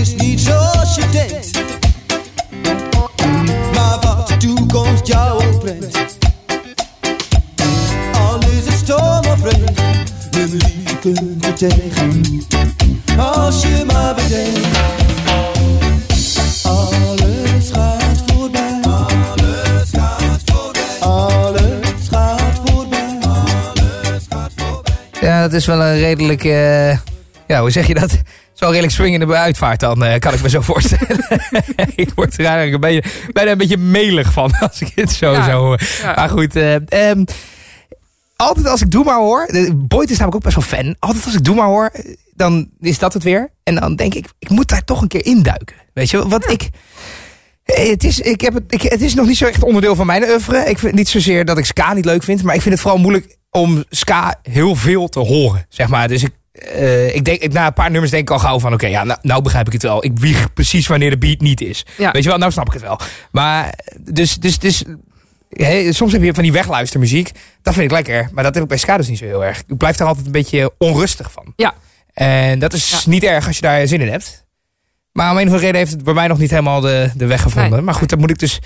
Is 0.01 0.15
niet 0.15 0.41
zoals 0.41 0.95
je 0.95 1.09
denkt. 1.11 1.61
Maar 3.75 3.99
wat 4.01 4.29
de 4.29 4.37
toekomst 4.37 5.07
jou 5.07 5.45
ook 5.45 5.61
brengt. 5.61 6.19
Al 8.13 8.39
is 8.39 8.65
het 8.65 8.79
storm 8.85 9.25
of 9.27 9.43
regen, 9.43 10.05
de 10.31 10.47
liefde 10.51 10.99
kunt 11.01 11.47
er 11.47 11.55
tegen. 11.55 12.23
Als 13.19 13.63
je 13.63 13.85
maar 13.87 14.15
bedenkt, 14.15 14.79
alles 16.63 17.71
gaat 17.73 18.23
voorbij. 18.27 18.81
Alles 18.83 19.91
gaat 19.93 20.43
voorbij. 20.47 21.01
Alles 21.01 22.09
gaat 22.11 22.61
voorbij. 22.65 23.19
Alles 23.21 24.23
gaat 24.29 24.53
voorbij. 24.57 24.95
Ja, 25.21 25.43
dat 25.43 25.53
is 25.53 25.67
wel 25.67 25.83
een 25.83 25.99
redelijk... 25.99 26.45
eh, 26.45 26.91
ja, 27.47 27.61
hoe 27.61 27.71
zeg 27.71 27.87
je 27.87 27.95
dat? 27.95 28.11
Zo'n 28.59 28.69
redelijk 28.69 28.93
swingende 28.93 29.35
uitvaart 29.37 29.81
dan, 29.81 30.05
eh, 30.05 30.19
kan 30.19 30.35
ik 30.35 30.43
me 30.43 30.49
zo 30.49 30.61
voorstellen. 30.61 31.27
ik 31.95 32.11
word 32.15 32.39
er 32.39 32.45
eigenlijk 32.45 32.75
een 32.75 32.81
beetje, 32.81 33.11
bijna 33.33 33.51
een 33.51 33.59
beetje 33.59 33.77
melig 33.77 34.33
van 34.33 34.53
als 34.59 34.81
ik 34.81 34.93
het 34.95 35.13
zo 35.13 35.33
Ja, 35.33 35.45
zo 35.45 35.59
hoor. 35.59 35.81
ja. 36.03 36.15
Maar 36.15 36.29
goed, 36.29 36.57
eh, 36.57 36.75
ehm, 37.11 37.25
altijd 38.37 38.67
als 38.67 38.81
ik 38.83 38.91
Doe 38.91 39.05
Maar 39.05 39.19
hoor... 39.19 39.49
Boyd 39.75 40.11
is 40.11 40.19
namelijk 40.19 40.35
ook 40.47 40.55
best 40.55 40.69
wel 40.69 40.81
fan. 40.83 40.97
Altijd 40.99 41.25
als 41.25 41.35
ik 41.35 41.45
Doe 41.45 41.55
Maar 41.55 41.67
hoor, 41.67 41.93
dan 42.35 42.69
is 42.81 42.99
dat 42.99 43.13
het 43.13 43.23
weer. 43.23 43.51
En 43.63 43.75
dan 43.75 43.97
denk 43.97 44.15
ik, 44.15 44.27
ik 44.39 44.49
moet 44.49 44.69
daar 44.69 44.85
toch 44.85 45.03
een 45.03 45.09
keer 45.09 45.25
induiken. 45.27 45.77
Weet 45.95 46.11
je, 46.11 46.29
wat 46.29 46.51
ik... 46.51 46.69
eh, 47.65 47.89
Het 47.91 48.05
is, 48.05 48.21
ik 48.21 48.41
heb 48.41 48.55
het, 48.55 48.65
ik, 48.69 48.83
het 48.83 49.01
is 49.01 49.15
nog 49.15 49.27
niet 49.27 49.37
zo 49.37 49.47
echt 49.47 49.63
onderdeel 49.63 49.95
van 49.95 50.07
mijn 50.07 50.23
oeuvre. 50.25 50.65
Ik 50.65 50.79
vind 50.79 50.95
niet 50.95 51.09
zozeer 51.09 51.45
dat 51.45 51.59
ik 51.59 51.65
ska 51.65 51.93
niet 51.93 52.05
leuk 52.05 52.23
vind. 52.23 52.43
Maar 52.43 52.55
ik 52.55 52.61
vind 52.63 52.75
het 52.75 52.83
vooral 52.83 53.01
moeilijk 53.01 53.37
om 53.51 53.85
ska 53.89 54.39
heel 54.43 54.75
veel 54.75 55.09
te 55.09 55.21
horen. 55.21 55.67
Zeg 55.69 55.89
maar. 55.89 56.09
Dus 56.09 56.23
ik, 56.23 56.31
eh, 56.59 57.15
ik 57.15 57.25
denk, 57.25 57.53
na 57.53 57.67
een 57.67 57.73
paar 57.73 57.91
nummers 57.91 58.11
denk 58.11 58.23
ik 58.23 58.31
al 58.31 58.39
gauw 58.39 58.59
van... 58.61 58.73
Oké, 58.73 58.87
ja, 58.87 59.05
nou, 59.05 59.19
nou 59.23 59.43
begrijp 59.43 59.67
ik 59.67 59.73
het 59.73 59.83
wel. 59.83 60.05
Ik 60.05 60.19
wieg 60.19 60.53
precies 60.53 60.87
wanneer 60.87 61.11
de 61.11 61.19
beat 61.19 61.41
niet 61.41 61.61
is. 61.61 61.87
Ja. 61.97 62.11
Weet 62.11 62.23
je 62.23 62.29
wel, 62.29 62.39
nou 62.39 62.53
snap 62.53 62.67
ik 62.67 62.73
het 62.73 62.83
wel. 62.83 63.01
Maar 63.31 63.75
dus, 64.01 64.37
dus, 64.37 64.59
dus 64.59 64.85
soms 65.91 66.13
heb 66.13 66.23
je 66.23 66.35
van 66.35 66.43
die 66.43 66.53
wegluistermuziek. 66.53 67.31
Dat 67.63 67.75
vind 67.75 67.87
ik 67.87 67.93
lekker. 67.93 68.29
Maar 68.33 68.45
dat 68.45 68.55
heb 68.55 68.63
ik 68.63 68.69
bij 68.69 68.79
ska 68.79 68.97
dus 68.97 69.09
niet 69.09 69.19
zo 69.19 69.25
heel 69.25 69.45
erg. 69.45 69.63
Ik 69.67 69.77
blijf 69.77 69.97
daar 69.97 70.09
altijd 70.09 70.27
een 70.27 70.33
beetje 70.33 70.73
onrustig 70.79 71.33
van. 71.33 71.53
Ja. 71.57 71.75
En 72.13 72.59
dat 72.59 72.73
is 72.73 72.91
Ja. 72.91 72.99
niet 73.11 73.25
erg 73.25 73.47
als 73.47 73.57
je 73.57 73.63
daar 73.63 73.87
zin 73.87 74.01
in 74.01 74.11
hebt. 74.11 74.47
Maar 75.13 75.31
om 75.31 75.37
een 75.37 75.43
of 75.43 75.47
andere 75.49 75.65
reden 75.65 75.81
heeft 75.81 75.93
het 75.93 76.05
bij 76.05 76.15
mij 76.15 76.27
nog 76.27 76.39
niet 76.39 76.51
helemaal 76.51 76.81
de, 76.81 77.11
de 77.15 77.27
weg 77.27 77.43
gevonden. 77.43 77.71
Nee. 77.71 77.81
Maar 77.81 77.95
goed, 77.95 78.09
dat 78.09 78.19
moet 78.19 78.31
ik 78.31 78.39
dus 78.39 78.59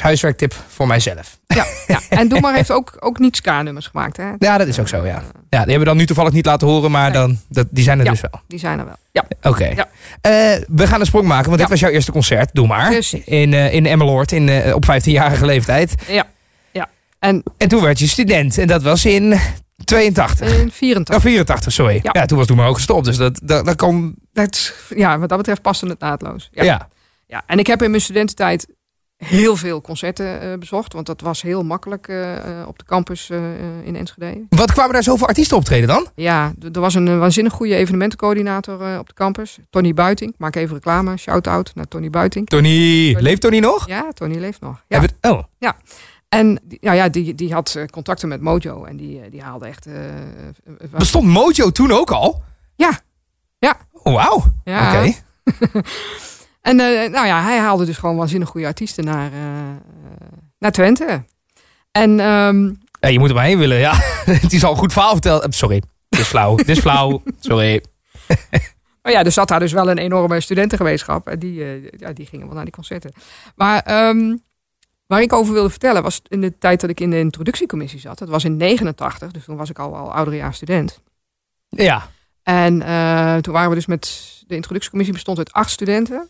huiswerktip 0.00 0.54
voor 0.68 0.86
mijzelf. 0.86 1.38
Ja, 1.46 1.64
ja. 1.86 2.00
En 2.18 2.28
Doe 2.28 2.40
maar 2.40 2.54
heeft 2.54 2.70
ook, 2.70 2.96
ook 2.98 3.18
niet 3.18 3.36
ska-nummers 3.36 3.86
gemaakt. 3.86 4.16
Hè? 4.16 4.30
Ja, 4.38 4.58
dat 4.58 4.66
is 4.66 4.78
ook 4.80 4.88
zo, 4.88 4.96
ja. 5.06 5.12
Ja, 5.12 5.22
die 5.48 5.58
hebben 5.58 5.78
we 5.78 5.84
dan 5.84 5.96
nu 5.96 6.06
toevallig 6.06 6.32
niet 6.32 6.46
laten 6.46 6.68
horen, 6.68 6.90
maar 6.90 7.10
Nee. 7.10 7.12
dan, 7.20 7.38
dat, 7.48 7.66
die 7.70 7.84
zijn 7.84 7.98
er 7.98 8.04
Ja. 8.04 8.10
dus 8.10 8.20
wel. 8.20 8.40
Die 8.48 8.58
zijn 8.58 8.78
er 8.78 8.84
wel. 8.84 8.96
Ja, 9.12 9.24
Oké. 9.50 9.64
Ja. 9.66 9.88
Eh, 10.20 10.62
we 10.68 10.86
gaan 10.86 11.00
een 11.00 11.06
sprong 11.06 11.26
maken, 11.26 11.46
want 11.46 11.58
dit 11.60 11.68
was 11.68 11.80
jouw 11.80 11.90
eerste 11.90 12.12
concert. 12.12 12.50
Doe 12.52 12.66
maar. 12.66 12.90
Precies. 12.90 13.24
In, 13.24 13.54
eh 13.54 13.72
in 13.74 13.86
Emmeloord 13.86 14.32
in, 14.32 14.48
eh, 14.48 14.74
op 14.74 14.84
15-jarige 14.84 15.44
leeftijd. 15.46 15.94
ja. 16.08 16.26
ja. 16.72 16.88
En 17.18 17.42
En 17.58 17.68
toen 17.68 17.82
werd 17.82 17.98
je 17.98 18.06
student. 18.08 18.58
En 18.58 18.66
dat 18.66 18.82
was 18.82 19.04
in 19.04 19.38
82. 19.84 20.58
in 20.58 20.70
84. 20.72 21.14
Oh, 21.16 21.20
84, 21.22 21.72
sorry. 21.72 22.00
Ja. 22.12 22.26
Toen 22.26 22.38
was 22.38 22.46
Doe 22.46 22.56
maar 22.56 22.68
ook 22.68 22.74
gestopt. 22.74 23.04
Dus 23.04 23.16
dat, 23.16 23.40
dat, 23.42 23.64
dat 23.66 23.76
kan... 23.76 24.14
Dat, 24.32 24.74
ja, 24.96 25.18
wat 25.18 25.28
dat 25.28 25.38
betreft 25.38 25.62
paste 25.62 25.86
het 25.86 25.98
naadloos. 26.00 26.48
Ja. 26.52 26.64
Ja. 26.64 26.88
Ja. 27.26 27.42
En 27.46 27.58
ik 27.58 27.66
heb 27.66 27.82
in 27.82 27.90
mijn 27.90 28.02
studententijd 28.02 28.66
heel 29.24 29.56
veel 29.56 29.80
concerten 29.80 30.40
eh, 30.40 30.58
bezocht. 30.58 30.92
Want 30.92 31.06
dat 31.06 31.20
was 31.20 31.42
heel 31.42 31.62
makkelijk 31.64 32.08
eh, 32.08 32.36
eh, 32.60 32.68
op 32.68 32.78
de 32.78 32.84
campus 32.84 33.30
in 33.84 33.96
Enschede. 33.96 34.46
Wat 34.48 34.72
kwamen 34.72 34.92
daar 34.92 35.02
zoveel 35.02 35.26
artiesten 35.26 35.56
optreden 35.56 35.88
dan? 35.88 36.06
Ja, 36.14 36.52
er 36.72 36.80
was 36.80 36.94
een 36.94 37.18
waanzinnig 37.18 37.52
goede 37.52 37.74
evenementencoördinator 37.74 38.98
op 38.98 39.08
de 39.08 39.14
campus. 39.14 39.58
Tony 39.70 39.94
Buiting. 39.94 40.32
Ik 40.32 40.38
maak 40.38 40.56
even 40.56 40.74
reclame. 40.74 41.16
Shout-out 41.16 41.72
naar 41.74 41.88
Tony 41.88 42.10
Buiting. 42.10 42.46
Tony. 42.48 43.14
Leeft 43.18 43.40
Tony 43.40 43.58
nog? 43.58 43.86
Ja, 43.88 44.08
Tony 44.12 44.38
leeft 44.38 44.60
nog. 44.60 44.84
Ja. 44.88 45.00
Het- 45.00 45.14
oh. 45.20 45.42
En 46.28 46.60
die- 46.64 46.78
nou 46.80 46.96
ja, 46.96 47.08
die, 47.08 47.34
die 47.34 47.52
had 47.52 47.78
contacten 47.90 48.28
met 48.28 48.40
Mojo. 48.40 48.84
En 48.84 48.96
die, 48.96 49.28
die 49.30 49.42
haalde 49.42 49.66
echt... 49.66 49.88
Bestond 50.90 51.26
Mojo 51.26 51.70
toen 51.70 51.90
ook 51.92 52.10
al? 52.10 52.42
Ja. 52.76 53.00
Ja. 53.58 53.76
Oh, 53.92 54.14
wauw. 54.14 54.44
Ja. 54.64 54.88
Oké. 54.88 55.12
En 56.64 56.80
eh, 56.80 57.10
nou 57.10 57.26
ja, 57.26 57.42
hij 57.42 57.58
haalde 57.58 57.84
dus 57.84 57.96
gewoon 57.96 58.16
waanzinnig 58.16 58.48
goede 58.48 58.66
artiesten 58.66 59.04
naar, 59.04 59.32
eh, 59.32 59.40
naar 60.58 60.72
Twente. 60.72 61.24
En 61.90 62.20
ehm, 62.20 62.72
Ja, 63.00 63.08
je 63.08 63.18
moet 63.18 63.28
er 63.28 63.34
maar 63.34 63.44
heen 63.44 63.58
willen, 63.58 63.78
ja. 63.78 63.92
Het 64.42 64.52
is 64.52 64.64
al 64.64 64.70
een 64.70 64.76
goed 64.76 64.92
verhaal 64.92 65.12
verteld. 65.12 65.54
Sorry, 65.54 65.82
dit 66.08 66.20
is 66.20 66.26
flauw. 66.26 66.56
dit 66.56 66.68
is 66.68 66.78
flauw. 66.78 67.22
Sorry. 67.40 67.82
Maar 69.02 69.12
ja, 69.12 69.24
er 69.24 69.32
zat 69.32 69.48
daar 69.48 69.60
dus 69.60 69.72
wel 69.72 69.90
een 69.90 69.98
enorme 69.98 70.40
studentengemeenschap. 70.40 71.28
En 71.28 71.38
die, 71.38 71.54
ja, 71.96 72.12
die 72.12 72.26
gingen 72.26 72.46
wel 72.46 72.54
naar 72.54 72.64
die 72.64 72.72
concerten. 72.72 73.12
Maar 73.56 73.82
ehm, 73.82 74.36
waar 75.06 75.22
ik 75.22 75.32
over 75.32 75.52
wilde 75.52 75.70
vertellen 75.70 76.02
was 76.02 76.20
in 76.28 76.40
de 76.40 76.58
tijd 76.58 76.80
dat 76.80 76.90
ik 76.90 77.00
in 77.00 77.10
de 77.10 77.18
introductiecommissie 77.18 78.00
zat. 78.00 78.18
Dat 78.18 78.28
was 78.28 78.44
in 78.44 78.56
89, 78.56 79.30
dus 79.30 79.44
toen 79.44 79.56
was 79.56 79.70
ik 79.70 79.78
al, 79.78 79.96
al 79.96 80.12
ouderjaars 80.12 80.56
student. 80.56 81.00
Ja. 81.68 82.08
En 82.42 82.78
toen 83.42 83.52
waren 83.52 83.68
we 83.68 83.74
dus 83.74 83.86
met... 83.86 84.32
De 84.46 84.54
introductiecommissie 84.54 85.14
bestond 85.14 85.38
uit 85.38 85.52
acht 85.52 85.70
studenten. 85.70 86.28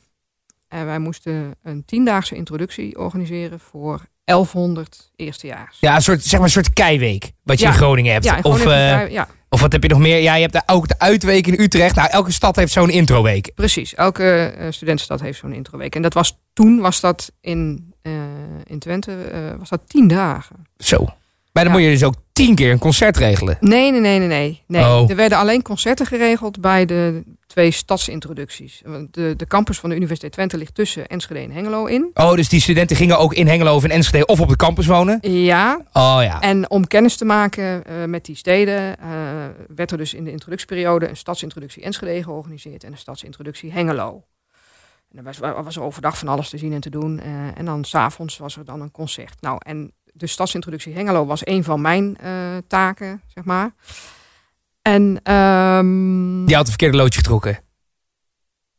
En 0.68 0.86
wij 0.86 0.98
moesten 0.98 1.54
een 1.62 1.84
tiendaagse 1.84 2.34
introductie 2.36 2.98
organiseren 2.98 3.60
voor 3.60 4.00
1100 4.24 5.10
eerstejaars. 5.16 5.76
Ja, 5.80 5.94
een 5.94 6.02
soort, 6.02 6.22
zeg 6.22 6.32
maar 6.32 6.42
een 6.42 6.50
soort 6.54 6.72
keiweek. 6.72 7.32
Wat 7.42 7.58
je 7.58 7.64
Ja. 7.64 7.70
in 7.70 7.76
Groningen 7.76 8.12
hebt. 8.12 8.24
Ja, 8.24 8.38
of, 8.42 8.66
eh, 8.66 9.08
ja, 9.10 9.28
of 9.48 9.60
wat 9.60 9.72
heb 9.72 9.82
je 9.82 9.88
nog 9.88 9.98
meer? 9.98 10.18
Ja, 10.18 10.34
je 10.34 10.40
hebt 10.40 10.52
daar 10.52 10.62
ook 10.66 10.88
de 10.88 10.98
uitweek 10.98 11.46
in 11.46 11.60
Utrecht. 11.60 11.94
Nou, 11.94 12.08
elke 12.10 12.32
stad 12.32 12.56
heeft 12.56 12.72
zo'n 12.72 12.90
introweek. 12.90 13.50
precies. 13.54 13.94
Elke 13.94 14.54
eh, 14.58 14.66
studentenstad 14.70 15.20
heeft 15.20 15.38
zo'n 15.38 15.52
introweek. 15.52 15.94
En 15.94 16.02
dat 16.02 16.14
was 16.14 16.38
toen 16.52 16.80
was 16.80 17.00
dat 17.00 17.32
in, 17.40 17.92
eh, 18.02 18.12
in 18.64 18.78
Twente 18.78 19.16
was 19.58 19.68
dat 19.68 19.80
tien 19.88 20.08
dagen. 20.08 20.56
Zo. 20.76 21.06
Maar 21.54 21.64
dan 21.64 21.72
moet 21.72 21.82
je 21.82 21.88
dus 21.88 22.04
ook 22.04 22.14
tien 22.32 22.54
keer 22.54 22.70
een 22.70 22.78
concert 22.78 23.16
regelen. 23.16 23.56
Nee, 23.60 23.90
nee, 23.90 24.00
nee, 24.00 24.18
nee, 24.18 24.28
nee. 24.28 24.62
nee. 24.66 24.82
Oh. 24.82 25.10
Er 25.10 25.16
werden 25.16 25.38
alleen 25.38 25.62
concerten 25.62 26.06
geregeld 26.06 26.60
bij 26.60 26.84
de 26.84 27.22
twee 27.46 27.70
stadsintroducties. 27.70 28.82
De, 29.10 29.34
de 29.36 29.46
campus 29.46 29.78
van 29.78 29.90
de 29.90 29.96
Universiteit 29.96 30.32
Twente 30.32 30.56
ligt 30.58 30.74
tussen 30.74 31.06
Enschede 31.06 31.40
en 31.40 31.50
Hengelo 31.50 31.84
in. 31.84 32.10
Oh, 32.14 32.34
dus 32.34 32.48
die 32.48 32.60
studenten 32.60 32.96
gingen 32.96 33.18
ook 33.18 33.34
in 33.34 33.46
Hengelo 33.46 33.74
of 33.74 33.84
in 33.84 33.90
Enschede 33.90 34.26
of 34.26 34.40
op 34.40 34.48
de 34.48 34.56
campus 34.56 34.86
wonen? 34.86 35.18
Ja, 35.20 35.80
Oh 35.92 36.18
ja. 36.20 36.40
en 36.40 36.70
om 36.70 36.86
kennis 36.86 37.16
te 37.16 37.24
maken 37.24 37.84
eh, 37.84 38.04
met 38.04 38.24
die 38.24 38.36
steden 38.36 38.98
eh, 38.98 39.08
werd 39.74 39.90
er 39.90 39.98
dus 39.98 40.14
in 40.14 40.24
de 40.24 40.30
introductieperiode 40.30 41.08
een 41.08 41.16
stadsintroductie 41.16 41.82
Enschede 41.82 42.22
georganiseerd 42.22 42.84
en 42.84 42.92
een 42.92 42.98
stadsintroductie 42.98 43.72
Hengelo. 43.72 44.24
En 45.10 45.18
er 45.18 45.22
was, 45.24 45.38
was 45.38 45.76
er 45.76 45.82
overdag 45.82 46.18
van 46.18 46.28
alles 46.28 46.48
te 46.48 46.58
zien 46.58 46.72
en 46.72 46.80
te 46.80 46.90
doen. 46.90 47.20
eh, 47.20 47.58
en 47.58 47.64
dan 47.64 47.84
s'avonds 47.84 48.36
was 48.38 48.56
er 48.56 48.64
dan 48.64 48.80
een 48.80 48.90
concert. 48.90 49.40
Nou, 49.40 49.56
en 49.58 49.92
de 50.16 50.26
stadsintroductie 50.26 50.94
Hengelo 50.94 51.26
was 51.26 51.46
een 51.46 51.64
van 51.64 51.80
mijn 51.80 52.16
eh, 52.20 52.30
taken, 52.68 53.22
zeg 53.34 53.44
maar. 53.44 53.70
En 54.82 55.20
ehm, 55.22 56.44
Die 56.44 56.54
had 56.54 56.66
het 56.66 56.68
verkeerde 56.68 56.96
loodje 56.96 57.18
getrokken. 57.18 57.58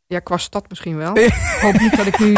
Ja, 0.08 0.20
qua 0.20 0.38
stad 0.38 0.70
misschien 0.70 0.98
wel. 0.98 1.18
Ik 1.28 1.58
hoop 1.62 1.80
niet 1.80 1.98
dat 1.98 2.06
ik 2.06 2.20
nu 2.20 2.36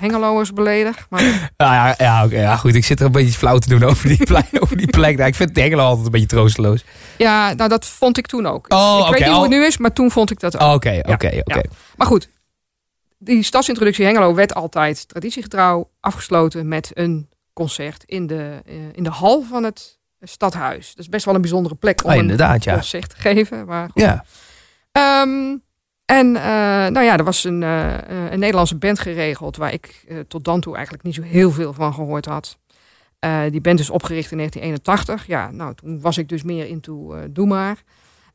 Hengeloers 0.00 0.52
beledig. 0.52 1.06
Maar 1.10 1.22
Nou 1.56 1.72
ja, 1.74 1.94
ja, 1.98 2.24
oké, 2.24 2.40
ja, 2.40 2.56
goed. 2.56 2.74
Ik 2.74 2.84
zit 2.84 3.00
er 3.00 3.06
een 3.06 3.12
beetje 3.12 3.38
flauw 3.38 3.58
te 3.58 3.68
doen 3.68 3.82
over 3.82 4.08
die, 4.08 4.24
plek, 4.32 4.46
over 4.60 4.76
die 4.76 4.90
plek. 4.90 5.16
Nou, 5.16 5.28
ik 5.28 5.34
vind 5.34 5.56
Hengelo 5.56 5.82
altijd 5.82 6.06
een 6.06 6.12
beetje 6.12 6.26
troosteloos. 6.26 6.84
ja, 7.18 7.52
nou 7.52 7.68
dat 7.68 7.86
vond 7.86 8.18
ik 8.18 8.26
toen 8.26 8.46
ook. 8.46 8.66
Oh, 8.72 9.02
ik 9.04 9.10
weet 9.12 9.24
niet 9.26 9.34
hoe 9.34 9.42
het 9.42 9.50
nu 9.50 9.64
is, 9.64 9.76
maar 9.78 9.92
toen 9.92 10.10
vond 10.10 10.30
ik 10.30 10.40
dat 10.40 10.54
ook. 10.54 10.62
Oh, 10.62 10.74
Oké, 10.74 11.00
oké, 11.04 11.40
oké. 11.44 11.60
Maar 11.96 12.06
goed, 12.06 12.28
die 13.18 13.42
stadsintroductie 13.42 14.04
Hengelo 14.04 14.34
werd 14.34 14.54
altijd 14.54 15.08
traditiegetrouw 15.08 15.90
afgesloten 16.00 16.68
met 16.68 16.90
een 16.94 17.28
concert 17.52 18.04
in 18.06 18.26
de, 18.26 18.62
eh, 18.66 18.74
in 18.92 19.02
de 19.02 19.10
hal 19.10 19.42
van 19.42 19.64
het 19.64 19.98
stadhuis. 20.20 20.88
Dat 20.88 20.98
is 20.98 21.08
best 21.08 21.24
wel 21.24 21.34
een 21.34 21.40
bijzondere 21.40 21.74
plek 21.74 22.04
om 22.04 22.10
een 22.10 22.18
inderdaad, 22.18 22.64
ja. 22.64 22.74
concert 22.74 23.08
te 23.08 23.16
geven. 23.16 23.66
Maar 23.66 23.90
goed. 23.90 24.02
Ja. 24.02 24.24
Ehm, 24.92 25.56
en 26.04 26.36
eh, 26.36 26.42
nou 26.92 27.00
ja, 27.00 27.16
er 27.16 27.24
was 27.24 27.44
een, 27.44 27.62
eh, 27.62 27.94
een 28.30 28.38
Nederlandse 28.38 28.76
band 28.76 28.98
geregeld 28.98 29.56
waar 29.56 29.72
ik 29.72 30.06
tot 30.28 30.44
dan 30.44 30.60
toe 30.60 30.74
eigenlijk 30.74 31.04
niet 31.04 31.14
zo 31.14 31.22
heel 31.22 31.50
veel 31.50 31.72
van 31.72 31.94
gehoord 31.94 32.26
had. 32.26 32.58
Die 33.50 33.60
band 33.60 33.80
is 33.80 33.90
opgericht 33.90 34.30
in 34.30 34.36
1981. 34.36 35.26
Ja, 35.26 35.50
nou 35.50 35.74
toen 35.74 36.00
was 36.00 36.18
ik 36.18 36.28
dus 36.28 36.42
meer 36.42 36.66
into 36.66 37.14
Doe 37.30 37.46
maar. 37.46 37.82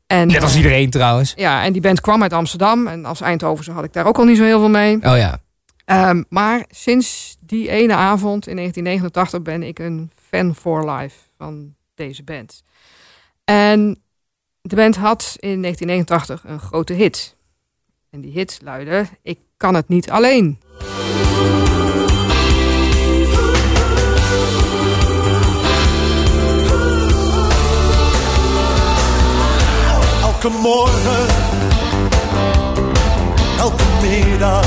En, 0.06 0.26
Net 0.26 0.42
als 0.42 0.56
iedereen 0.56 0.90
trouwens. 0.90 1.32
ja, 1.36 1.64
en 1.64 1.72
die 1.72 1.82
band 1.82 2.00
kwam 2.00 2.22
uit 2.22 2.32
Amsterdam. 2.32 2.86
En 2.86 3.04
als 3.04 3.20
Eindhovense 3.20 3.72
had 3.72 3.84
ik 3.84 3.92
daar 3.92 4.06
ook 4.06 4.18
al 4.18 4.24
niet 4.24 4.36
zo 4.36 4.44
heel 4.44 4.58
veel 4.58 4.68
mee. 4.68 4.96
Oh 4.96 5.16
ja. 5.16 5.40
Ehm, 5.88 6.22
maar 6.28 6.64
sinds 6.70 7.36
die 7.40 7.68
ene 7.68 7.94
avond 7.94 8.46
in 8.46 8.56
1989 8.56 9.42
ben 9.42 9.62
ik 9.62 9.78
een 9.78 10.10
fan 10.28 10.54
for 10.54 10.90
life 10.90 11.16
van 11.36 11.74
deze 11.94 12.22
band. 12.22 12.62
En 13.44 14.02
de 14.60 14.76
band 14.76 14.96
had 14.96 15.36
in 15.38 15.60
1989 15.60 16.44
een 16.44 16.60
grote 16.60 16.92
hit. 16.92 17.36
En 18.10 18.20
die 18.20 18.32
hit 18.32 18.60
luidde: 18.62 19.06
Ik 19.22 19.38
kan 19.56 19.74
het 19.74 19.88
niet 19.88 20.10
alleen. 20.10 20.58
Elke 30.22 30.48
morgen, 30.48 31.26
elke 33.58 33.84
middag, 34.02 34.66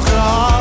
elke 0.00 0.16
avond, 0.16 0.59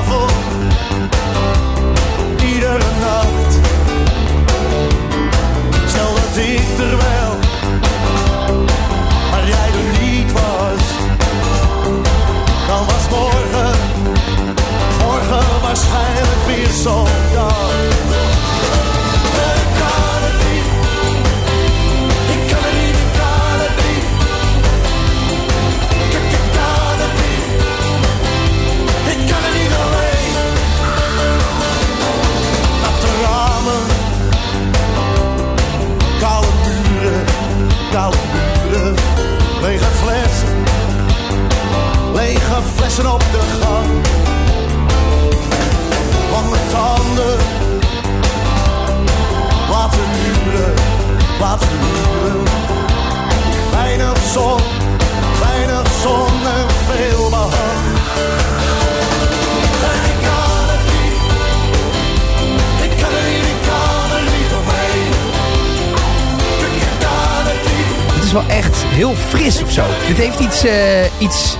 is 68.30 68.36
wel 68.36 68.58
echt 68.58 68.84
heel 68.86 69.16
fris 69.28 69.62
of 69.64 69.72
zo. 69.72 69.84
Dit 70.08 70.18
heeft 70.18 70.40
iets, 70.40 70.64
eh, 70.66 71.04
iets, 71.18 71.56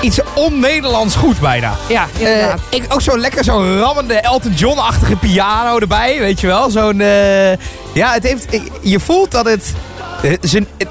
iets 0.00 0.20
on-Nederlands 0.34 1.14
goed 1.14 1.40
bijna. 1.40 1.74
Ja, 1.88 2.06
Eh, 2.20 2.20
inderdaad. 2.30 2.60
ik, 2.70 2.84
ook 2.88 3.00
zo 3.00 3.18
lekker 3.18 3.44
zo'n 3.44 3.78
rammende 3.78 4.14
Elton 4.14 4.52
John-achtige 4.52 5.16
piano 5.16 5.78
erbij, 5.78 6.18
weet 6.18 6.40
je 6.40 6.46
wel. 6.46 6.70
Zo'n, 6.70 7.00
eh, 7.00 7.50
ja, 7.94 8.12
het 8.12 8.22
heeft, 8.22 8.46
je 8.80 9.00
voelt 9.00 9.30
dat 9.30 9.44
het, 9.46 9.72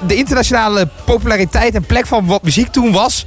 de 0.06 0.14
internationale 0.14 0.88
populariteit 1.04 1.74
en 1.74 1.82
plek 1.86 2.06
van 2.06 2.26
wat 2.26 2.42
muziek 2.42 2.72
toen 2.72 2.92
was, 2.92 3.24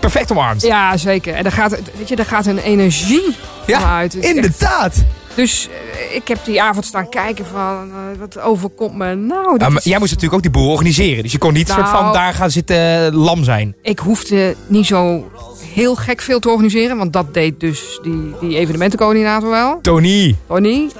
perfect 0.00 0.30
omarmd. 0.30 0.62
ja, 0.62 0.96
zeker. 0.96 1.34
En 1.34 1.42
daar 1.42 1.52
gaat, 1.52 1.70
weet 1.98 2.08
je, 2.08 2.16
daar 2.16 2.26
gaat 2.26 2.46
een 2.46 2.58
energie 2.58 3.36
Ja, 3.66 4.02
echt- 4.02 4.14
inderdaad. 4.14 4.94
Dus 5.34 5.68
eh, 5.68 6.14
ik 6.16 6.28
heb 6.28 6.38
die 6.44 6.62
avond 6.62 6.84
staan 6.84 7.08
kijken 7.08 7.46
van, 7.46 7.90
eh, 7.90 8.18
wat 8.18 8.40
overkomt 8.40 8.94
me 8.96 9.14
nou? 9.14 9.52
dit 9.52 9.60
Ja, 9.60 9.68
maar 9.68 9.76
is- 9.78 9.84
jij 9.84 9.98
moest 9.98 10.10
natuurlijk 10.10 10.36
ook 10.36 10.52
die 10.52 10.62
boel 10.62 10.70
organiseren. 10.70 11.22
Dus 11.22 11.32
je 11.32 11.38
kon 11.38 11.52
niet 11.52 11.68
soort 11.68 11.88
van 11.88 12.00
Nou. 12.02 12.12
daar 12.12 12.34
gaan 12.34 12.50
zitten 12.50 13.06
eh, 13.06 13.12
lam 13.12 13.44
zijn. 13.44 13.76
Ik 13.82 13.98
hoefde 13.98 14.54
niet 14.66 14.86
zo 14.86 15.30
heel 15.74 15.94
gek 15.94 16.20
veel 16.20 16.38
te 16.40 16.48
organiseren, 16.48 16.96
want 16.96 17.12
dat 17.12 17.34
deed 17.34 17.60
dus 17.60 17.98
die, 18.02 18.34
die 18.40 18.56
evenementencoördinator 18.58 19.50
wel. 19.50 19.78
Tony. 19.82 20.36
Tony. 20.46 20.90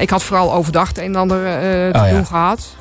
Ik 0.00 0.10
had 0.10 0.22
vooral 0.22 0.52
overdag 0.54 0.88
het 0.88 0.98
een 0.98 1.04
en 1.04 1.16
ander 1.16 1.38
te 1.92 1.98
Oh, 1.98 2.06
ja. 2.06 2.10
doen 2.10 2.26
gehad. 2.26 2.76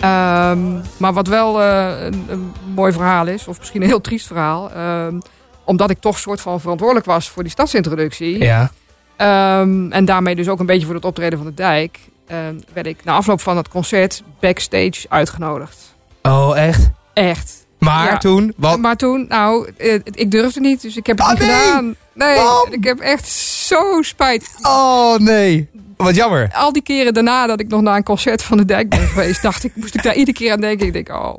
Ehm, 0.00 0.58
maar 0.96 1.12
wat 1.12 1.26
wel 1.26 1.62
een, 1.62 2.24
een 2.28 2.52
mooi 2.74 2.92
verhaal 2.92 3.26
is, 3.26 3.46
of 3.48 3.58
misschien 3.58 3.82
een 3.82 3.88
heel 3.88 4.00
triest 4.00 4.26
verhaal. 4.26 4.70
ehm, 4.70 5.18
omdat 5.64 5.90
ik 5.90 6.00
toch 6.00 6.18
soort 6.18 6.40
van 6.40 6.60
verantwoordelijk 6.60 7.06
was 7.06 7.28
voor 7.28 7.42
die 7.42 7.52
stadsintroductie. 7.52 8.38
Ja. 8.38 8.70
Ehm, 9.18 9.92
en 9.92 10.04
daarmee 10.04 10.34
dus 10.34 10.48
ook 10.48 10.60
een 10.60 10.66
beetje 10.66 10.86
voor 10.86 10.94
het 10.94 11.04
optreden 11.04 11.38
van 11.38 11.46
de 11.46 11.54
dijk. 11.54 11.98
ehm, 12.26 12.54
werd 12.72 12.86
ik 12.86 13.04
na 13.04 13.12
afloop 13.12 13.40
van 13.40 13.56
het 13.56 13.68
concert 13.68 14.22
backstage 14.40 15.06
uitgenodigd. 15.08 15.94
Oh, 16.22 16.58
echt? 16.58 16.90
Echt. 17.12 17.66
Maar 17.78 18.10
Ja. 18.10 18.18
toen, 18.18 18.52
wat? 18.56 18.78
Maar 18.78 18.96
toen, 18.96 19.26
nou, 19.28 19.70
eh, 19.76 19.94
ik 20.04 20.30
durfde 20.30 20.60
niet, 20.60 20.82
dus 20.82 20.96
ik 20.96 21.06
heb 21.06 21.18
het 21.18 21.26
Oh, 21.26 21.32
niet 21.32 21.42
nee! 21.42 21.48
gedaan. 21.50 21.94
Nee, 22.14 22.38
ik 22.70 22.84
heb 22.84 22.98
echt 23.00 23.28
zo 23.28 24.02
spijt. 24.02 24.48
Oh 24.62 25.16
nee, 25.18 25.68
wat 25.96 26.14
jammer. 26.14 26.50
Al 26.54 26.72
die 26.72 26.82
keren 26.82 27.14
daarna 27.14 27.46
dat 27.46 27.60
ik 27.60 27.68
nog 27.68 27.80
naar 27.80 27.96
een 27.96 28.02
concert 28.02 28.42
van 28.42 28.56
de 28.56 28.64
Dijk 28.64 28.88
ben 28.88 29.06
geweest, 29.08 29.42
dacht 29.42 29.64
ik, 29.64 29.72
moest 29.74 29.94
ik 29.94 30.02
daar 30.02 30.14
iedere 30.14 30.36
keer 30.36 30.52
aan 30.52 30.60
denken. 30.60 30.86
Ik 30.86 30.92
denk, 30.92 31.08
oh, 31.08 31.38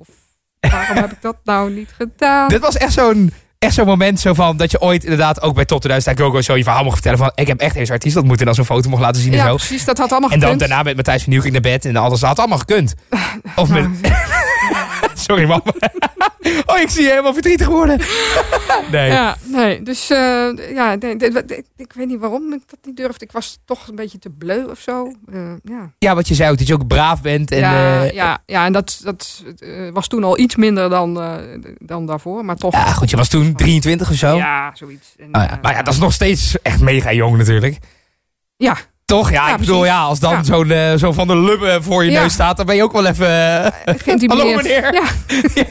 waarom 0.59 0.97
heb 0.97 1.11
ik 1.11 1.21
dat 1.21 1.35
nou 1.43 1.71
niet 1.71 1.89
gedaan? 1.97 2.47
Dit 2.47 2.59
was 2.61 2.77
echt 2.77 2.93
zo'n 2.93 3.31
echt 3.59 3.73
zo'n 3.73 3.85
moment 3.85 4.19
zo 4.19 4.33
van 4.33 4.57
dat 4.57 4.71
je 4.71 4.81
ooit 4.81 5.03
inderdaad 5.03 5.41
ook 5.41 5.55
bij 5.55 5.65
Top 5.65 5.79
2000 5.79 6.19
Go 6.19 6.31
Go 6.31 6.41
zo 6.41 6.55
je 6.55 6.63
verhaal 6.63 6.83
mocht 6.83 6.93
vertellen 6.93 7.17
van 7.17 7.31
ik 7.35 7.47
heb 7.47 7.59
echt 7.59 7.73
deze 7.73 7.91
artiest 7.91 8.15
ontmoet 8.15 8.39
en 8.39 8.45
dan 8.45 8.55
zo'n 8.55 8.65
foto 8.65 8.89
mocht 8.89 9.01
laten 9.01 9.21
zien 9.21 9.31
en 9.31 9.37
ja, 9.37 9.47
zo. 9.47 9.55
precies, 9.55 9.85
dat 9.85 9.97
had 9.97 10.11
allemaal 10.11 10.29
En 10.29 10.39
dan 10.39 10.49
gekund. 10.49 10.69
daarna 10.69 10.83
met 10.83 10.95
Matthijs 10.95 11.21
van 11.21 11.29
Nieuwkerk 11.31 11.53
naar 11.53 11.61
bed 11.71 11.85
en 11.85 11.95
alles. 11.95 12.19
Dat 12.19 12.29
had 12.29 12.39
allemaal 12.39 12.57
gekund. 12.57 12.95
Of 13.55 13.69
met... 13.69 13.87
Sorry, 15.27 15.45
man. 15.45 15.61
Oh, 16.69 16.79
ik 16.79 16.89
zie 16.89 17.03
je 17.03 17.09
helemaal 17.09 17.33
verdrietig 17.33 17.67
worden. 17.67 17.99
nee. 18.91 19.11
Ja, 19.11 19.37
nee, 19.43 19.83
dus 19.83 20.09
eh, 20.09 20.49
ja, 20.73 20.95
nee, 20.95 21.15
ik, 21.15 21.63
ik 21.75 21.93
weet 21.93 22.07
niet 22.07 22.19
waarom 22.19 22.53
ik 22.53 22.61
dat 22.65 22.79
niet 22.83 22.97
durfde. 22.97 23.25
Ik 23.25 23.31
was 23.31 23.59
toch 23.65 23.87
een 23.87 23.95
beetje 23.95 24.19
te 24.19 24.29
bleu 24.29 24.63
of 24.63 24.79
zo. 24.79 25.13
Eh, 25.31 25.51
ja. 25.63 25.91
Ja, 25.97 26.15
wat 26.15 26.27
je 26.27 26.35
zei 26.35 26.51
ook, 26.51 26.57
dat 26.57 26.67
je 26.67 26.73
ook 26.73 26.87
braaf 26.87 27.21
bent. 27.21 27.51
En, 27.51 27.59
ja, 27.59 28.03
eh, 28.03 28.11
ja, 28.11 28.41
ja, 28.45 28.65
en 28.65 28.73
dat, 28.73 28.99
dat 29.03 29.43
was 29.93 30.07
toen 30.07 30.23
al 30.23 30.39
iets 30.39 30.55
minder 30.55 30.89
dan, 30.89 31.21
eh, 31.21 31.35
dan 31.79 32.05
daarvoor, 32.05 32.45
maar 32.45 32.55
toch. 32.55 32.73
ja, 32.73 32.93
goed, 32.93 33.09
je 33.09 33.15
was 33.15 33.29
toen 33.29 33.55
23 33.55 34.09
of 34.09 34.15
zo. 34.15 34.35
Ja, 34.35 34.71
zoiets. 34.75 35.15
En, 35.17 35.35
Oh 35.35 35.43
ja. 35.43 35.59
Maar 35.61 35.73
ja, 35.73 35.83
dat 35.83 35.93
is 35.93 35.99
nog 35.99 36.13
steeds 36.13 36.61
echt 36.61 36.79
mega 36.79 37.13
jong 37.13 37.37
natuurlijk. 37.37 37.77
Ja, 38.57 38.77
Toch? 39.09 39.31
Ja, 39.31 39.47
Ja, 39.47 39.53
ik 39.53 39.59
bedoel, 39.59 39.79
precies. 39.79 39.95
ja, 39.95 40.01
als 40.01 40.19
dan 40.19 40.31
Ja. 40.31 40.43
zo'n 40.43 40.71
eh, 40.71 40.93
zo 40.95 41.11
van 41.11 41.27
de 41.27 41.37
lubbe 41.37 41.77
voor 41.81 42.03
je 42.05 42.11
Ja. 42.11 42.21
neus 42.21 42.33
staat, 42.33 42.57
dan 42.57 42.65
ben 42.65 42.75
je 42.75 42.83
ook 42.83 42.91
wel 42.91 43.05
even... 43.05 43.27
eh. 43.85 44.27
Hallo 44.27 44.55
meneer. 44.55 44.93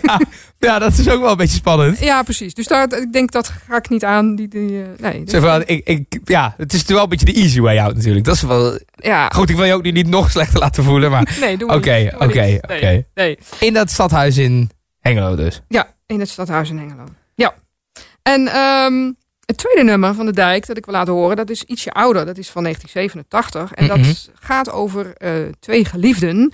Ja, 0.02 0.20
ja, 0.58 0.78
dat 0.78 0.92
is 0.98 1.08
ook 1.08 1.20
wel 1.20 1.30
een 1.30 1.36
beetje 1.36 1.56
spannend. 1.56 1.98
ja, 1.98 2.22
precies. 2.22 2.54
Dus 2.54 2.66
daar, 2.66 2.92
ik 2.92 3.12
denk 3.12 3.30
dat 3.32 3.48
ga 3.68 3.76
ik 3.76 3.88
niet 3.88 4.04
aan. 4.04 4.34
Die, 4.34 4.48
die, 4.48 4.82
eh, 4.82 4.88
nee, 4.98 5.24
dus- 5.24 5.40
van, 5.42 5.62
ik, 5.66 5.86
ik, 5.88 6.18
ja, 6.24 6.54
het 6.56 6.72
is 6.72 6.84
wel 6.84 7.02
een 7.02 7.08
beetje 7.08 7.26
de 7.26 7.32
easy 7.32 7.60
way 7.60 7.78
out 7.78 7.94
natuurlijk. 7.94 8.24
Dat 8.24 8.34
is 8.34 8.42
wel... 8.42 8.78
ja. 8.96 9.28
Goed, 9.28 9.50
ik 9.50 9.56
wil 9.56 9.64
je 9.64 9.74
ook 9.74 9.82
nu 9.82 9.90
niet 9.90 10.08
nog 10.08 10.30
slechter 10.30 10.58
laten 10.58 10.84
voelen, 10.84 11.10
maar... 11.10 11.36
Nee, 11.40 11.56
doe 11.56 11.66
maar 11.68 11.76
Oké, 11.76 12.10
oké, 12.18 12.60
oké. 12.62 13.34
In 13.58 13.74
dat 13.74 13.90
stadhuis 13.90 14.36
in 14.36 14.70
Hengelo 15.00 15.36
dus. 15.36 15.60
Ja, 15.68 15.86
in 16.06 16.20
het 16.20 16.28
stadhuis 16.28 16.70
in 16.70 16.78
Hengelo. 16.78 17.04
Ja. 17.34 17.54
En 18.22 18.48
ehm, 18.48 19.12
het 19.48 19.56
tweede 19.56 19.82
nummer 19.82 20.14
van 20.14 20.26
de 20.26 20.32
dijk 20.32 20.66
dat 20.66 20.76
ik 20.76 20.84
wil 20.84 20.94
laten 20.94 21.12
horen, 21.12 21.36
dat 21.36 21.50
is 21.50 21.62
ietsje 21.64 21.90
ouder. 21.92 22.26
Dat 22.26 22.38
is 22.38 22.50
van 22.50 22.62
1987. 22.62 23.72
En 23.74 23.84
Mhm. 23.84 23.96
dat 24.02 24.30
gaat 24.40 24.70
over 24.70 25.14
eh, 25.16 25.32
twee 25.60 25.84
geliefden 25.84 26.52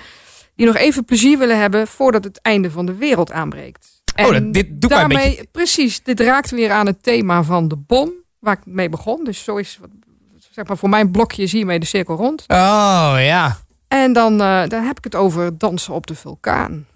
die 0.57 0.67
nog 0.67 0.77
even 0.77 1.05
plezier 1.05 1.39
willen 1.39 1.59
hebben 1.61 1.87
voordat 1.87 2.25
het 2.25 2.39
einde 2.43 2.71
van 2.71 2.87
de 2.87 2.95
wereld 2.95 3.33
aanbreekt. 3.33 3.87
Oh, 4.17 4.31
dat- 4.33 4.53
dit 4.53 4.81
doet 4.81 4.91
mij 4.91 5.03
een 5.03 5.09
daarmee, 5.09 5.29
beetje- 5.29 5.47
Precies, 5.53 6.03
dit 6.03 6.21
raakt 6.21 6.51
weer 6.51 6.71
aan 6.71 6.87
het 6.87 7.03
thema 7.03 7.43
van 7.43 7.69
de 7.69 7.77
bom, 7.77 8.11
waar 8.39 8.57
ik 8.57 8.67
mee 8.67 8.89
begon. 8.89 9.25
Dus 9.25 9.45
zo 9.45 9.57
is, 9.57 9.79
zeg 10.51 10.67
maar, 10.67 10.77
voor 10.77 10.89
mijn 10.89 11.11
blokje 11.11 11.43
is 11.43 11.53
hiermee 11.53 11.79
de 11.79 11.87
cirkel 11.87 12.17
rond. 12.17 12.41
Oh, 12.49 13.15
ja. 13.19 13.59
En 13.89 14.13
dan, 14.13 14.41
eh, 14.41 14.63
dan 14.69 14.83
heb 14.83 14.99
ik 14.99 15.05
het 15.05 15.15
over 15.15 15.59
dansen 15.59 15.95
op 15.95 16.07
de 16.07 16.15
vulkaan. 16.15 16.87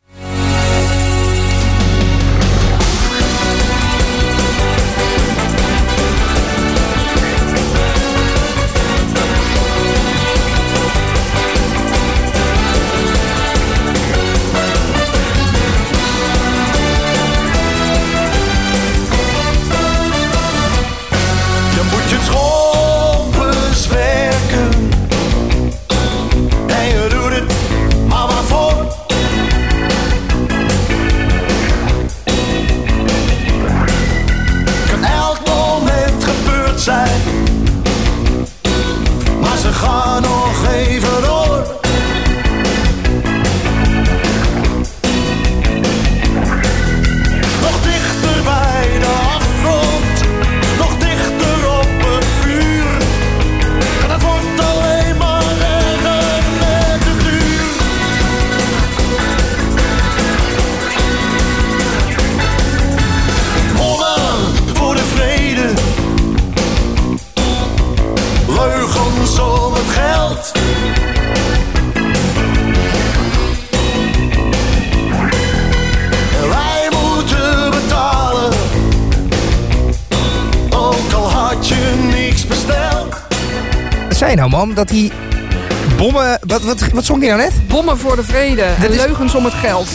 Wat, 86.92 87.04
zong 87.04 87.20
die 87.20 87.28
nou 87.28 87.40
net? 87.40 87.52
Bommen 87.68 87.98
voor 87.98 88.16
de 88.16 88.24
vrede 88.24 88.62
en 88.62 88.90
leugens 88.90 89.34
om 89.34 89.44
het 89.44 89.54
geld. 89.54 89.88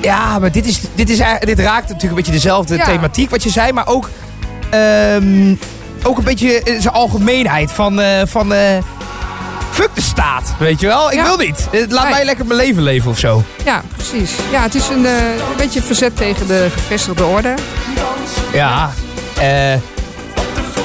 Ja, 0.00 0.38
maar 0.38 0.52
dit, 0.52 0.66
is, 0.66 0.80
dit, 0.94 1.10
is, 1.10 1.16
dit 1.40 1.58
raakt 1.58 1.82
natuurlijk 1.82 2.02
een 2.02 2.14
beetje 2.14 2.32
dezelfde 2.32 2.76
Ja. 2.76 2.84
thematiek 2.84 3.30
wat 3.30 3.42
je 3.42 3.50
zei. 3.50 3.72
Maar 3.72 3.86
ook, 3.86 4.10
ehm, 4.70 5.54
ook 6.02 6.18
een 6.18 6.24
beetje 6.24 6.62
eh, 6.62 6.80
zijn 6.80 6.94
algemeenheid 6.94 7.70
van... 7.72 8.00
eh, 8.00 8.22
van 8.26 8.52
eh, 8.54 8.60
fuck 9.70 9.88
de 9.94 10.00
staat, 10.00 10.54
weet 10.58 10.80
je 10.80 10.86
wel? 10.86 11.10
Ik 11.10 11.16
Ja. 11.16 11.24
wil 11.24 11.36
niet. 11.36 11.68
Laat 11.88 12.04
Nee. 12.04 12.12
mij 12.12 12.24
lekker 12.24 12.46
mijn 12.46 12.58
leven 12.60 12.82
leven 12.82 13.10
of 13.10 13.18
zo. 13.18 13.42
Ja, 13.64 13.82
precies. 13.96 14.30
Ja, 14.50 14.62
het 14.62 14.74
is 14.74 14.88
een, 14.88 15.04
een 15.04 15.56
beetje 15.56 15.82
verzet 15.82 16.16
tegen 16.16 16.46
de 16.46 16.68
gevestigde 16.72 17.24
orde. 17.24 17.54
Ja. 18.52 18.90
eh, 19.40 19.72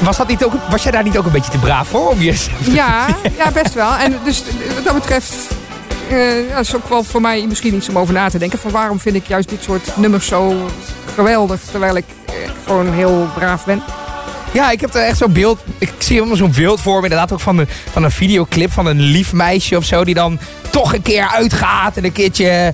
was, 0.02 0.18
dat 0.18 0.28
niet 0.28 0.44
ook, 0.44 0.54
was 0.70 0.84
jij 0.84 0.92
daar 0.92 1.04
niet 1.04 1.18
ook 1.18 1.26
een 1.26 1.32
beetje 1.32 1.52
te 1.52 1.58
braaf 1.58 1.88
voor? 1.88 2.10
Om 2.10 2.22
je... 2.22 2.46
Ja, 2.60 3.06
ja, 3.38 3.52
best 3.52 3.74
wel. 3.74 3.96
En 3.96 4.16
dus 4.24 4.44
wat 4.76 4.84
dat 4.86 4.94
betreft 4.94 5.34
eh 6.10 6.60
is 6.60 6.76
ook 6.76 6.90
wel 6.90 7.04
voor 7.04 7.22
mij 7.22 7.46
misschien 7.48 7.76
iets 7.76 7.90
om 7.90 7.98
over 7.98 8.14
na 8.14 8.30
te 8.30 8.38
denken. 8.38 8.60
Van 8.60 8.72
waarom 8.72 9.00
vind 9.00 9.16
ik 9.16 9.28
juist 9.28 9.50
dit 9.50 9.64
soort 9.64 9.98
nummers 9.98 10.28
zo 10.28 10.70
geweldig, 11.16 11.62
terwijl 11.72 11.96
ik 11.96 12.06
gewoon 12.66 12.94
heel 12.94 13.28
braaf 13.36 13.66
ben. 13.66 13.84
Ja, 14.52 14.72
ik 14.72 14.82
heb 14.82 14.94
er 14.94 15.02
echt 15.02 15.18
zo'n 15.18 15.34
beeld. 15.34 15.60
Ik 15.78 15.92
zie 15.98 16.16
helemaal 16.16 16.38
zo'n 16.38 16.54
beeld 16.56 16.82
voor 16.82 16.98
me. 16.98 17.04
Inderdaad 17.04 17.32
ook 17.32 17.40
van 17.40 17.58
een, 17.58 17.68
van 17.92 18.04
een 18.04 18.12
videoclip 18.12 18.72
van 18.72 18.86
een 18.86 19.00
lief 19.00 19.34
meisje 19.34 19.78
of 19.78 19.84
zo. 19.84 20.04
Die 20.04 20.14
dan 20.14 20.40
toch 20.70 20.94
een 20.94 21.02
keer 21.02 21.28
uitgaat 21.28 21.98
en 21.98 22.06
een 22.06 22.12
keertje. 22.12 22.74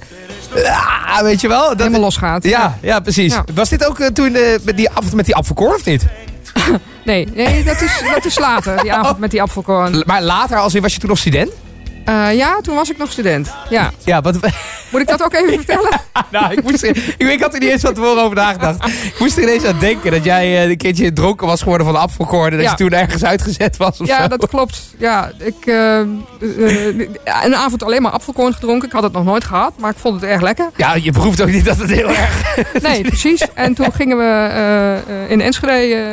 ah, 0.65 1.21
weet 1.21 1.41
je 1.41 1.47
wel? 1.47 1.67
Dat, 1.67 1.77
Helemaal 1.77 1.99
losgaat. 1.99 2.43
Ja, 2.43 2.77
ja, 2.81 2.99
precies. 2.99 3.33
Ja. 3.33 3.43
Was 3.53 3.69
dit 3.69 3.87
ook 3.87 3.99
eh, 3.99 4.07
toen 4.07 4.35
eh, 4.35 4.41
met 4.63 4.77
die, 4.77 4.89
met 5.15 5.25
die 5.25 5.35
apfelkorn 5.35 5.75
of 5.75 5.85
niet? 5.85 6.05
Nee, 7.05 7.27
nee 7.33 7.63
dat, 7.63 7.81
is, 7.81 8.01
dat 8.13 8.25
is 8.25 8.39
later, 8.39 8.81
die 8.81 8.93
avond 8.93 9.17
met 9.17 9.31
die 9.31 9.41
apfelkorn. 9.41 10.03
Maar 10.05 10.21
later, 10.21 10.57
als 10.57 10.75
in, 10.75 10.81
was 10.81 10.93
je 10.93 10.99
toen 10.99 11.09
nog 11.09 11.17
student? 11.17 11.51
Eh, 12.05 12.35
ja, 12.35 12.59
toen 12.61 12.75
was 12.75 12.89
ik 12.91 12.97
nog 12.97 13.11
student. 13.11 13.53
Ja. 13.69 13.91
Ja, 14.03 14.21
wat, 14.21 14.37
Moet 14.91 15.01
ik 15.01 15.07
dat 15.07 15.23
ook 15.23 15.33
even 15.33 15.53
vertellen? 15.63 16.01
nou, 16.31 16.51
ik, 16.53 16.63
moest, 16.63 16.83
ik, 16.83 16.97
ik 17.17 17.41
had 17.41 17.53
er 17.53 17.59
niet 17.59 17.69
eens 17.69 17.81
van 17.81 17.93
tevoren 17.93 18.23
over 18.23 18.35
nagedacht. 18.35 18.85
Ik 18.87 19.15
moest 19.19 19.37
er 19.37 19.43
ineens 19.43 19.65
aan 19.65 19.79
denken 19.79 20.11
dat 20.11 20.23
jij 20.23 20.63
eh, 20.63 20.69
een 20.69 20.77
keertje 20.77 21.13
dronken 21.13 21.47
was 21.47 21.61
geworden 21.61 21.85
van 21.85 21.95
de 21.95 22.01
apfelkorn. 22.01 22.51
En 22.51 22.57
dat 22.57 22.69
je 22.69 22.75
toen 22.75 22.91
ergens 22.99 23.25
uitgezet 23.25 23.77
was 23.77 23.99
of 24.01 24.07
Ja, 24.07 24.21
zo. 24.21 24.27
dat 24.27 24.47
klopt. 24.49 24.81
Ja, 24.97 25.31
ik 25.37 25.65
eh, 25.65 25.99
een 27.43 27.55
avond 27.55 27.83
alleen 27.83 28.01
maar 28.01 28.11
apfelkorn 28.11 28.53
gedronken. 28.53 28.87
Ik 28.87 28.93
had 28.93 29.03
het 29.03 29.13
nog 29.13 29.23
nooit 29.23 29.43
gehad, 29.43 29.73
maar 29.79 29.91
ik 29.91 29.97
vond 29.97 30.21
het 30.21 30.29
erg 30.29 30.41
lekker. 30.41 30.69
Ja, 30.75 30.95
je 30.95 31.11
proeft 31.11 31.41
ook 31.41 31.49
niet 31.51 31.65
dat 31.65 31.77
het 31.77 31.89
heel 31.89 32.09
erg... 32.09 32.57
Nee, 32.87 33.01
precies. 33.01 33.45
En 33.53 33.73
toen 33.73 33.93
gingen 33.93 34.17
we 34.17 34.99
in 35.27 35.41
Enschede 35.41 36.03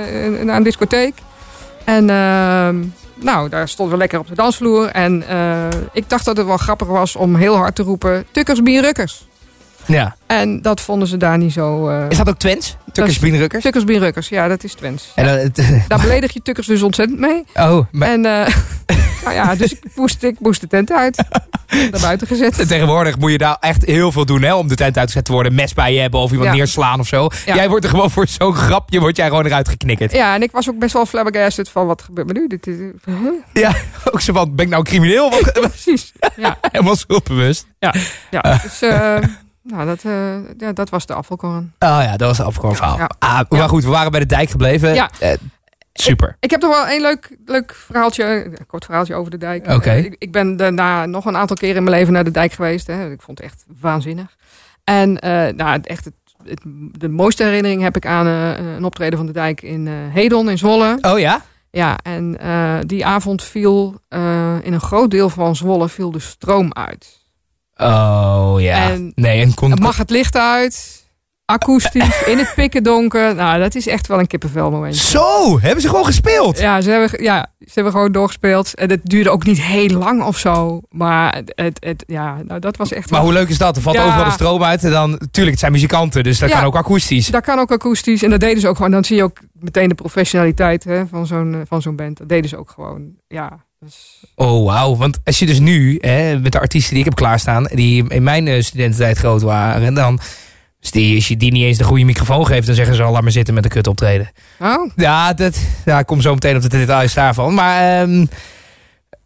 naar 0.45 0.57
een 0.57 0.63
discotheek. 0.63 1.15
En 1.85 2.11
ehm, 2.11 2.77
nou, 3.23 3.49
daar 3.49 3.69
stonden 3.69 3.95
we 3.95 4.01
lekker 4.01 4.19
op 4.19 4.27
de 4.29 4.35
dansvloer. 4.35 4.87
En 4.87 5.29
eh, 5.29 5.67
ik 5.93 6.09
dacht 6.09 6.25
dat 6.25 6.37
het 6.37 6.47
wel 6.47 6.57
grappig 6.57 6.89
was 6.89 7.17
om 7.17 7.35
heel 7.37 7.57
hard 7.57 7.75
te 7.75 7.83
roepen... 7.83 8.25
Tukkers, 8.33 8.63
bier, 8.63 8.81
rukkers. 8.83 9.27
Ja. 9.87 10.17
En 10.27 10.63
dat 10.63 10.81
vonden 10.81 11.09
ze 11.09 11.17
daar 11.17 11.39
niet 11.39 11.53
zo... 11.53 11.89
eh 11.89 12.05
Is 12.09 12.17
dat 12.17 12.29
ook 12.29 12.39
Twents? 12.39 12.77
Tukkers, 12.93 13.17
is- 13.17 13.23
Bienenrukkers? 13.23 13.63
Tukkers, 13.63 13.85
bier, 13.85 13.99
rukkers. 13.99 14.29
Ja, 14.29 14.49
dat 14.49 14.65
is 14.65 14.75
Twents. 14.75 15.13
En 15.15 15.25
dan 15.27 15.35
het, 15.37 15.85
Daar 15.89 16.01
beledig 16.01 16.33
je 16.33 16.43
tukkers 16.43 16.67
dus 16.67 16.83
ontzettend 16.83 17.19
mee. 17.19 17.45
oh, 17.55 17.79
maar, 17.91 18.09
En, 18.09 18.27
eh, 18.27 18.47
Nou 19.25 19.35
ja, 19.35 19.55
dus 19.55 19.73
ik 19.73 19.83
moest, 19.95 20.23
ik 20.23 20.37
moest 20.41 20.61
de 20.61 20.67
tent 20.67 20.93
uit. 20.93 21.25
Naar 21.91 22.01
buiten 22.01 22.27
gezet. 22.27 22.59
En 22.61 22.67
tegenwoordig 22.69 23.19
moet 23.19 23.31
je 23.31 23.39
daar 23.39 23.57
echt 23.61 23.85
heel 23.85 24.13
veel 24.13 24.25
doen 24.27 24.43
hè, 24.43 24.55
om 24.55 24.69
de 24.69 24.75
tent 24.75 24.99
uitgezet 24.99 25.25
te 25.25 25.33
worden. 25.33 25.55
Mes 25.55 25.75
bij 25.75 25.95
je 25.95 26.01
hebben 26.01 26.21
of 26.21 26.31
iemand 26.31 26.49
Ja. 26.51 26.55
neerslaan 26.57 27.01
of 27.01 27.07
zo. 27.07 27.29
Ja. 27.47 27.55
Jij 27.55 27.69
wordt 27.69 27.85
er 27.85 27.91
gewoon 27.91 28.11
voor 28.11 28.27
zo'n 28.29 28.55
grapje 28.55 29.01
word 29.01 29.17
jij 29.17 29.29
gewoon 29.29 29.47
eruit 29.47 29.69
geknikkerd. 29.69 30.13
Ja, 30.13 30.35
en 30.35 30.43
ik 30.43 30.51
was 30.51 30.69
ook 30.69 30.79
best 30.79 30.93
wel 30.93 31.07
flabbergasted 31.07 31.69
van 31.69 31.87
wat 31.87 32.03
gebeurt 32.03 32.27
me 32.27 32.33
nu? 32.33 32.47
Dit 32.47 32.67
is, 32.67 32.77
huh? 33.05 33.17
Ja, 33.53 33.73
ook 34.13 34.21
zo 34.21 34.33
van, 34.33 34.55
ben 34.55 34.65
ik 34.65 34.71
nou 34.71 34.83
crimineel? 34.85 35.31
Wat- 35.31 35.53
Precies. 35.71 36.13
Ja, 36.37 36.59
Helemaal 36.73 36.97
schuldbewust. 36.97 37.67
ja, 37.79 37.95
ja. 38.31 38.41
Dus 38.63 38.83
eh, 38.83 39.17
nou, 39.63 39.87
dat, 39.87 40.03
eh, 40.05 40.13
ja, 40.59 40.73
dat 40.73 40.91
was 40.91 41.07
de 41.07 41.15
afvalkorn. 41.15 41.73
Oh 41.79 41.89
ja, 42.03 42.17
dat 42.17 42.29
was 42.29 42.39
een 42.39 42.45
afgekomen 42.45 42.77
verhaal. 42.77 42.97
Ja. 42.99 43.11
Ah, 43.19 43.41
maar 43.49 43.69
goed, 43.69 43.85
we 43.85 43.91
waren 43.91 44.11
bij 44.11 44.21
de 44.21 44.27
dijk 44.27 44.51
gebleven. 44.51 44.95
Ja. 44.95 45.11
Eh, 45.93 46.05
super. 46.05 46.37
Ik 46.41 46.51
heb 46.51 46.61
nog 46.61 46.71
wel 46.85 46.95
een 46.95 47.01
leuk, 47.01 47.37
leuk 47.47 47.75
verhaaltje, 47.75 48.25
een 48.45 48.67
kort 48.67 48.85
verhaaltje 48.85 49.15
over 49.15 49.31
de 49.31 49.37
dijk. 49.39 49.71
Oké. 49.71 49.91
Eh, 49.91 50.05
ik, 50.05 50.17
ik 50.19 50.33
ben 50.33 50.57
daarna 50.57 51.07
nog 51.07 51.25
een 51.25 51.37
aantal 51.37 51.57
keren 51.57 51.77
in 51.77 51.83
mijn 51.85 51.97
leven 51.97 52.13
naar 52.13 52.25
de 52.25 52.31
dijk 52.31 52.53
geweest. 52.53 52.87
Hè. 52.87 53.11
Ik 53.11 53.23
vond 53.23 53.39
het 53.39 53.47
echt 53.47 53.65
waanzinnig. 53.81 54.37
En 54.85 55.19
eh, 55.19 55.55
nou, 55.55 55.81
echt 55.83 56.05
het, 56.05 56.15
het- 56.45 56.63
de 56.99 57.09
mooiste 57.09 57.43
herinnering 57.45 57.83
heb 57.83 57.97
ik 57.97 58.07
aan 58.07 58.27
eh, 58.27 58.75
een 58.75 58.85
optreden 58.85 59.17
van 59.19 59.27
de 59.27 59.33
dijk 59.33 59.63
in 59.63 59.87
eh, 59.87 59.93
Hedon 60.15 60.51
in 60.51 60.59
Zwolle. 60.59 60.99
Oh 61.01 61.19
ja? 61.19 61.43
Ja, 61.71 61.99
en 62.03 62.39
eh, 62.41 62.79
die 62.87 63.07
avond 63.07 63.43
viel 63.43 64.01
eh, 64.09 64.57
in 64.63 64.73
een 64.73 64.81
groot 64.81 65.11
deel 65.11 65.29
van 65.29 65.57
Zwolle 65.57 65.89
viel 65.89 66.11
de 66.11 66.19
stroom 66.19 66.73
uit. 66.73 67.21
Oh 67.77 68.55
ja. 68.59 68.91
En- 68.91 69.13
nee, 69.15 69.43
een 69.43 69.55
con- 69.55 69.71
Het 69.71 69.81
mag 69.81 69.97
het 69.97 70.11
licht 70.11 70.37
uit, 70.37 71.02
akoestisch, 71.53 72.23
in 72.27 72.39
het 72.39 72.53
pikken 72.55 72.83
donker. 72.83 73.35
Nou, 73.35 73.59
dat 73.61 73.75
is 73.75 73.87
echt 73.87 74.07
wel 74.07 74.19
een 74.19 74.27
kippenvel 74.27 74.71
moment. 74.71 74.97
Zo, 74.97 75.61
hebben 75.61 75.81
ze 75.81 75.89
gewoon 75.89 76.05
gespeeld? 76.05 76.59
Ja, 76.59 76.81
ze 76.81 76.91
hebben, 76.91 77.23
ja, 77.23 77.47
ze 77.59 77.71
hebben 77.75 77.93
gewoon 77.93 78.13
doorgespeeld. 78.13 78.75
En 78.75 78.91
het 78.91 79.01
duurde 79.05 79.31
ook 79.31 79.45
niet 79.45 79.63
heel 79.63 79.99
lang 79.99 80.23
of 80.23 80.39
zo. 80.39 80.81
Maar 80.91 81.35
het, 81.35 81.53
het, 81.55 81.77
het- 81.85 82.05
ja, 82.07 82.37
nou, 82.47 82.61
dat 82.61 82.77
was 82.77 82.93
echt 82.93 83.11
Maar 83.11 83.21
wel- 83.21 83.29
hoe 83.31 83.39
leuk 83.39 83.49
is 83.49 83.59
dat? 83.59 83.77
Er 83.77 83.83
valt 83.83 83.97
Ja. 83.97 84.05
overal 84.07 84.25
de 84.25 84.31
stroom 84.31 84.63
uit. 84.63 84.85
En 84.85 84.91
dan, 84.91 85.09
tuurlijk, 85.19 85.51
het 85.51 85.59
zijn 85.59 85.73
muzikanten, 85.73 86.23
dus 86.23 86.39
dat 86.39 86.49
Ja. 86.49 86.57
kan 86.57 86.65
ook 86.65 86.77
akoestisch. 86.77 87.27
Dat 87.27 87.45
kan 87.45 87.59
ook 87.59 87.73
akoestisch. 87.73 88.23
En 88.23 88.31
dat 88.31 88.41
deden 88.41 88.61
ze 88.61 88.69
ook 88.69 88.77
gewoon. 88.77 88.91
Dan 88.91 89.05
zie 89.05 89.17
je 89.17 89.23
ook 89.23 89.39
meteen 89.53 89.89
de 89.89 89.95
professionaliteit 89.95 90.85
hè, 90.85 91.07
van 91.07 91.27
zo'n 91.27 91.55
eh, 91.55 91.61
van 91.69 91.83
zo'n 91.83 91.97
band. 91.97 92.19
Dat 92.19 92.29
deden 92.29 92.49
ze 92.49 92.57
ook 92.59 92.71
gewoon. 92.71 93.11
Ja, 93.29 93.65
dus, 93.81 94.21
Oh, 94.35 94.65
wauw. 94.67 94.97
Want 94.97 95.19
als 95.25 95.39
je 95.39 95.47
dus 95.47 95.59
nu, 95.59 95.99
hè, 96.01 96.39
met 96.39 96.53
de 96.53 96.61
artiesten 96.61 96.91
die 96.91 96.99
ik 96.99 97.05
heb 97.05 97.15
klaarstaan, 97.15 97.65
die 97.65 98.05
in 98.09 98.23
mijn 98.23 98.47
eh, 98.49 98.63
studententijd 98.63 99.19
groot 99.19 99.43
waren, 99.43 99.95
dan, 99.95 100.21
dus 100.83 100.91
die, 100.91 101.15
als 101.17 101.29
je 101.29 101.37
die 101.37 101.53
niet 101.53 101.65
eens 101.65 101.79
de 101.79 101.85
goede 101.85 102.05
microfoon 102.05 102.47
geeft, 102.47 102.67
dan 102.67 102.75
zeggen 102.75 102.95
ze 102.95 103.03
al, 103.03 103.13
laat 103.13 103.23
maar 103.23 103.31
zitten 103.33 103.55
met 103.55 103.63
de 103.63 103.69
kut 103.69 103.87
optreden. 103.87 104.31
oh, 104.61 104.91
Ja, 104.97 105.33
dat, 105.33 105.59
ja, 105.85 105.99
ik 105.99 106.07
kom 106.07 106.21
zo 106.21 106.33
meteen 106.35 106.57
op 106.57 106.63
de 106.63 106.69
details 106.69 107.15
daarvan. 107.15 107.55
Maar, 107.55 108.01
ehm, 108.03 108.27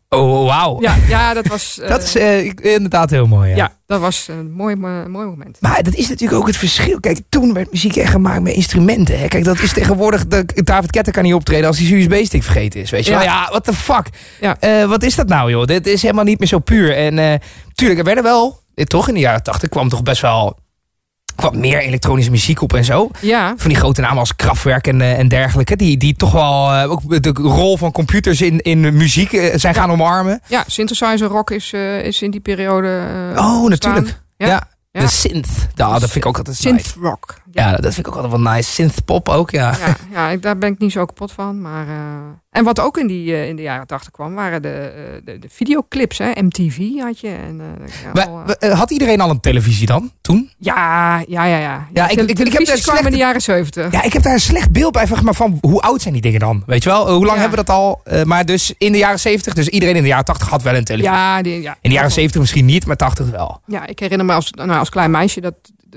oh, 0.09 0.47
wauw. 0.47 0.81
ja, 0.81 0.97
ja, 1.09 1.35
dat 1.35 1.47
was... 1.47 1.79
eh, 1.81 1.89
Dat 1.89 2.03
is 2.03 2.17
eh, 2.17 2.45
inderdaad 2.75 3.11
heel 3.11 3.27
mooi. 3.27 3.51
Ja. 3.51 3.57
ja. 3.57 3.73
dat 3.87 4.01
was 4.01 4.29
een 4.29 4.53
mooi, 4.53 4.77
mo- 4.77 5.09
mooi 5.09 5.27
moment. 5.27 5.57
Maar 5.61 5.83
dat 5.83 5.95
is 5.95 6.09
natuurlijk 6.09 6.41
ook 6.41 6.47
het 6.47 6.57
verschil. 6.57 7.01
Kijk, 7.01 7.21
toen 7.29 7.53
werd 7.53 7.73
muziek 7.73 7.97
echt 7.97 8.11
gemaakt 8.11 8.43
met 8.43 8.53
instrumenten. 8.55 9.19
Hè. 9.19 9.29
Kijk, 9.29 9.45
dat 9.45 9.59
is 9.61 9.73
tegenwoordig... 9.73 10.27
De, 10.27 10.45
David 10.65 10.91
Ketter 10.91 11.13
kan 11.13 11.23
niet 11.23 11.35
optreden 11.35 11.67
als 11.67 11.77
die 11.77 11.97
USB-stick 11.97 12.43
vergeten 12.43 12.81
is. 12.81 12.91
Weet 12.91 13.05
je 13.05 13.11
Ja. 13.11 13.17
wel? 13.19 13.27
Ja, 13.27 13.47
what 13.51 13.65
the 13.65 13.73
fuck? 13.75 14.07
Ja. 14.41 14.57
Eh, 14.61 14.85
wat 14.89 15.03
is 15.03 15.15
dat 15.15 15.29
nou, 15.29 15.51
joh? 15.51 15.65
Dit 15.65 15.87
is 15.87 16.03
helemaal 16.03 16.25
niet 16.25 16.39
meer 16.39 16.49
zo 16.49 16.59
puur. 16.59 16.97
En 16.97 17.19
eh 17.19 17.35
tuurlijk, 17.75 17.99
er 17.99 18.05
werden 18.07 18.25
wel... 18.25 18.61
eh, 18.75 18.85
toch 18.85 19.09
in 19.09 19.15
de 19.15 19.21
jaren 19.21 19.43
tachtig 19.43 19.69
kwam 19.69 19.89
toch 19.89 20.03
best 20.03 20.21
wel... 20.23 20.57
wat 21.37 21.55
meer 21.55 21.79
elektronische 21.79 22.31
muziek 22.31 22.63
op 22.63 22.75
en 22.75 22.85
zo. 22.85 23.11
Ja, 23.21 23.55
Van 23.57 23.69
die 23.69 23.79
grote 23.79 24.01
namen 24.01 24.19
als 24.19 24.37
Kraftwerk 24.37 24.87
en, 24.87 25.01
eh, 25.01 25.19
en 25.19 25.29
dergelijke. 25.29 25.77
Die, 25.77 25.97
die 25.97 26.15
toch 26.15 26.33
wel 26.33 26.73
eh, 26.73 26.91
ook 26.91 27.23
de 27.23 27.31
rol 27.35 27.77
van 27.77 27.93
computers 27.93 28.41
in, 28.41 28.61
in 28.61 28.97
muziek 28.97 29.33
eh, 29.33 29.59
zijn 29.59 29.75
gaan 29.75 29.91
omarmen. 29.91 30.41
ja 30.49 30.65
synthesizer 30.67 31.29
rock 31.29 31.51
is, 31.51 31.73
is 32.03 32.23
in 32.23 32.31
die 32.31 32.41
periode 32.41 33.01
Oh, 33.37 33.69
natuurlijk. 33.69 34.21
Ja. 34.37 34.47
Ja. 34.47 34.69
Ja. 34.97 35.03
De 35.03 35.09
synth. 35.09 35.49
Ja, 35.75 35.91
dat 35.99 36.01
vind 36.11 36.15
ik 36.17 36.27
ook 36.27 36.37
altijd 36.39 36.65
nice. 36.65 36.69
Synth 36.69 36.95
rock. 37.01 37.35
Ja, 37.53 37.71
dat 37.71 37.95
vind 37.95 38.07
ik 38.07 38.09
ook 38.09 38.23
altijd 38.23 38.43
wel 38.43 38.53
nice. 38.53 38.71
Synth 38.73 39.05
pop 39.05 39.29
ook, 39.29 39.51
ja. 39.51 39.77
Ja, 39.87 39.97
ja 40.13 40.29
ik, 40.29 40.43
daar 40.43 40.59
ben 40.59 40.73
ik 40.73 40.79
niet 40.79 40.93
zo 40.93 41.05
kapot 41.05 41.33
van. 41.33 41.61
Maar, 41.61 41.87
eh, 41.89 41.95
en 42.51 42.65
wat 42.65 42.81
ook 42.81 42.99
in, 42.99 43.07
die, 43.07 43.33
eh, 43.35 43.49
in 43.49 43.57
de 43.57 43.63
jaren 43.63 43.87
tachtig 43.87 44.11
kwam, 44.11 44.35
waren 44.35 44.63
de, 44.63 44.69
eh, 44.69 45.21
de, 45.25 45.39
de 45.39 45.49
videoclips. 45.51 46.19
Hè? 46.19 46.31
MTV 46.43 46.79
had 47.01 47.21
je. 47.21 47.29
En, 47.29 47.61
Maar, 48.15 48.27
al, 48.29 48.75
had 48.77 48.91
iedereen 48.91 49.21
al 49.21 49.31
een 49.31 49.41
televisie 49.41 49.87
dan, 49.87 50.11
toen? 50.21 50.51
ja, 50.59 51.19
ja, 51.29 51.45
ja. 51.45 51.59
Ja, 51.59 51.87
Ja, 51.93 52.09
ik- 52.09 52.19
ik- 52.21 52.39
ik 52.39 52.53
heb 52.53 52.67
daar 52.67 52.79
kwamen 52.81 53.05
in 53.05 53.11
de 53.11 53.17
jaren 53.17 53.41
zeventig. 53.41 53.93
Ja, 53.93 54.03
ik 54.03 54.13
heb 54.13 54.23
daar 54.23 54.33
een 54.33 54.41
slecht 54.41 54.71
beeld 54.71 54.93
bij 54.93 55.07
van, 55.07 55.25
maar 55.25 55.35
van 55.35 55.59
hoe 55.61 55.81
oud 55.81 56.01
zijn 56.03 56.13
die 56.13 56.23
dingen 56.23 56.41
dan? 56.41 56.63
Weet 56.67 56.83
je 56.83 56.89
wel, 56.89 57.13
hoe 57.13 57.27
lang 57.27 57.39
hebben 57.39 57.59
we 57.59 57.65
dat 57.65 57.75
al? 57.77 58.03
Maar 58.25 58.45
dus 58.45 58.75
in 58.79 58.93
de 58.93 58.99
jaren 58.99 59.21
70, 59.21 59.55
dus 59.55 59.69
iedereen 59.69 59.97
in 59.97 60.03
de 60.03 60.09
jaren 60.09 60.25
80 60.25 60.49
had 60.49 60.63
wel 60.63 60.75
een 60.75 60.85
televisie. 60.85 61.15
Ja, 61.17 61.43
die, 61.43 61.63
ja. 61.63 61.77
In 61.81 61.91
de 61.91 61.97
jaren 61.97 62.11
70 62.13 62.41
misschien 62.41 62.65
niet, 62.65 62.87
maar 62.87 62.97
80 62.97 63.31
wel. 63.31 63.61
Ja, 63.67 63.87
ik 63.87 63.99
herinner 63.99 64.27
me 64.27 64.33
als, 64.33 64.51
nou, 64.51 64.71
als 64.79 64.86
klein 64.91 65.11
meisje 65.11 65.41
dat, 65.41 65.55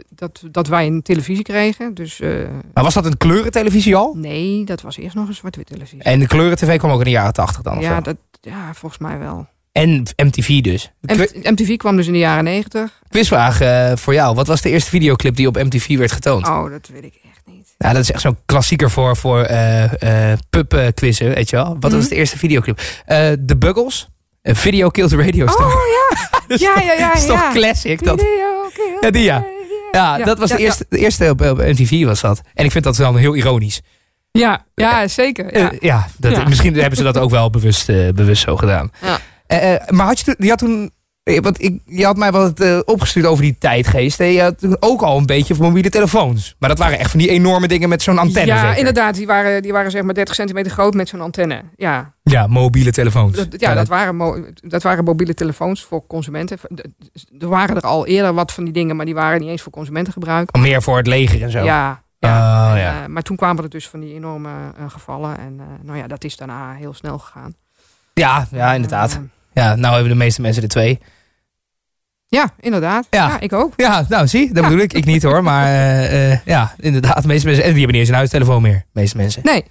dat, 0.09 0.41
dat 0.51 0.67
wij 0.67 0.87
een 0.87 1.01
televisie 1.01 1.43
kregen. 1.43 1.93
Dus 1.93 2.19
eh, 2.19 2.29
Maar 2.73 2.83
was 2.83 2.93
dat 2.93 3.05
een 3.05 3.17
kleurentelevisie 3.17 3.95
al? 3.95 4.13
nee, 4.15 4.63
dat 4.65 4.81
was 4.81 4.97
eerst 4.97 5.15
nog 5.15 5.27
een 5.27 5.33
zwart-wit 5.33 5.65
televisie. 5.67 6.03
En 6.03 6.19
de 6.19 6.27
kleurentv 6.27 6.77
kwam 6.77 6.91
ook 6.91 6.99
in 6.99 7.05
de 7.05 7.09
jaren 7.11 7.33
80 7.33 7.61
dan? 7.61 7.77
of 7.77 7.83
ja, 7.83 8.01
dat, 8.01 8.15
ja, 8.41 8.73
volgens 8.73 9.01
mij 9.01 9.19
wel. 9.19 9.47
En 9.71 10.03
MTV 10.15 10.61
dus. 10.61 10.91
MTV 11.43 11.75
kwam 11.77 11.95
dus 11.95 12.07
in 12.07 12.13
de 12.13 12.19
jaren 12.19 12.43
negentig. 12.43 12.99
Quizvraag 13.09 13.61
eh, 13.61 13.91
voor 13.95 14.13
jou. 14.13 14.35
Wat 14.35 14.47
was 14.47 14.61
de 14.61 14.69
eerste 14.69 14.89
videoclip 14.89 15.35
die 15.35 15.47
op 15.47 15.55
MTV 15.63 15.97
werd 15.97 16.11
getoond? 16.11 16.47
Oh, 16.47 16.69
dat 16.71 16.87
weet 16.93 17.03
ik 17.03 17.13
echt 17.23 17.41
niet. 17.45 17.73
Nou, 17.77 17.93
dat 17.93 18.03
is 18.03 18.11
echt 18.11 18.21
zo'n 18.21 18.37
klassieker 18.45 18.91
voor, 18.91 19.17
voor 19.17 19.41
eh 19.41 20.33
pub-quizzen, 20.49 21.33
weet 21.33 21.49
je 21.49 21.55
wel. 21.55 21.77
Wat 21.79 21.91
was 21.91 22.01
Mhm. 22.01 22.09
de 22.09 22.15
eerste 22.15 22.37
videoclip? 22.37 22.81
Eh 23.05 23.31
The 23.45 23.57
Buggles. 23.57 24.07
Video 24.43 24.89
killed 24.89 25.09
the 25.09 25.17
radio 25.17 25.47
star. 25.47 25.65
Oh 25.65 25.73
ja, 25.73 26.17
ja, 26.55 26.81
ja, 26.81 26.93
ja. 26.93 27.07
Dat 27.07 27.17
is 27.17 27.25
toch 27.25 27.39
ja. 27.39 27.51
classic? 27.51 28.03
Dat, 28.03 28.19
Video, 28.19 28.58
Ja, 29.01 29.11
die 29.11 29.23
ja. 29.23 29.45
ja, 29.91 30.17
ja, 30.17 30.25
dat 30.25 30.39
was 30.39 30.49
ja, 30.49 30.55
de 30.55 30.61
eerste, 30.61 30.85
de 30.89 30.97
eerste 30.97 31.29
op, 31.29 31.41
op 31.41 31.57
MTV 31.57 32.05
was 32.05 32.21
dat. 32.21 32.41
En 32.53 32.65
ik 32.65 32.71
vind 32.71 32.83
dat 32.83 32.95
dan 32.95 33.17
heel 33.17 33.35
ironisch. 33.35 33.81
Ja, 34.31 34.65
ja, 34.75 35.07
zeker. 35.07 35.57
Ja, 35.57 35.63
Ja. 35.63 35.71
ja, 35.79 36.07
dat, 36.17 36.31
Ja. 36.35 36.43
misschien 36.47 36.75
hebben 36.75 36.97
ze 36.97 37.03
dat 37.03 37.17
ook 37.17 37.29
wel 37.29 37.49
bewust, 37.49 37.89
eh, 37.89 38.09
bewust 38.09 38.41
zo 38.43 38.55
gedaan. 38.57 38.91
Ja. 39.01 39.19
Eh, 39.47 39.73
eh, 39.73 39.87
maar 39.87 40.05
had 40.05 40.19
je, 40.19 40.25
toen- 40.25 40.35
je 40.37 40.49
had 40.49 40.57
toen... 40.57 40.91
Want 41.37 41.63
ik, 41.63 41.79
je 41.85 42.05
had 42.05 42.17
mij 42.17 42.31
wat 42.31 42.59
eh, 42.59 42.79
opgestuurd 42.85 43.25
over 43.25 43.43
die 43.43 43.55
tijdgeest. 43.59 44.17
hè. 44.17 44.23
Je 44.23 44.41
had 44.41 44.59
toen 44.59 44.77
ook 44.79 45.01
al 45.01 45.17
een 45.17 45.25
beetje 45.25 45.55
van 45.55 45.65
mobiele 45.65 45.89
telefoons. 45.89 46.55
Maar 46.59 46.69
dat 46.69 46.77
waren 46.77 46.99
echt 46.99 47.09
van 47.11 47.19
die 47.19 47.29
enorme 47.29 47.67
dingen 47.67 47.89
met 47.89 48.01
zo'n 48.01 48.17
antenne. 48.17 48.51
ja, 48.51 48.59
zeker? 48.61 48.77
inderdaad. 48.77 49.15
Die 49.15 49.27
waren, 49.27 49.61
die 49.61 49.71
waren 49.71 49.91
zeg 49.91 50.03
maar 50.03 50.13
30 50.13 50.35
centimeter 50.35 50.71
groot 50.71 50.93
met 50.93 51.07
zo'n 51.09 51.21
antenne. 51.21 51.61
Ja, 51.75 52.13
Ja, 52.23 52.47
mobiele 52.47 52.91
telefoons. 52.91 53.35
dat, 53.35 53.59
ja, 53.59 53.73
dat, 53.73 53.87
waren 53.87 54.45
dat 54.53 54.83
waren 54.83 55.03
mobiele 55.03 55.33
telefoons 55.33 55.83
voor 55.83 56.07
consumenten. 56.07 56.57
Er 57.39 57.47
waren 57.47 57.75
er 57.75 57.81
al 57.81 58.05
eerder 58.07 58.33
wat 58.33 58.51
van 58.51 58.63
die 58.63 58.73
dingen, 58.73 58.95
maar 58.95 59.05
die 59.05 59.13
waren 59.15 59.39
niet 59.39 59.49
eens 59.49 59.61
voor 59.61 59.71
consumentengebruik. 59.71 60.57
Meer 60.57 60.81
voor 60.81 60.97
het 60.97 61.07
leger 61.07 61.41
en 61.41 61.51
zo. 61.51 61.63
Ja, 61.63 62.01
Oh, 62.21 62.29
ja. 62.29 62.71
En, 62.73 62.79
ja. 62.79 63.01
eh, 63.01 63.07
maar 63.07 63.23
toen 63.23 63.35
kwamen 63.37 63.63
er 63.63 63.69
dus 63.69 63.87
van 63.87 63.99
die 63.99 64.13
enorme 64.13 64.49
eh, 64.77 64.83
gevallen. 64.89 65.37
En 65.39 65.59
nou 65.83 65.97
ja, 65.97 66.07
dat 66.07 66.23
is 66.23 66.37
daarna 66.37 66.73
heel 66.73 66.93
snel 66.93 67.17
gegaan. 67.19 67.53
Ja, 68.13 68.47
ja, 68.51 68.73
inderdaad. 68.73 69.19
Ja, 69.53 69.75
nou 69.75 69.93
hebben 69.93 70.11
de 70.11 70.17
meeste 70.17 70.41
mensen 70.41 70.63
er 70.63 70.69
twee. 70.69 70.99
Ja, 72.29 72.53
inderdaad. 72.59 73.07
Ja. 73.09 73.27
Ja. 73.27 73.39
ik 73.39 73.53
ook. 73.53 73.73
Ja, 73.75 74.05
nou 74.09 74.27
zie, 74.27 74.47
dat 74.53 74.63
Ja. 74.63 74.69
bedoel 74.69 74.83
ik. 74.83 74.93
Ik 74.93 75.05
niet 75.05 75.23
hoor, 75.23 75.43
maar 75.43 75.65
eh, 75.73 76.31
eh, 76.31 76.39
ja, 76.45 76.75
inderdaad. 76.79 77.21
De 77.21 77.27
meeste 77.27 77.45
mensen, 77.45 77.63
en 77.63 77.69
die 77.73 77.77
hebben 77.79 77.91
niet 77.91 77.99
eens 78.01 78.09
een 78.09 78.15
huistelefoon 78.15 78.61
meer. 78.61 78.85
De 78.93 78.99
meeste 78.99 79.17
mensen. 79.17 79.41
Nee, 79.45 79.63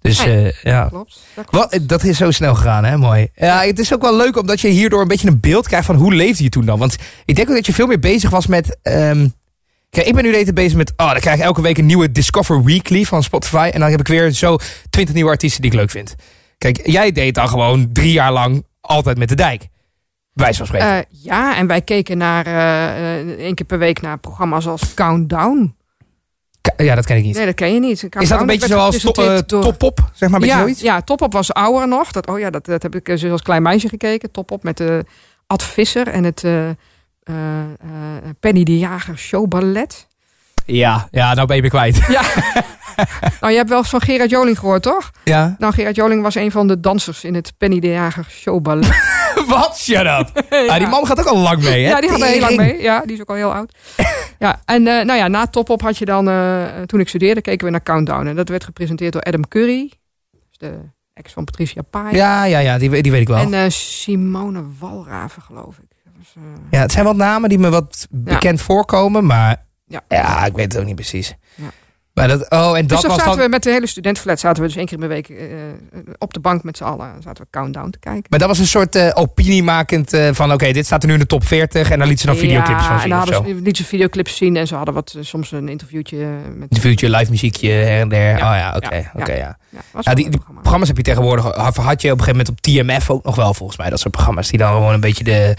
Dus 0.00 0.24
Nee. 0.24 0.52
eh, 0.52 0.62
ja. 0.62 0.86
klopt. 0.88 1.18
Dat 1.34 1.44
klopt. 1.46 1.72
Wat, 1.72 1.88
dat 1.88 2.04
is 2.04 2.16
zo 2.16 2.30
snel 2.30 2.54
gegaan, 2.54 2.84
hè? 2.84 2.96
Mooi. 2.96 3.28
Ja, 3.34 3.60
het 3.62 3.78
is 3.78 3.94
ook 3.94 4.02
wel 4.02 4.16
leuk 4.16 4.36
omdat 4.38 4.60
je 4.60 4.68
hierdoor 4.68 5.00
een 5.00 5.08
beetje 5.08 5.28
een 5.28 5.40
beeld 5.40 5.66
krijgt 5.66 5.86
van 5.86 5.94
hoe 5.96 6.14
leefde 6.14 6.42
je 6.42 6.48
toen 6.48 6.64
dan. 6.64 6.78
Want 6.78 6.96
ik 7.24 7.36
denk 7.36 7.48
ook 7.48 7.54
dat 7.54 7.66
je 7.66 7.72
veel 7.72 7.86
meer 7.86 8.00
bezig 8.00 8.30
was 8.30 8.46
met. 8.46 8.78
ehm, 8.82 9.28
kijk, 9.90 10.06
ik 10.06 10.14
ben 10.14 10.22
nu 10.22 10.28
de 10.30 10.36
hele 10.36 10.44
tijd 10.52 10.54
bezig 10.54 10.76
met. 10.76 10.92
Oh, 10.96 11.10
dan 11.10 11.20
krijg 11.20 11.36
ik 11.38 11.44
elke 11.44 11.62
week 11.62 11.78
een 11.78 11.86
nieuwe 11.86 12.12
Discover 12.12 12.64
Weekly 12.64 13.04
van 13.04 13.22
Spotify. 13.22 13.70
En 13.72 13.80
dan 13.80 13.90
heb 13.90 14.00
ik 14.00 14.08
weer 14.08 14.30
zo 14.30 14.56
twintig 14.90 15.14
nieuwe 15.14 15.30
artiesten 15.30 15.62
die 15.62 15.70
ik 15.70 15.76
leuk 15.76 15.90
vind. 15.90 16.14
Kijk, 16.58 16.86
jij 16.86 17.12
deed 17.12 17.34
dan 17.34 17.48
gewoon 17.48 17.88
drie 17.92 18.12
jaar 18.12 18.32
lang 18.32 18.64
altijd 18.80 19.18
met 19.18 19.28
de 19.28 19.34
dijk. 19.34 19.66
Wijs 20.34 20.56
van 20.56 20.66
spreken. 20.66 20.88
Eh, 20.88 21.02
ja, 21.10 21.56
en 21.56 21.66
wij 21.66 21.80
keken 21.80 22.18
naar 22.18 22.46
eh, 22.46 23.18
één 23.18 23.54
keer 23.54 23.66
per 23.66 23.78
week 23.78 24.00
naar 24.00 24.18
programma's 24.18 24.66
als 24.66 24.94
Countdown. 24.94 25.76
Ja, 26.76 26.94
dat 26.94 27.06
ken 27.06 27.16
ik 27.16 27.22
niet. 27.22 27.36
Nee, 27.36 27.46
dat 27.46 27.54
ken 27.54 27.74
je 27.74 27.80
niet. 27.80 28.08
is 28.20 28.28
dat 28.28 28.40
een 28.40 28.46
beetje 28.46 28.66
zoals 28.66 29.00
Top 29.46 29.74
Pop? 29.78 30.10
Zeg 30.12 30.28
maar 30.28 30.40
een 30.40 30.46
ja, 30.46 30.58
zoiets? 30.58 30.80
ja, 30.80 31.00
Top 31.00 31.22
Op 31.22 31.32
was 31.32 31.52
ouder 31.52 31.88
nog. 31.88 32.12
Dat, 32.12 32.26
oh 32.26 32.38
ja, 32.38 32.50
dat, 32.50 32.64
dat 32.64 32.82
heb 32.82 32.94
ik 32.94 33.04
dus 33.04 33.24
als 33.24 33.42
klein 33.42 33.62
meisje 33.62 33.88
gekeken. 33.88 34.30
Top 34.30 34.50
Op 34.50 34.62
met 34.62 34.76
de 34.76 35.04
Ad 35.46 35.62
Visser 35.62 36.08
en 36.08 36.24
het 36.24 36.44
Penny 38.40 38.64
de 38.64 38.78
Jager 38.78 39.18
showballet. 39.18 40.06
Ja, 40.66 41.08
ja, 41.10 41.34
nou 41.34 41.46
ben 41.46 41.56
je 41.56 41.62
me 41.62 41.68
kwijt. 41.68 42.00
Ja. 42.08 42.22
nou, 43.40 43.52
je 43.52 43.58
hebt 43.58 43.68
wel 43.68 43.78
eens 43.78 43.88
van 43.88 44.00
Gerard 44.00 44.30
Joling 44.30 44.58
gehoord, 44.58 44.82
toch? 44.82 45.10
Ja. 45.24 45.54
Nou, 45.58 45.72
Gerard 45.72 45.96
Joling 45.96 46.22
was 46.22 46.34
een 46.34 46.50
van 46.50 46.66
de 46.68 46.80
dansers 46.80 47.24
in 47.24 47.34
het 47.34 47.52
Penny 47.58 47.80
de 47.80 47.88
Jager 47.88 48.26
showballet. 48.30 48.88
Wat? 49.46 49.78
Shut 49.78 50.06
up. 50.20 50.44
Ah, 50.68 50.78
die 50.78 50.86
man 50.86 51.06
gaat 51.06 51.18
ook 51.20 51.26
al 51.26 51.38
lang 51.38 51.62
mee, 51.62 51.84
hè? 51.84 51.90
Ja, 51.90 52.00
die 52.00 52.10
had 52.10 52.20
er 52.20 52.26
heel 52.26 52.40
lang 52.40 52.56
mee. 52.56 52.82
Ja, 52.82 53.00
die 53.00 53.14
is 53.14 53.20
ook 53.20 53.28
al 53.28 53.34
heel 53.34 53.54
oud. 53.54 53.74
ja, 54.38 54.62
en 54.64 54.86
eh, 54.86 55.04
nou 55.04 55.18
ja, 55.18 55.28
na 55.28 55.46
Top 55.46 55.68
Op 55.70 55.82
had 55.82 55.98
je 55.98 56.04
dan, 56.04 56.28
eh, 56.28 56.64
toen 56.86 57.00
ik 57.00 57.08
studeerde, 57.08 57.40
keken 57.40 57.64
we 57.66 57.70
naar 57.72 57.82
Countdown. 57.82 58.26
En 58.26 58.36
dat 58.36 58.48
werd 58.48 58.64
gepresenteerd 58.64 59.12
door 59.12 59.22
Adam 59.22 59.48
Curry. 59.48 59.92
Dus 60.30 60.58
de 60.58 60.78
Ex 61.14 61.32
van 61.32 61.44
Patricia 61.44 61.82
Pai. 61.90 62.14
Ja, 62.16 62.44
ja, 62.44 62.58
ja, 62.58 62.78
die, 62.78 63.02
die 63.02 63.12
weet 63.12 63.20
ik 63.20 63.28
wel. 63.28 63.38
En 63.38 63.54
eh, 63.54 63.64
Simone 63.68 64.64
Walraven, 64.78 65.42
geloof 65.42 65.76
ik. 65.78 65.92
Ja, 66.70 66.80
het 66.80 66.92
zijn 66.92 67.04
wat 67.04 67.16
namen 67.16 67.48
die 67.48 67.58
me 67.58 67.70
wat 67.70 68.06
bekend 68.10 68.60
voorkomen, 68.60 69.26
maar 69.26 69.64
Ja. 69.86 70.00
ja. 70.08 70.44
ik 70.44 70.52
weet 70.54 70.72
het 70.72 70.80
ook 70.80 70.86
niet 70.86 70.94
precies. 70.94 71.34
Ja. 71.54 71.64
Maar 72.14 72.28
dat, 72.28 72.50
oh, 72.50 72.76
en 72.76 72.86
dus 72.86 72.88
dat 72.88 73.00
dan 73.00 73.10
was 73.10 73.18
zaten 73.18 73.36
dan, 73.36 73.44
we 73.44 73.48
met 73.48 73.62
de 73.62 73.70
hele 73.70 73.86
studentenflat, 73.86 74.40
zaten 74.40 74.62
we 74.62 74.68
dus 74.68 74.76
één 74.76 74.86
keer 74.86 74.94
in 74.94 75.00
de 75.02 75.06
week 75.06 75.28
eh, 75.28 75.46
op 76.18 76.34
de 76.34 76.40
bank 76.40 76.62
met 76.62 76.76
z'n 76.76 76.84
allen. 76.84 77.12
Zaten 77.22 77.42
we 77.44 77.50
Countdown 77.50 77.90
te 77.90 77.98
kijken. 77.98 78.24
maar 78.28 78.38
dat 78.38 78.48
was 78.48 78.58
een 78.58 78.66
soort 78.66 78.94
eh, 78.94 79.10
opiniemakend 79.14 80.12
eh, 80.12 80.28
van, 80.32 80.52
oké, 80.52 80.72
dit 80.72 80.86
staat 80.86 81.02
er 81.02 81.08
nu 81.08 81.14
in 81.14 81.20
de 81.20 81.26
top 81.26 81.44
40 81.44 81.90
en 81.90 81.98
dan 81.98 82.08
liet 82.08 82.20
ze 82.20 82.26
dan 82.26 82.36
videoclips 82.36 82.80
ja, 82.80 82.86
van 82.86 82.94
en 82.94 83.00
zien 83.00 83.10
dan 83.10 83.18
hadden 83.18 83.36
zo. 83.36 83.44
ze 83.44 83.54
liet 83.54 83.76
ze 83.76 83.84
videoclips 83.84 84.36
zien 84.36 84.56
en 84.56 84.66
ze 84.66 84.74
hadden 84.74 84.94
wat, 84.94 85.16
soms 85.20 85.52
een 85.52 85.68
interviewtje 85.68 86.26
met... 86.56 86.68
Interviewtje, 86.68 87.10
live 87.10 87.30
muziekje 87.30 87.70
her 87.70 88.00
en 88.00 88.08
der. 88.08 88.38
Ja. 88.38 88.50
Oh 88.50 88.56
ja, 88.56 88.74
oké, 88.76 89.10
oké, 89.14 89.32
ja. 89.32 89.58
wel 89.70 89.80
die, 89.92 90.08
een 90.08 90.14
die 90.14 90.30
programma. 90.30 90.60
programma's 90.60 90.88
heb 90.88 90.96
je 90.96 91.02
tegenwoordig, 91.02 91.44
had 91.44 91.76
had 91.76 92.02
je 92.02 92.12
op 92.12 92.18
een 92.18 92.24
gegeven 92.24 92.46
moment 92.46 92.48
op 92.48 92.60
TMF 92.60 93.10
ook 93.10 93.24
nog 93.24 93.36
wel 93.36 93.54
volgens 93.54 93.78
mij. 93.78 93.90
Dat 93.90 94.00
soort 94.00 94.14
programma's 94.14 94.48
die 94.48 94.58
dan 94.58 94.72
gewoon 94.72 94.92
een 94.92 95.00
beetje 95.00 95.24
de 95.24 95.56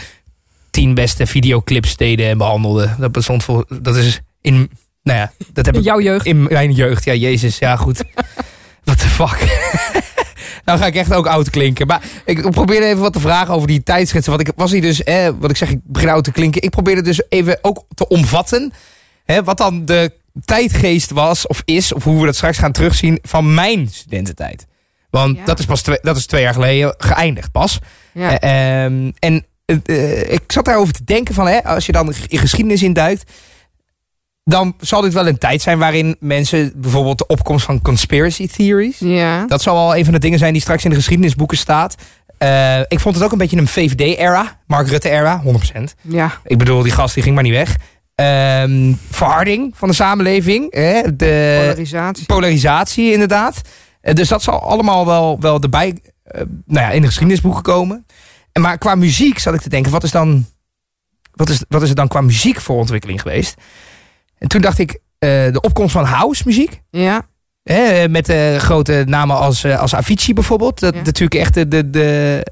tien 0.69 0.93
beste 0.93 1.25
videoclips 1.25 1.97
deden 1.97 2.27
en 2.27 2.37
behandelden. 2.37 2.95
Dat 2.99 3.11
bestond 3.11 3.43
voor, 3.43 3.65
dat 3.81 3.95
is 3.95 4.21
in, 4.41 4.69
nou 5.05 5.19
ja, 5.19 5.31
dat 5.53 5.65
heb 5.65 5.73
In 5.75 5.79
ik 5.81 5.85
jouw 5.85 5.99
jeugd. 6.01 6.25
in 6.25 6.43
mijn 6.43 6.71
jeugd. 6.71 7.03
Ja, 7.03 7.13
jezus, 7.13 7.57
ja 7.57 7.75
goed. 7.75 8.03
What 8.83 8.99
the 8.99 9.07
fuck. 9.07 9.37
nou 10.65 10.79
ga 10.79 10.85
ik 10.85 10.95
echt 10.95 11.13
ook 11.13 11.27
oud 11.27 11.49
klinken. 11.49 11.87
Maar 11.87 12.01
ik 12.25 12.49
probeerde 12.51 12.85
even 12.85 12.99
wat 13.01 13.13
te 13.13 13.19
vragen 13.19 13.53
over 13.53 13.67
die 13.67 13.83
tijdschriften. 13.83 14.31
Want 14.35 14.47
ik 14.47 14.53
was 14.55 14.71
hier 14.71 14.81
dus, 14.81 15.03
eh, 15.03 15.29
wat 15.39 15.49
ik 15.49 15.57
zeg, 15.57 15.69
ik 15.69 15.79
begin 15.83 16.09
oud 16.09 16.23
te 16.23 16.31
klinken. 16.31 16.61
Ik 16.61 16.69
probeerde 16.69 17.01
dus 17.01 17.21
even 17.29 17.57
ook 17.61 17.85
te 17.93 18.07
omvatten. 18.07 18.73
Hè, 19.25 19.43
wat 19.43 19.57
dan 19.57 19.85
de 19.85 20.11
tijdgeest 20.45 21.11
was 21.11 21.47
of 21.47 21.61
is, 21.65 21.93
of 21.93 22.03
hoe 22.03 22.19
we 22.19 22.25
dat 22.25 22.35
straks 22.35 22.57
gaan 22.57 22.71
terugzien 22.71 23.19
van 23.21 23.53
mijn 23.53 23.87
studententijd. 23.91 24.65
Want 25.09 25.37
Ja. 25.37 25.45
dat, 25.45 25.59
is 25.59 25.65
pas 25.65 25.81
twee, 25.81 25.97
dat 26.01 26.17
is 26.17 26.25
twee 26.25 26.41
jaar 26.41 26.53
geleden 26.53 26.95
geëindigd 26.97 27.51
pas. 27.51 27.79
Ja. 28.13 28.39
Eh, 28.39 28.83
ehm, 28.85 29.11
en 29.19 29.45
eh, 29.65 30.31
ik 30.31 30.41
zat 30.47 30.65
daarover 30.65 30.93
te 30.93 31.03
denken 31.03 31.33
van, 31.33 31.47
hè, 31.47 31.63
als 31.63 31.85
je 31.85 31.91
dan 31.91 32.13
in 32.27 32.39
geschiedenis 32.39 32.83
induikt, 32.83 33.31
dan 34.49 34.75
zal 34.79 35.01
dit 35.01 35.13
wel 35.13 35.27
een 35.27 35.37
tijd 35.37 35.61
zijn 35.61 35.77
waarin 35.77 36.15
mensen 36.19 36.71
bijvoorbeeld 36.75 37.17
de 37.17 37.27
opkomst 37.27 37.65
van 37.65 37.81
conspiracy 37.81 38.47
theories, 38.47 38.99
ja. 38.99 39.45
dat 39.45 39.61
zal 39.61 39.75
wel 39.75 39.95
een 39.95 40.03
van 40.03 40.13
de 40.13 40.19
dingen 40.19 40.39
zijn 40.39 40.53
die 40.53 40.61
straks 40.61 40.83
in 40.83 40.89
de 40.89 40.95
geschiedenisboeken 40.95 41.57
staat. 41.57 41.95
Eh, 42.37 42.79
ik 42.79 42.99
vond 42.99 43.15
het 43.15 43.23
ook 43.23 43.31
een 43.31 43.37
beetje 43.37 43.57
een 43.57 43.67
VVD-era, 43.67 44.59
Mark 44.67 44.87
Rutte-era, 44.87 45.41
100%. 45.43 45.95
ja. 46.01 46.39
Ik 46.43 46.57
bedoel, 46.57 46.81
die 46.81 46.91
gast 46.91 47.13
die 47.13 47.23
ging 47.23 47.35
maar 47.35 47.43
niet 47.43 47.53
weg. 47.53 47.77
Ehm, 48.15 48.93
verharding 49.09 49.77
van 49.77 49.87
de 49.87 49.93
samenleving, 49.95 50.73
hè, 50.73 51.15
de 51.15 51.57
Polarisatie. 51.59 52.25
polarisatie 52.25 53.11
inderdaad. 53.11 53.61
Eh, 54.01 54.13
dus 54.13 54.27
dat 54.27 54.43
zal 54.43 54.61
allemaal 54.61 55.05
wel, 55.05 55.39
wel 55.39 55.59
erbij 55.59 55.97
eh, 56.23 56.41
nou 56.65 56.85
ja, 56.85 56.91
in 56.91 57.01
de 57.01 57.07
geschiedenisboeken 57.07 57.61
komen. 57.61 58.05
En 58.51 58.61
maar 58.61 58.77
qua 58.77 58.95
muziek 58.95 59.39
zat 59.39 59.53
ik 59.53 59.61
te 59.61 59.69
denken, 59.69 59.91
wat 59.91 60.03
is 60.03 60.11
dan 60.11 60.45
wat 61.31 61.49
is, 61.49 61.63
wat 61.67 61.81
is 61.81 61.89
er 61.89 61.95
dan 61.95 62.07
qua 62.07 62.21
muziek 62.21 62.61
voor 62.61 62.77
ontwikkeling 62.77 63.21
geweest? 63.21 63.55
En 64.37 64.47
toen 64.47 64.61
dacht 64.61 64.79
ik, 64.79 64.91
eh, 65.19 65.29
de 65.29 65.59
opkomst 65.61 65.91
van 65.91 66.03
house 66.05 66.43
muziek. 66.45 66.81
Ja. 66.89 67.25
Hè, 67.63 68.09
met 68.09 68.29
eh, 68.29 68.55
grote 68.55 69.03
namen 69.07 69.35
als, 69.37 69.63
eh, 69.63 69.79
als 69.79 69.95
Avicii 69.95 70.33
bijvoorbeeld. 70.33 70.79
Dat 70.79 70.93
Ja. 70.93 71.01
natuurlijk 71.01 71.35
echt 71.41 71.53
de, 71.53 71.67
de, 71.67 71.89
de 71.89 72.43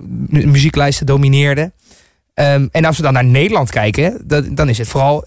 mu- 0.00 0.46
muzieklijsten 0.46 1.06
domineerde. 1.06 1.72
Ehm, 2.34 2.66
en 2.70 2.84
als 2.84 2.96
we 2.96 3.02
dan 3.02 3.12
naar 3.12 3.24
Nederland 3.24 3.70
kijken, 3.70 4.20
dat, 4.24 4.56
dan 4.56 4.68
is 4.68 4.78
het 4.78 4.88
vooral 4.88 5.24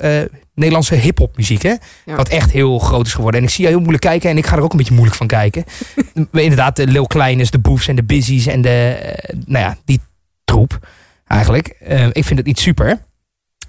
Nederlandse 0.54 0.96
hip-hop 0.96 1.38
muziek. 1.38 1.62
Hè? 1.62 1.74
Ja. 2.06 2.16
Wat 2.16 2.30
echt 2.30 2.52
heel 2.52 2.80
groot 2.80 3.06
is 3.08 3.14
geworden. 3.14 3.40
En 3.40 3.46
ik 3.46 3.52
zie 3.52 3.60
jou 3.62 3.70
heel 3.76 3.84
moeilijk 3.84 4.04
kijken 4.06 4.30
en 4.30 4.38
ik 4.38 4.46
ga 4.46 4.56
er 4.56 4.62
ook 4.64 4.72
een 4.72 4.78
beetje 4.78 4.94
moeilijk 4.94 5.18
van 5.18 5.28
kijken. 5.28 5.64
Inderdaad, 6.32 6.76
de 6.76 6.88
Lil 6.88 7.08
Kleines, 7.08 7.52
de 7.52 7.60
Boefs 7.60 7.88
en 7.88 7.96
de 7.96 8.04
Busy's 8.04 8.46
en 8.48 8.62
de, 8.62 8.98
nou 9.46 9.66
ja, 9.66 9.78
die 9.86 10.00
troep 10.44 10.88
eigenlijk. 11.28 11.68
Eh, 11.68 12.06
ik 12.12 12.24
vind 12.26 12.38
het 12.38 12.46
niet 12.48 12.60
super. 12.60 13.00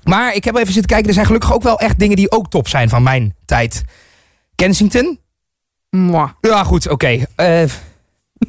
Maar 0.03 0.35
ik 0.35 0.45
heb 0.45 0.57
even 0.57 0.73
zitten 0.73 0.91
kijken, 0.91 1.09
er 1.09 1.15
zijn 1.15 1.27
gelukkig 1.27 1.53
ook 1.55 1.63
wel 1.63 1.79
echt 1.79 1.99
dingen 1.99 2.17
die 2.17 2.31
ook 2.31 2.51
top 2.51 2.69
zijn 2.69 2.89
van 2.89 3.03
mijn 3.03 3.35
tijd. 3.45 3.83
Kensington, 4.55 5.19
Mwah. 5.91 6.31
ja, 6.41 6.65
goed, 6.65 6.89
oké. 6.89 7.25
Eh, 7.37 7.63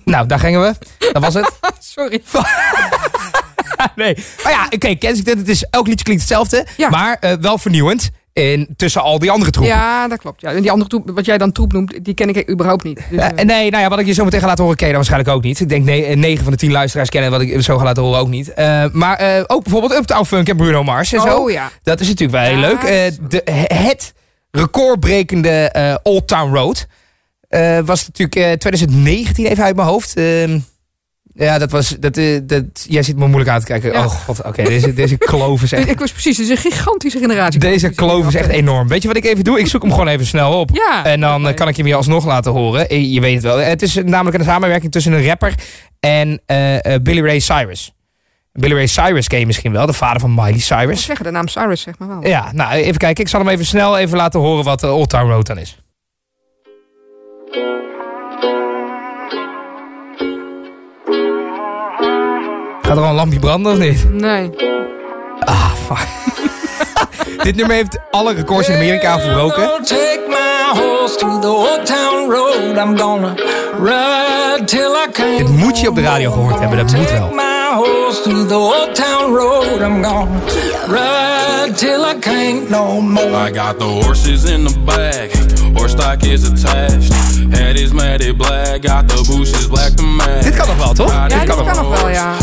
nou, 0.05 0.27
daar 0.27 0.39
gingen 0.39 0.61
we. 0.61 0.75
Dat 1.11 1.23
was 1.23 1.33
het. 1.33 1.59
Sorry. 1.79 2.21
nee. 3.95 4.17
Maar 4.43 4.51
ja, 4.51 4.67
oké, 4.69 4.95
Kensington, 4.95 5.37
het 5.37 5.49
is, 5.49 5.63
elk 5.63 5.87
liedje 5.87 6.03
klinkt 6.03 6.21
hetzelfde. 6.21 6.67
Ja. 6.77 6.89
Maar 6.89 7.17
eh, 7.19 7.33
wel 7.41 7.57
vernieuwend. 7.57 8.09
Tussen 8.75 9.01
al 9.01 9.19
die 9.19 9.31
andere 9.31 9.51
troepen. 9.51 9.73
Ja, 9.73 10.07
dat 10.07 10.19
klopt. 10.19 10.41
Ja. 10.41 10.51
En 10.51 10.61
die 10.61 10.71
andere 10.71 10.89
troep, 10.89 11.11
wat 11.13 11.25
jij 11.25 11.37
dan 11.37 11.51
troep 11.51 11.73
noemt, 11.73 12.05
die 12.05 12.13
ken 12.13 12.29
ik 12.29 12.49
überhaupt 12.49 12.83
niet. 12.83 12.99
Dus, 13.09 13.19
Eh, 13.19 13.25
eh, 13.27 13.35
nee, 13.35 13.69
nou 13.71 13.83
ja, 13.83 13.89
wat 13.89 13.99
ik 13.99 14.05
je 14.05 14.13
zo 14.13 14.23
meteen 14.23 14.39
ga 14.39 14.45
laten 14.47 14.63
horen, 14.63 14.77
ken 14.79 14.87
je 14.87 14.93
dan 14.93 15.03
waarschijnlijk 15.05 15.37
ook 15.37 15.43
niet. 15.43 15.59
Ik 15.59 15.69
denk 15.69 15.85
ne 15.85 16.15
9 16.15 16.43
van 16.43 16.51
de 16.51 16.57
10 16.57 16.71
luisteraars 16.71 17.09
kennen 17.09 17.31
wat 17.31 17.41
ik 17.41 17.61
zo 17.61 17.77
ga 17.77 17.83
laten 17.83 18.03
horen 18.03 18.19
ook 18.19 18.27
niet. 18.27 18.53
Eh, 18.53 18.85
maar 18.91 19.17
eh, 19.17 19.43
ook 19.47 19.63
bijvoorbeeld 19.63 19.93
Uptown 19.93 20.23
Funk 20.25 20.49
en 20.49 20.55
Bruno 20.57 20.83
Mars 20.83 21.13
en 21.13 21.21
zo. 21.21 21.37
oh 21.37 21.51
ja. 21.51 21.71
Dat 21.83 21.99
is 21.99 22.07
natuurlijk 22.07 22.37
wel 22.39 22.49
heel 22.49 22.59
Ja, 22.59 22.67
leuk. 22.67 22.83
Eh, 22.83 23.17
de, 23.29 23.41
het 23.73 24.13
recordbrekende 24.51 25.49
eh, 25.49 25.95
Old 26.03 26.27
Town 26.27 26.53
Road 26.55 26.87
eh, 27.49 27.79
was 27.85 28.07
natuurlijk 28.07 28.35
eh, 28.37 28.51
2019 28.51 29.45
even 29.45 29.63
uit 29.63 29.75
mijn 29.75 29.87
hoofd. 29.87 30.13
Ja, 31.35 31.57
dat 31.57 31.71
was. 31.71 31.89
Dat, 31.99 32.17
eh, 32.17 32.39
dat, 32.43 32.63
jij 32.87 33.03
zit 33.03 33.15
me 33.17 33.25
moeilijk 33.27 33.49
aan 33.49 33.59
te 33.59 33.65
kijken. 33.65 33.91
Ja. 33.91 34.03
Oh 34.05 34.11
god, 34.11 34.43
oké. 34.43 34.63
deze, 34.63 34.93
deze 35.03 35.17
kloof 35.17 35.61
is 35.63 35.71
echt. 35.71 35.89
Ik 35.89 35.99
was 35.99 36.11
precies, 36.11 36.37
het 36.37 36.45
is 36.49 36.51
een 36.51 36.71
gigantische 36.71 37.19
generatie. 37.19 37.59
Deze 37.59 37.89
kloof 37.89 38.27
is 38.27 38.35
echt 38.35 38.49
enorm. 38.49 38.87
Weet 38.87 39.01
je 39.01 39.07
wat 39.07 39.17
ik 39.17 39.25
even 39.25 39.43
doe? 39.43 39.59
Ik 39.59 39.67
zoek 39.67 39.81
hem 39.81 39.91
gewoon 39.91 40.07
even 40.07 40.25
snel 40.25 40.59
op. 40.59 40.69
Ja. 40.73 41.05
En 41.05 41.19
dan 41.19 41.47
eh, 41.47 41.55
kan 41.55 41.67
ik 41.67 41.77
hem 41.77 41.87
je 41.87 41.95
alsnog 41.95 42.25
laten 42.25 42.51
horen. 42.51 42.89
Eh, 42.89 43.13
Je 43.13 43.19
weet 43.19 43.33
het 43.33 43.43
wel. 43.43 43.57
Het 43.57 43.81
is 43.81 43.95
namelijk 43.95 44.37
een 44.37 44.43
samenwerking 44.45 44.91
tussen 44.91 45.13
een 45.13 45.25
rapper 45.25 45.53
en 45.99 46.41
eh, 46.45 46.95
Billy 47.01 47.21
Ray 47.25 47.39
Cyrus. 47.39 47.93
Billy 48.51 48.73
Ray 48.73 48.87
Cyrus 48.87 49.27
ken 49.27 49.39
je 49.39 49.45
misschien 49.45 49.71
wel, 49.71 49.85
de 49.85 49.93
vader 49.93 50.19
van 50.19 50.33
Miley 50.33 50.53
Ik 50.53 50.61
Cyrus. 50.61 51.03
zeggen, 51.05 51.25
de 51.25 51.31
naam 51.31 51.47
Cyrus 51.47 51.81
zeg 51.81 51.97
maar 51.97 52.07
wel. 52.07 52.27
Ja, 52.27 52.51
nou 52.51 52.73
even 52.73 52.97
kijken. 52.97 53.23
Ik 53.23 53.29
zal 53.29 53.39
hem 53.39 53.49
even 53.49 53.65
snel 53.65 53.97
even 53.97 54.17
laten 54.17 54.39
horen 54.39 54.63
wat 54.63 54.83
Old 54.83 55.09
Town 55.09 55.29
Road 55.31 55.45
dan 55.47 55.57
is. 55.57 55.77
Gaat 62.85 62.97
er 62.97 63.03
al 63.03 63.09
een 63.09 63.15
lampje 63.15 63.39
branden 63.39 63.71
of 63.71 63.77
niet? 63.77 64.13
Nee. 64.13 64.49
Ah, 65.39 65.71
fuck. 65.87 66.07
Dit 67.43 67.55
nummer 67.55 67.75
heeft 67.75 67.99
alle 68.11 68.33
records 68.33 68.67
in 68.69 68.75
Amerika 68.75 69.19
verbroken. 69.19 69.63
Take 69.83 70.21
my 70.27 70.79
horse 70.81 71.17
to 71.17 71.39
the 71.39 71.47
old 71.47 71.85
town 71.85 72.29
road. 72.31 72.77
I'm 72.77 72.97
gonna 72.97 73.33
ride 73.79 74.65
till 74.65 74.91
I 74.91 75.11
can't. 75.11 75.37
Dit 75.37 75.49
moet 75.49 75.79
je 75.79 75.89
op 75.89 75.95
de 75.95 76.01
radio 76.01 76.31
gehoord 76.31 76.59
hebben, 76.59 76.77
dat 76.77 76.95
moet 76.95 77.11
wel. 77.11 77.29
Take 77.29 77.35
my 77.35 77.85
horse 77.85 78.21
to 78.21 78.45
the 78.45 78.55
old 78.55 78.95
town 78.95 79.35
road. 79.35 79.81
I'm 79.81 80.03
gonna 80.03 80.39
ride 80.87 81.73
till 81.75 82.05
I 82.05 82.19
can't 82.19 82.69
no 82.69 83.01
more. 83.01 83.49
I 83.49 83.53
got 83.57 83.79
the 83.79 83.85
horses 83.85 84.43
in 84.43 84.65
the 84.67 84.79
bag, 84.85 85.29
horse 85.73 85.97
stock 85.97 86.23
is 86.23 86.43
attached. 86.43 87.13
Head 87.49 87.75
is 87.75 87.91
matted 87.91 88.37
black, 88.37 88.81
got 88.81 89.07
the 89.07 89.23
bushes 89.27 89.67
black 89.67 89.91
to 89.95 90.03
match. 90.03 90.43
Dit 90.43 90.55
kan 90.55 90.67
nog 90.67 90.77
wel, 90.77 90.93
toch? 90.93 91.11
Ride 91.11 91.35
dit 91.35 91.43
kan 91.43 91.57
nog 91.57 91.73
kan 91.73 91.83
nog 91.83 91.99
wel, 91.99 92.09
ja. 92.09 92.35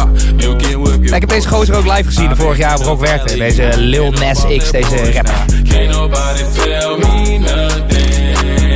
Ja, 1.00 1.14
ik 1.14 1.20
heb 1.20 1.28
deze 1.28 1.48
gozer 1.48 1.76
ook 1.76 1.86
live 1.86 2.04
gezien 2.04 2.36
vorig 2.36 2.58
jaar 2.58 2.78
op 2.78 2.84
Rock 2.84 3.00
Werchter. 3.00 3.38
Deze 3.38 3.72
Lil 3.76 4.10
Nas 4.10 4.44
X, 4.56 4.70
deze 4.70 5.12
rapper. 5.12 5.44
Can't 5.68 5.90
nobody 5.90 6.42
tell 6.54 6.96
me 6.98 7.38
nothing. 7.38 8.69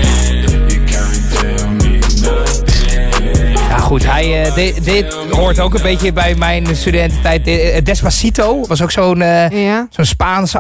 Goed, 3.95 4.07
hij, 4.07 4.45
eh, 4.45 4.55
dit, 4.55 4.85
dit 4.85 5.15
hoort 5.31 5.61
ook 5.61 5.75
een 5.75 5.83
beetje 5.83 6.13
bij 6.13 6.35
mijn 6.35 6.77
studententijd. 6.77 7.47
Eh, 7.47 7.85
Despacito 7.85 8.67
was 8.67 8.83
ook 8.83 8.91
zo'n 8.91 9.23
eh, 9.23 9.65
Ja. 9.65 9.87
zo'n 9.91 10.05
Spaans 10.05 10.57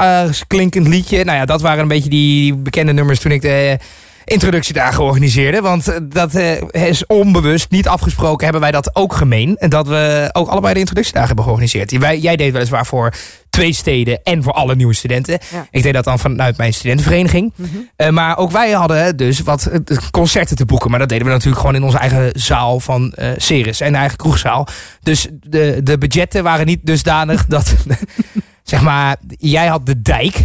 klinkend 0.46 0.88
liedje. 0.88 1.24
Nou 1.24 1.38
ja, 1.38 1.44
dat 1.44 1.60
waren 1.60 1.82
een 1.82 1.88
beetje 1.88 2.10
die 2.10 2.54
bekende 2.54 2.92
nummers 2.92 3.20
toen 3.20 3.32
ik 3.32 3.42
de 3.42 3.78
introductiedagen 4.24 5.04
organiseerde. 5.04 5.60
Want 5.60 5.88
eh, 5.88 5.96
dat 6.02 6.34
eh, 6.34 6.88
is 6.88 7.06
onbewust, 7.06 7.70
niet 7.70 7.88
afgesproken, 7.88 8.44
hebben 8.44 8.62
wij 8.62 8.70
dat 8.70 8.96
ook 8.96 9.14
gemeen. 9.14 9.56
En 9.56 9.70
dat 9.70 9.86
we 9.86 10.28
ook 10.32 10.48
allebei 10.48 10.74
de 10.74 10.80
introductiedagen 10.80 11.26
hebben 11.26 11.44
georganiseerd. 11.44 11.98
Wij, 11.98 12.18
jij 12.18 12.36
deed 12.36 12.52
weliswaar 12.52 12.86
voor 12.86 13.14
twee 13.50 13.72
steden 13.72 14.22
en 14.22 14.42
voor 14.42 14.52
alle 14.52 14.74
nieuwe 14.74 14.94
studenten. 14.94 15.38
Ja. 15.50 15.66
Ik 15.70 15.82
deed 15.82 15.94
dat 15.94 16.04
dan 16.04 16.18
vanuit 16.18 16.56
mijn 16.56 16.74
studentenvereniging. 16.74 17.52
Eh, 17.96 18.08
maar 18.08 18.38
ook 18.38 18.50
wij 18.50 18.70
hadden 18.70 19.16
dus 19.16 19.40
wat 19.40 19.70
concerten 20.10 20.56
te 20.56 20.64
boeken. 20.64 20.90
Maar 20.90 20.98
dat 20.98 21.08
deden 21.08 21.26
we 21.26 21.32
natuurlijk 21.32 21.60
gewoon 21.60 21.74
in 21.74 21.82
onze 21.82 21.98
eigen 21.98 22.30
zaal 22.40 22.80
van 22.80 23.12
eh 23.12 23.30
Ceres. 23.36 23.80
En 23.80 23.94
eigen 23.94 24.16
kroegzaal. 24.16 24.66
Dus 25.02 25.28
de, 25.42 25.80
de 25.82 25.98
budgetten 25.98 26.42
waren 26.42 26.66
niet 26.66 26.80
dusdanig 26.82 27.46
dat... 27.56 27.74
zeg 28.62 28.82
maar, 28.82 29.16
jij 29.38 29.66
had 29.66 29.86
de 29.86 30.02
dijk. 30.02 30.44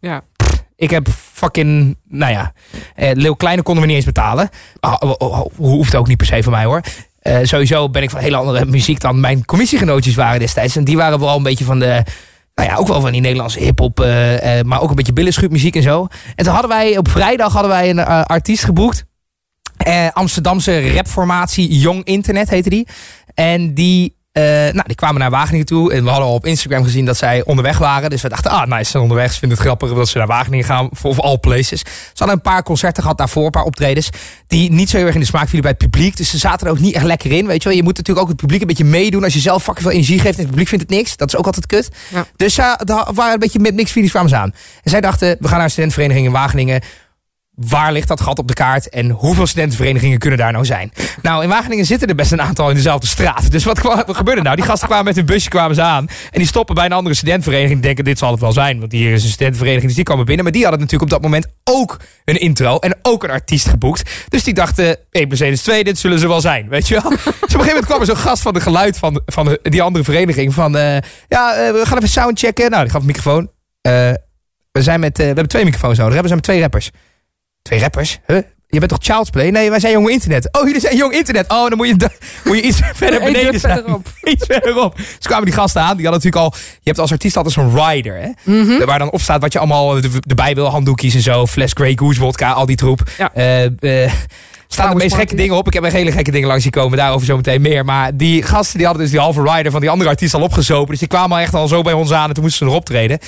Ja. 0.00 0.22
Ik 0.78 0.90
heb 0.90 1.08
fucking, 1.32 1.96
nou 2.08 2.32
ja, 2.32 2.52
eh, 2.94 3.10
Leeuw 3.14 3.34
Kleine 3.34 3.62
konden 3.62 3.82
we 3.82 3.88
niet 3.88 3.96
eens 3.96 4.06
betalen. 4.06 4.48
Ah, 4.80 4.94
oh, 4.98 5.14
oh, 5.18 5.38
oh, 5.38 5.46
hoeft 5.56 5.96
ook 5.96 6.08
niet 6.08 6.16
per 6.16 6.26
se 6.26 6.42
van 6.42 6.52
mij 6.52 6.64
hoor. 6.64 6.80
Eh, 7.20 7.38
sowieso 7.42 7.90
ben 7.90 8.02
ik 8.02 8.10
van 8.10 8.20
hele 8.20 8.36
andere 8.36 8.64
muziek 8.64 9.00
dan 9.00 9.20
mijn 9.20 9.44
commissiegenootjes 9.44 10.14
waren 10.14 10.40
destijds. 10.40 10.76
En 10.76 10.84
die 10.84 10.96
waren 10.96 11.20
wel 11.20 11.36
een 11.36 11.42
beetje 11.42 11.64
van 11.64 11.78
de, 11.78 12.02
nou 12.54 12.68
ja, 12.68 12.76
ook 12.76 12.88
wel 12.88 13.00
van 13.00 13.12
die 13.12 13.20
Nederlandse 13.20 13.58
hiphop, 13.58 14.00
eh, 14.00 14.60
maar 14.62 14.80
ook 14.80 14.90
een 14.90 14.96
beetje 14.96 15.12
billenschutmuziek 15.12 15.76
en 15.76 15.82
zo. 15.82 16.06
En 16.34 16.44
toen 16.44 16.52
hadden 16.52 16.70
wij, 16.70 16.98
op 16.98 17.08
vrijdag 17.08 17.52
hadden 17.52 17.70
wij 17.70 17.90
een 17.90 18.04
artiest 18.04 18.64
geboekt. 18.64 19.04
Amsterdamse 20.12 20.92
rapformatie 20.92 21.78
Jong 21.78 22.04
Internet 22.04 22.50
heette 22.50 22.68
die. 22.68 22.86
En 23.34 23.74
die, 23.74 24.16
nou, 24.72 24.82
die 24.86 24.94
kwamen 24.94 25.20
naar 25.20 25.30
Wageningen 25.30 25.66
toe. 25.66 25.92
En 25.92 26.02
we 26.04 26.10
hadden 26.10 26.28
al 26.28 26.34
op 26.34 26.46
Instagram 26.46 26.84
gezien 26.84 27.04
dat 27.04 27.16
zij 27.16 27.44
onderweg 27.44 27.78
waren. 27.78 28.10
Dus 28.10 28.22
we 28.22 28.28
dachten, 28.28 28.50
ah, 28.50 28.66
nice, 28.66 28.84
ze 28.84 28.90
zijn 28.90 29.02
onderweg. 29.02 29.32
Ze 29.32 29.38
vinden 29.38 29.58
het 29.58 29.66
grappig 29.66 29.94
dat 29.94 30.08
ze 30.08 30.18
naar 30.18 30.26
Wageningen 30.26 30.64
gaan. 30.64 30.88
Voor 30.92 31.10
of 31.10 31.20
all 31.20 31.38
places. 31.38 31.80
Ze 31.80 32.12
hadden 32.14 32.36
een 32.36 32.42
paar 32.42 32.62
concerten 32.62 33.02
gehad 33.02 33.18
daarvoor, 33.18 33.44
een 33.44 33.50
paar 33.50 33.64
optredens. 33.64 34.10
Die 34.46 34.70
niet 34.70 34.90
zo 34.90 34.96
heel 34.96 35.06
erg 35.06 35.14
in 35.14 35.20
de 35.20 35.26
smaak 35.26 35.44
vielen 35.44 35.62
bij 35.62 35.70
het 35.70 35.90
publiek. 35.90 36.16
Dus 36.16 36.30
ze 36.30 36.38
zaten 36.38 36.66
er 36.66 36.72
ook 36.72 36.78
niet 36.78 36.94
echt 36.94 37.04
lekker 37.04 37.32
in. 37.32 37.46
Weet 37.46 37.62
je 37.62 37.68
wel, 37.68 37.78
je 37.78 37.82
moet 37.82 37.96
natuurlijk 37.96 38.26
ook 38.26 38.32
het 38.32 38.40
publiek 38.40 38.60
een 38.60 38.66
beetje 38.66 38.84
meedoen. 38.84 39.24
Als 39.24 39.34
je 39.34 39.40
zelf 39.40 39.62
fucking 39.62 39.86
veel 39.86 39.94
energie 39.94 40.20
geeft 40.20 40.34
en 40.34 40.40
het 40.40 40.48
publiek 40.48 40.68
vindt 40.68 40.84
het 40.84 40.94
niks. 40.94 41.16
Dat 41.16 41.28
is 41.28 41.36
ook 41.36 41.46
altijd 41.46 41.66
kut. 41.66 41.88
Ja. 42.14 42.26
Dus 42.36 42.54
ze 42.54 42.62
waren 43.14 43.32
een 43.32 43.38
beetje 43.38 43.58
met 43.58 43.74
niks 43.74 43.90
feelings 43.90 44.12
kwamen 44.12 44.30
ze 44.30 44.36
aan. 44.36 44.54
En 44.82 44.90
zij 44.90 45.00
dachten, 45.00 45.36
we 45.40 45.48
gaan 45.48 45.56
naar 45.56 45.64
een 45.64 45.70
studentenvereniging 45.70 46.26
in 46.26 46.32
Wageningen 46.32 46.82
waar 47.66 47.92
ligt 47.92 48.08
dat 48.08 48.20
gat 48.20 48.38
op 48.38 48.48
de 48.48 48.54
kaart 48.54 48.88
en 48.88 49.10
hoeveel 49.10 49.46
studentenverenigingen 49.46 50.18
kunnen 50.18 50.38
daar 50.38 50.52
nou 50.52 50.64
zijn? 50.64 50.92
Nou, 51.22 51.42
in 51.42 51.48
Wageningen 51.48 51.84
zitten 51.84 52.08
er 52.08 52.14
best 52.14 52.32
een 52.32 52.42
aantal 52.42 52.68
in 52.68 52.74
dezelfde 52.74 53.06
straat. 53.06 53.50
Dus 53.50 53.64
wat, 53.64 53.78
gebeurde 54.06 54.42
nou? 54.42 54.56
Die 54.56 54.64
gasten 54.64 54.86
kwamen 54.88 55.04
met 55.04 55.16
hun 55.16 55.26
busje 55.26 55.48
kwamen 55.48 55.74
ze 55.74 55.82
aan 55.82 56.08
en 56.30 56.38
die 56.38 56.46
stoppen 56.46 56.74
bij 56.74 56.84
een 56.84 56.92
andere 56.92 57.14
studentenvereniging. 57.14 57.74
Die 57.78 57.86
denken, 57.86 58.04
dit 58.04 58.18
zal 58.18 58.30
het 58.30 58.40
wel 58.40 58.52
zijn, 58.52 58.80
want 58.80 58.92
hier 58.92 59.12
is 59.12 59.22
een 59.24 59.28
studentenvereniging. 59.30 59.86
Dus 59.86 59.94
die 59.94 60.04
kwamen 60.04 60.24
binnen, 60.24 60.44
maar 60.44 60.52
die 60.52 60.62
hadden 60.62 60.80
natuurlijk 60.80 61.12
op 61.12 61.20
dat 61.20 61.30
moment 61.30 61.46
ook 61.64 61.96
een 62.24 62.40
intro 62.40 62.78
en 62.78 62.98
ook 63.02 63.24
een 63.24 63.30
artiest 63.30 63.68
geboekt. 63.68 64.10
Dus 64.28 64.44
die 64.44 64.54
dachten, 64.54 64.96
1 65.10 65.26
plus 65.28 65.40
1 65.40 65.52
is 65.52 65.62
2, 65.62 65.84
dit 65.84 65.98
zullen 65.98 66.18
ze 66.18 66.28
wel 66.28 66.40
zijn, 66.40 66.68
weet 66.68 66.88
je 66.88 67.00
wel? 67.02 67.10
Dus 67.18 67.26
op 67.26 67.26
een 67.26 67.48
gegeven 67.48 67.66
moment 67.66 67.84
kwam 67.84 68.00
er 68.00 68.06
zo'n 68.06 68.16
gast 68.16 68.42
van 68.42 68.54
de 68.54 68.60
geluid 68.60 68.98
van, 68.98 69.20
van 69.26 69.44
de- 69.46 69.60
die 69.62 69.82
andere 69.82 70.04
vereniging 70.04 70.54
van, 70.54 70.76
eh, 70.76 70.96
ja, 71.28 71.54
eh, 71.54 71.72
we 71.72 71.82
gaan 71.84 71.96
even 71.96 72.08
soundchecken. 72.08 72.70
Nou, 72.70 72.82
die 72.82 72.92
gaf 72.92 73.00
een 73.00 73.06
microfoon. 73.06 73.50
Eh, 73.80 73.92
we, 74.72 74.82
zijn 74.82 75.00
met, 75.00 75.16
we 75.18 75.22
hebben 75.24 75.48
twee 75.48 75.64
microfoons 75.64 75.98
nodig, 75.98 76.14
we 76.14 76.20
zijn 76.22 76.34
met 76.34 76.42
twee 76.44 76.60
rappers. 76.60 76.90
Twee 77.68 77.80
rappers? 77.80 78.18
Huh? 78.26 78.38
Je 78.68 78.78
bent 78.78 78.90
toch 78.90 78.98
Child's 79.02 79.30
Play? 79.30 79.50
Nee, 79.50 79.70
wij 79.70 79.80
zijn 79.80 79.92
Jong 79.92 80.08
Internet. 80.08 80.48
Oh, 80.52 80.64
jullie 80.66 80.80
zijn 80.80 80.96
Jong 80.96 81.12
Internet. 81.14 81.50
Oh, 81.50 81.68
dan 81.68 81.76
moet 81.76 81.86
je, 81.86 81.96
moet 82.44 82.56
je 82.56 82.62
iets 82.62 82.80
verder 82.94 83.20
beneden 83.20 83.60
zijn. 83.60 83.72
verderop. 83.74 84.06
Iets 84.32 84.46
verderop. 84.46 84.96
Dus 84.96 85.18
kwamen 85.26 85.44
die 85.44 85.54
gasten 85.54 85.80
aan. 85.82 85.96
Die 85.96 86.06
hadden 86.06 86.22
natuurlijk 86.24 86.54
al... 86.54 86.60
Je 86.72 86.80
hebt 86.84 86.98
als 86.98 87.12
artiest 87.12 87.36
altijd 87.36 87.54
zo'n 87.54 87.86
rider, 87.86 88.20
hè? 88.20 88.28
Mhm. 88.52 88.84
Waar 88.84 88.98
dan 88.98 89.10
op 89.10 89.20
staat 89.20 89.40
wat 89.40 89.52
je 89.52 89.58
allemaal 89.58 89.96
er- 89.96 90.10
erbij 90.26 90.54
wil. 90.54 90.66
Handdoekjes 90.68 91.14
en 91.14 91.20
zo. 91.20 91.46
Fles 91.46 91.70
Grey 91.74 91.92
Goose 91.96 92.20
vodka, 92.20 92.50
al 92.52 92.66
die 92.66 92.76
troep. 92.76 93.00
Ja. 93.18 93.30
Eh, 93.34 94.04
eh, 94.04 94.12
staan 94.68 94.90
de 94.90 94.96
meest 94.96 95.14
gekke 95.14 95.34
dingen 95.36 95.56
op. 95.56 95.66
Ik 95.66 95.72
heb 95.72 95.84
er 95.84 95.92
hele 95.92 96.12
gekke 96.12 96.30
dingen 96.30 96.48
langs 96.48 96.62
zien 96.62 96.72
komen. 96.72 96.98
Daarover 96.98 97.26
zometeen 97.26 97.60
meer. 97.60 97.84
Maar 97.84 98.16
die 98.16 98.42
gasten 98.42 98.76
die 98.76 98.86
hadden 98.86 99.02
dus 99.04 99.12
die 99.12 99.20
halve 99.22 99.42
rider 99.42 99.72
van 99.72 99.80
die 99.80 99.90
andere 99.90 100.10
artiest 100.10 100.34
al 100.34 100.42
opgezopen. 100.42 100.90
Dus 100.90 100.98
die 100.98 101.08
kwamen 101.08 101.36
al 101.36 101.42
echt 101.42 101.54
al 101.54 101.68
zo 101.68 101.82
bij 101.82 101.92
ons 101.92 102.12
aan. 102.12 102.28
En 102.28 102.34
toen 102.34 102.42
moesten 102.42 102.66
ze 102.66 102.72
erop 102.72 102.84
treden. 102.84 103.18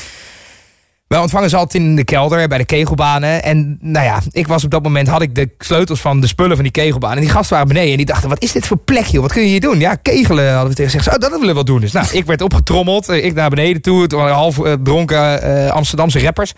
Wij 1.10 1.20
ontvangen 1.20 1.50
ze 1.50 1.56
altijd 1.56 1.82
in 1.82 1.96
de 1.96 2.04
kelder 2.04 2.48
bij 2.48 2.58
de 2.58 2.64
kegelbanen. 2.64 3.42
En 3.42 3.78
nou 3.80 4.04
ja, 4.06 4.20
ik 4.30 4.46
was 4.46 4.64
op 4.64 4.70
dat 4.70 4.82
moment, 4.82 5.08
had 5.08 5.22
ik 5.22 5.34
de 5.34 5.48
sleutels 5.58 6.00
van 6.00 6.20
de 6.20 6.26
spullen 6.26 6.54
van 6.54 6.62
die 6.62 6.72
kegelbaan. 6.72 7.14
En 7.14 7.20
die 7.20 7.30
gasten 7.30 7.52
waren 7.52 7.68
beneden 7.68 7.90
en 7.90 7.96
die 7.96 8.06
dachten, 8.06 8.28
wat 8.28 8.42
is 8.42 8.52
dit 8.52 8.66
voor 8.66 8.76
plek 8.76 9.04
joh? 9.06 9.22
Wat 9.22 9.32
kun 9.32 9.42
je 9.42 9.48
hier 9.48 9.60
doen? 9.60 9.78
Ja, 9.78 9.94
kegelen 9.94 10.52
hadden 10.52 10.68
we 10.70 10.74
tegen 10.76 10.90
gezegd. 10.92 11.16
Oh, 11.16 11.20
dat 11.22 11.30
willen 11.30 11.46
we 11.46 11.54
wel 11.54 11.64
doen. 11.64 11.80
Dus 11.80 11.92
nou, 11.92 12.06
ik 12.12 12.26
werd 12.26 12.42
opgetrommeld. 12.42 13.08
eh, 13.08 13.24
Ik 13.24 13.34
naar 13.34 13.50
beneden 13.50 13.82
toe. 13.82 14.02
Het 14.02 14.12
waren 14.12 14.34
half 14.34 14.58
eh, 14.64 14.72
dronken 14.82 15.42
eh, 15.42 15.70
Amsterdamse 15.70 16.20
rappers. 16.20 16.52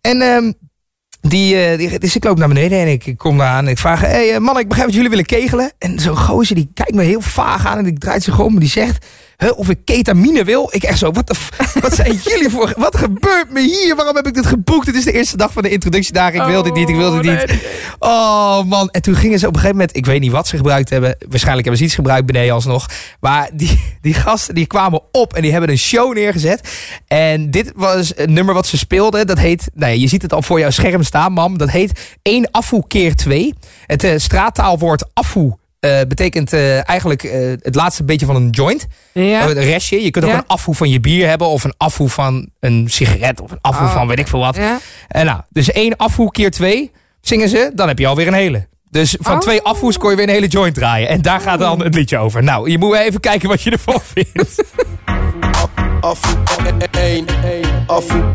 En 0.00 0.20
ehm, 0.20 0.52
die, 1.20 1.76
die, 1.76 1.98
dus 1.98 2.16
ik 2.16 2.24
loop 2.24 2.38
naar 2.38 2.48
beneden 2.48 2.78
en 2.78 2.88
ik, 2.88 3.14
kom 3.16 3.38
daar 3.38 3.48
aan 3.48 3.64
en 3.64 3.70
ik 3.70 3.78
vraag... 3.78 4.00
Hé 4.00 4.28
hey, 4.30 4.40
man, 4.40 4.58
ik 4.58 4.66
begrijp 4.68 4.86
dat 4.86 4.96
jullie 4.96 5.10
willen 5.10 5.26
kegelen. 5.26 5.72
En 5.78 5.98
zo'n 5.98 6.16
gozer 6.16 6.54
die 6.54 6.70
kijkt 6.74 6.94
me 6.94 7.02
heel 7.02 7.20
vaag 7.20 7.66
aan 7.66 7.78
en 7.78 7.84
die 7.84 7.98
draait 7.98 8.22
zich 8.22 8.38
om 8.38 8.54
en 8.54 8.60
die 8.60 8.68
zegt... 8.68 9.06
Of 9.48 9.68
ik 9.68 9.78
ketamine 9.84 10.44
wil. 10.44 10.68
Ik 10.72 10.82
echt 10.82 10.98
zo, 10.98 11.12
wat, 11.12 11.38
wat 11.80 11.94
zijn 11.94 12.20
jullie 12.24 12.50
voor... 12.50 12.72
Wat 12.76 12.96
gebeurt 12.96 13.50
me 13.50 13.60
hier? 13.60 13.96
Waarom 13.96 14.16
heb 14.16 14.26
ik 14.26 14.34
dit 14.34 14.46
geboekt? 14.46 14.86
Het 14.86 14.94
is 14.96 15.04
de 15.04 15.12
eerste 15.12 15.36
dag 15.36 15.52
van 15.52 15.62
de 15.62 15.68
introductiedagen. 15.68 16.40
Ik 16.40 16.46
wil 16.46 16.62
dit 16.62 16.74
niet, 16.74 16.88
ik 16.88 16.96
wil 16.96 17.20
dit 17.20 17.22
niet. 17.22 17.54
Oh 17.98 18.64
man. 18.64 18.90
En 18.90 19.02
toen 19.02 19.14
gingen 19.14 19.38
ze 19.38 19.46
op 19.46 19.54
een 19.54 19.60
gegeven 19.60 19.78
moment... 19.78 19.96
Ik 19.96 20.06
weet 20.06 20.20
niet 20.20 20.32
wat 20.32 20.46
ze 20.46 20.56
gebruikt 20.56 20.90
hebben. 20.90 21.16
Waarschijnlijk 21.28 21.66
hebben 21.66 21.76
ze 21.76 21.84
iets 21.84 21.94
gebruikt 21.94 22.26
beneden 22.26 22.54
alsnog. 22.54 22.88
Maar 23.20 23.50
die, 23.52 23.94
die 24.00 24.14
gasten 24.14 24.54
die 24.54 24.66
kwamen 24.66 25.02
op 25.12 25.34
en 25.34 25.42
die 25.42 25.50
hebben 25.50 25.70
een 25.70 25.78
show 25.78 26.14
neergezet. 26.14 26.68
En 27.06 27.50
dit 27.50 27.72
was 27.74 28.12
een 28.16 28.32
nummer 28.32 28.54
wat 28.54 28.66
ze 28.66 28.78
speelden. 28.78 29.26
Dat 29.26 29.38
heet... 29.38 29.70
Nou 29.74 29.92
ja, 29.92 30.00
je 30.00 30.08
ziet 30.08 30.22
het 30.22 30.32
al 30.32 30.42
voor 30.42 30.58
jouw 30.58 30.70
scherm 30.70 31.02
staan, 31.02 31.32
mam. 31.32 31.58
Dat 31.58 31.70
heet 31.70 32.18
1 32.22 32.50
afvoer 32.50 32.84
keer 32.86 33.16
2. 33.16 33.54
Het 33.86 34.04
eh, 34.04 34.12
straattaalwoord 34.16 35.04
afvoer... 35.12 35.58
eh, 35.80 36.00
betekent 36.08 36.52
eh, 36.52 36.88
eigenlijk 36.88 37.22
eh, 37.22 37.40
het 37.60 37.74
laatste 37.74 38.04
beetje 38.04 38.26
van 38.26 38.36
een 38.36 38.50
joint. 38.50 38.86
Ja. 39.12 39.48
Een 39.48 39.52
restje. 39.54 40.02
Je 40.02 40.10
kunt 40.10 40.24
ook 40.24 40.30
Ja. 40.30 40.36
een 40.36 40.46
afvoer 40.46 40.74
van 40.74 40.90
je 40.90 41.00
bier 41.00 41.28
hebben. 41.28 41.46
Of 41.46 41.64
een 41.64 41.74
afvoer 41.76 42.08
van 42.10 42.48
een 42.60 42.86
sigaret. 42.88 43.40
Of 43.40 43.50
een 43.50 43.58
afvoer 43.60 43.86
Oh. 43.86 43.92
van 43.92 44.06
weet 44.06 44.18
ik 44.18 44.28
veel 44.28 44.40
wat. 44.40 44.56
Ja. 44.56 44.78
En 45.08 45.26
nou, 45.26 45.40
dus 45.48 45.70
één 45.72 45.96
afvoer 45.96 46.30
keer 46.30 46.50
twee 46.50 46.90
zingen 47.20 47.48
ze. 47.48 47.70
Dan 47.74 47.88
heb 47.88 47.98
je 47.98 48.06
alweer 48.06 48.26
een 48.26 48.32
hele. 48.34 48.68
Dus 48.90 49.16
van 49.20 49.34
Oh. 49.34 49.40
twee 49.40 49.62
afvoers 49.62 49.96
kon 49.98 50.10
je 50.10 50.16
weer 50.16 50.28
een 50.28 50.34
hele 50.34 50.46
joint 50.46 50.74
draaien. 50.74 51.08
En 51.08 51.22
daar 51.22 51.40
gaat 51.40 51.58
dan 51.58 51.82
het 51.82 51.94
liedje 51.94 52.18
over. 52.18 52.42
Nou, 52.42 52.70
je 52.70 52.78
moet 52.78 52.96
even 52.96 53.20
kijken 53.20 53.48
wat 53.48 53.62
je 53.62 53.70
ervan 53.70 54.00
vindt. 54.14 54.64
Afvoer, 56.00 56.38
één, 56.90 57.26
afvoer, 57.86 58.32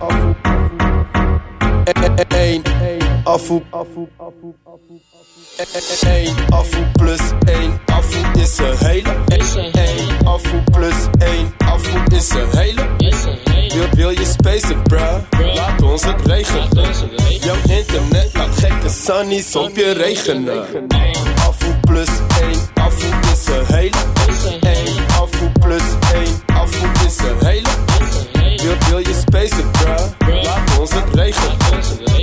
één, 2.81 3.21
afvoer, 3.23 3.61
één, 5.55 6.35
afvoer 6.49 6.87
plus 6.91 7.19
één, 7.45 7.79
afvoer 7.85 8.41
is 8.41 8.57
een 8.57 8.87
hele, 8.87 9.13
één, 9.71 10.25
afvoer 10.25 10.63
plus 10.71 10.95
één, 11.19 11.53
afvoer 11.57 12.13
is 12.13 12.29
een 12.29 12.57
hele. 12.57 12.87
Wil, 13.73 13.87
wil 13.91 14.09
je 14.09 14.25
spacen, 14.25 14.81
bruh? 14.83 15.15
Laat 15.55 15.81
ons 15.81 16.03
het 16.03 16.25
regenen. 16.25 16.93
Jouw 17.39 17.55
internet 17.67 18.29
laat 18.33 18.49
gekke 18.59 18.89
sunnies 18.89 19.55
op 19.55 19.75
je 19.75 19.91
regenen. 19.91 20.65
Afvoer 21.47 21.75
plus 21.81 22.09
één, 22.41 22.59
afvoer 22.73 23.19
is 23.33 23.47
een 23.47 23.75
hele. 23.75 23.97
Één, 24.61 25.05
afvoer 25.21 25.51
plus 25.59 25.83
één, 26.13 26.55
afvoer 26.55 26.89
is 27.05 27.17
een 27.17 27.47
hele. 27.47 27.69
Wil, 28.61 28.75
wil 28.89 28.97
je 28.97 29.21
spacen, 29.27 29.71
bruh? 29.71 30.43
Laat 30.43 30.79
ons 30.79 30.91
het 30.93 31.13
regenen. 31.13 32.14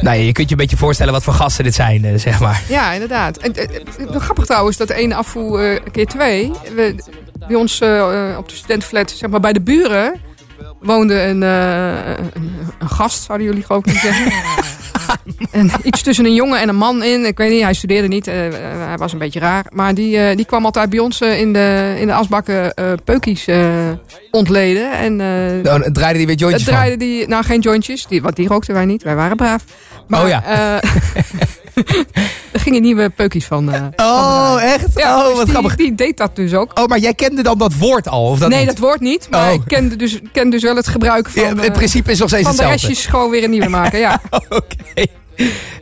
Nou, 0.00 0.18
je 0.18 0.32
kunt 0.32 0.48
je 0.48 0.54
een 0.54 0.60
beetje 0.60 0.76
voorstellen 0.76 1.12
wat 1.12 1.22
voor 1.22 1.32
gasten 1.32 1.64
dit 1.64 1.74
zijn, 1.74 2.04
eh, 2.04 2.18
zeg 2.18 2.40
maar. 2.40 2.62
Ja, 2.68 2.92
inderdaad. 2.92 3.36
En, 3.36 3.54
eh, 3.54 3.64
eh, 3.64 4.20
grappig 4.20 4.44
trouwens 4.44 4.76
dat 4.76 4.90
ene 4.90 5.14
afvoer 5.14 5.80
keer 5.92 6.06
twee. 6.06 6.52
We, 6.74 6.94
bij 7.46 7.56
ons 7.56 7.74
op 8.38 8.48
de 8.48 8.54
studentenflat, 8.54 9.10
zeg 9.10 9.30
maar 9.30 9.40
bij 9.40 9.52
de 9.52 9.62
buren, 9.62 10.20
woonde 10.80 11.22
een, 11.22 11.42
eh, 11.42 12.08
een, 12.34 12.52
een 12.78 12.88
gast, 12.88 13.22
zouden 13.22 13.46
jullie 13.46 13.62
geloof 13.62 13.84
ik 13.84 13.92
niet 13.92 14.02
zeggen. 14.02 14.32
iets 15.82 16.02
tussen 16.02 16.24
een 16.24 16.34
jongen 16.34 16.60
en 16.60 16.68
een 16.68 16.76
man 16.76 17.02
in. 17.02 17.24
Ik 17.26 17.38
weet 17.38 17.50
niet, 17.50 17.62
hij 17.62 17.74
studeerde 17.74 18.08
niet. 18.08 18.26
eh, 18.26 18.46
eh, 18.46 18.52
hij 18.86 18.96
was 18.96 19.12
een 19.12 19.18
beetje 19.18 19.40
raar. 19.40 19.64
Maar 19.72 19.94
die, 19.94 20.18
eh, 20.18 20.36
die 20.36 20.44
kwam 20.44 20.64
altijd 20.64 20.90
bij 20.90 20.98
ons 20.98 21.20
in, 21.20 21.52
de, 21.52 21.96
in 21.98 22.06
de 22.06 22.12
asbakken 22.12 22.74
peukies 23.04 23.46
ontleden. 24.30 24.92
En 24.92 25.18
Dan 25.62 25.92
draaide 25.92 26.18
die 26.18 26.26
weer 26.26 26.28
het 26.28 26.40
jointjes 26.40 26.64
van. 26.64 26.72
draaide 26.72 26.96
die, 26.96 27.28
nou 27.28 27.44
geen 27.44 27.60
jointjes, 27.60 28.06
die, 28.06 28.22
want 28.22 28.36
die 28.36 28.48
rookten 28.48 28.74
wij 28.74 28.84
niet. 28.84 29.02
Wij 29.02 29.14
waren 29.14 29.36
braaf. 29.36 29.64
Maar, 30.06 30.22
Oh 30.22 30.28
ja. 30.28 30.42
eh, 31.84 31.94
er 32.52 32.60
gingen 32.60 32.82
nieuwe 32.82 33.10
peukies 33.10 33.44
van. 33.44 33.72
eh, 33.72 33.82
Oh, 33.96 34.56
echt? 34.62 34.86
ja, 34.94 35.18
oh, 35.18 35.26
dus 35.26 35.36
wat 35.36 35.44
die, 35.44 35.54
grappig. 35.54 35.76
die 35.76 35.94
deed 35.94 36.16
dat 36.16 36.36
dus 36.36 36.54
ook. 36.54 36.78
Oh, 36.78 36.86
maar 36.86 36.98
jij 36.98 37.14
kende 37.14 37.42
dan 37.42 37.58
dat 37.58 37.74
woord 37.78 38.08
al? 38.08 38.24
Of 38.24 38.38
dat 38.38 38.48
nee, 38.48 38.58
niet? 38.58 38.68
dat 38.68 38.78
woord 38.78 39.00
niet. 39.00 39.26
Maar 39.30 39.48
Oh. 39.48 39.54
ik 39.54 39.60
kende 39.66 39.96
dus, 39.96 40.18
ken 40.32 40.50
dus 40.50 40.62
wel 40.62 40.76
het 40.76 40.88
gebruik 40.88 41.28
van, 41.28 41.42
Ja, 41.42 41.48
het 41.48 41.58
eh, 41.60 41.72
principe 41.72 42.10
is 42.10 42.18
nog 42.18 42.28
steeds 42.28 42.46
van 42.46 42.56
de 42.56 42.62
hetzelfde. 42.62 42.86
restjes 42.86 43.06
gewoon 43.10 43.30
weer 43.30 43.44
een 43.44 43.50
nieuwe 43.50 43.68
maken. 43.80 43.98
Ja. 43.98 44.20
Oké. 44.48 45.04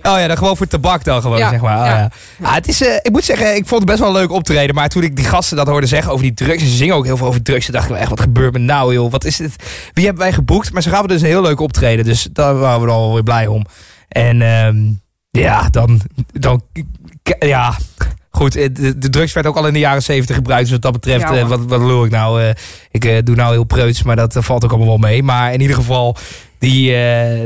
Oh 0.02 0.18
ja, 0.18 0.26
dan 0.26 0.36
gewoon 0.36 0.56
voor 0.56 0.66
tabak 0.66 1.04
dan 1.04 1.20
gewoon, 1.22 1.38
Ja, 1.38 1.50
zeg 1.50 1.60
maar. 1.60 1.78
Oh, 1.78 1.84
ja. 1.86 1.96
ja. 1.98 2.10
Ah, 2.42 2.54
het 2.54 2.68
is, 2.68 2.80
eh, 2.82 2.94
ik 3.02 3.10
moet 3.10 3.24
zeggen, 3.24 3.56
ik 3.56 3.66
vond 3.66 3.80
het 3.80 3.90
best 3.90 3.98
wel 3.98 4.08
een 4.08 4.14
leuk 4.14 4.30
optreden. 4.30 4.74
Maar 4.74 4.88
toen 4.88 5.02
ik 5.02 5.16
die 5.16 5.24
gasten 5.24 5.56
dat 5.56 5.66
hoorde 5.66 5.86
zeggen 5.86 6.12
over 6.12 6.22
die 6.24 6.34
drugs... 6.34 6.62
en 6.62 6.68
ze 6.68 6.76
zingen 6.76 6.94
ook 6.94 7.04
heel 7.04 7.16
veel 7.16 7.26
over 7.26 7.42
drugs... 7.42 7.64
toen 7.64 7.74
dacht 7.74 7.84
ik 7.86 7.90
wel 7.90 8.00
echt, 8.00 8.10
wat 8.10 8.20
gebeurt 8.20 8.52
me 8.52 8.58
nou, 8.58 8.94
joh? 8.94 9.10
Wat 9.10 9.24
is 9.24 9.36
dit? 9.36 9.52
Wie 9.92 10.04
hebben 10.04 10.22
wij 10.22 10.32
geboekt? 10.32 10.72
Maar 10.72 10.82
ze 10.82 10.90
gaven 10.90 11.08
dus 11.08 11.20
een 11.20 11.26
heel 11.26 11.42
leuk 11.42 11.60
optreden. 11.60 12.04
Dus 12.04 12.28
daar 12.32 12.58
waren 12.58 12.80
we 12.80 12.86
dan 12.86 12.98
wel 13.00 13.12
weer 13.14 13.22
blij 13.22 13.46
om. 13.46 13.64
En 14.08 14.42
ehm, 14.42 14.76
ja, 15.42 15.68
dan... 15.70 16.00
dan 16.32 16.62
ja, 17.38 17.74
goed. 18.30 18.56
eh, 18.56 18.68
De, 18.72 19.08
drugs 19.10 19.32
werd 19.32 19.46
ook 19.46 19.56
al 19.56 19.66
in 19.66 19.72
de 19.72 19.78
jaren 19.78 20.02
zeventig 20.02 20.36
gebruikt. 20.36 20.62
Dus 20.62 20.72
wat 20.72 20.82
dat 20.82 20.92
betreft, 20.92 21.28
Ja, 21.28 21.36
eh, 21.36 21.48
wat, 21.48 21.60
wat 21.64 21.80
lul 21.80 22.04
ik 22.04 22.10
nou? 22.10 22.42
eh, 22.42 22.50
ik 22.90 23.26
doe 23.26 23.36
nou 23.36 23.52
heel 23.52 23.64
preuts, 23.64 24.02
maar 24.02 24.16
dat 24.16 24.36
valt 24.40 24.64
ook 24.64 24.70
allemaal 24.70 24.88
wel 24.88 25.10
mee. 25.10 25.22
Maar 25.22 25.52
in 25.52 25.60
ieder 25.60 25.76
geval... 25.76 26.16
Die, 26.58 26.96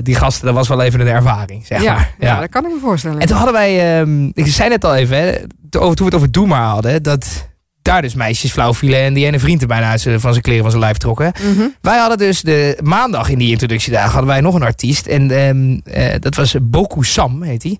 die 0.03 0.14
gasten, 0.14 0.47
dat 0.47 0.55
was 0.55 0.68
wel 0.68 0.82
even 0.82 1.01
een 1.01 1.07
ervaring, 1.07 1.66
zeg 1.66 1.82
Ja, 1.82 1.93
maar. 1.95 2.14
ja, 2.18 2.41
dat 2.41 2.49
kan 2.49 2.64
ik 2.64 2.72
me 2.72 2.78
voorstellen. 2.80 3.20
En 3.20 3.26
toen 3.26 3.36
hadden 3.36 3.55
wij, 3.55 4.01
ehm, 4.01 4.24
ik 4.26 4.47
zei 4.47 4.68
net 4.68 4.84
al 4.84 4.95
even, 4.95 5.16
hè, 5.16 5.32
to- 5.70 5.80
over, 5.80 5.97
toen 5.97 6.07
we 6.07 6.12
het 6.12 6.14
over 6.14 6.32
Doe 6.32 6.47
maar 6.47 6.64
hadden, 6.64 7.03
dat 7.03 7.47
daar 7.89 8.03
dus 8.03 8.14
meisjes 8.14 8.53
flauw 8.53 8.74
vielen 8.74 9.01
en 9.01 9.14
die 9.14 9.26
ene 9.26 9.39
vriend 9.39 9.61
er 9.61 9.66
bijna 9.66 9.99
van 9.99 10.32
zijn 10.32 10.41
kleren 10.43 10.62
van 10.62 10.70
zijn 10.70 10.82
lijf 10.82 10.97
trokken. 10.97 11.32
Mhm. 11.43 11.66
Wij 11.80 11.99
hadden 11.99 12.18
dus 12.18 12.41
de 12.41 12.78
maandag 12.82 13.28
in 13.28 13.39
die 13.39 13.51
introductiedagen 13.51 14.11
hadden 14.11 14.30
wij 14.30 14.41
nog 14.41 14.55
een 14.55 14.62
artiest 14.62 15.07
en 15.07 15.30
ehm, 15.30 15.78
eh, 15.84 16.20
dat 16.20 16.34
was 16.34 16.57
Boku 16.62 17.05
Sam, 17.05 17.43
heet 17.43 17.62
hij. 17.62 17.78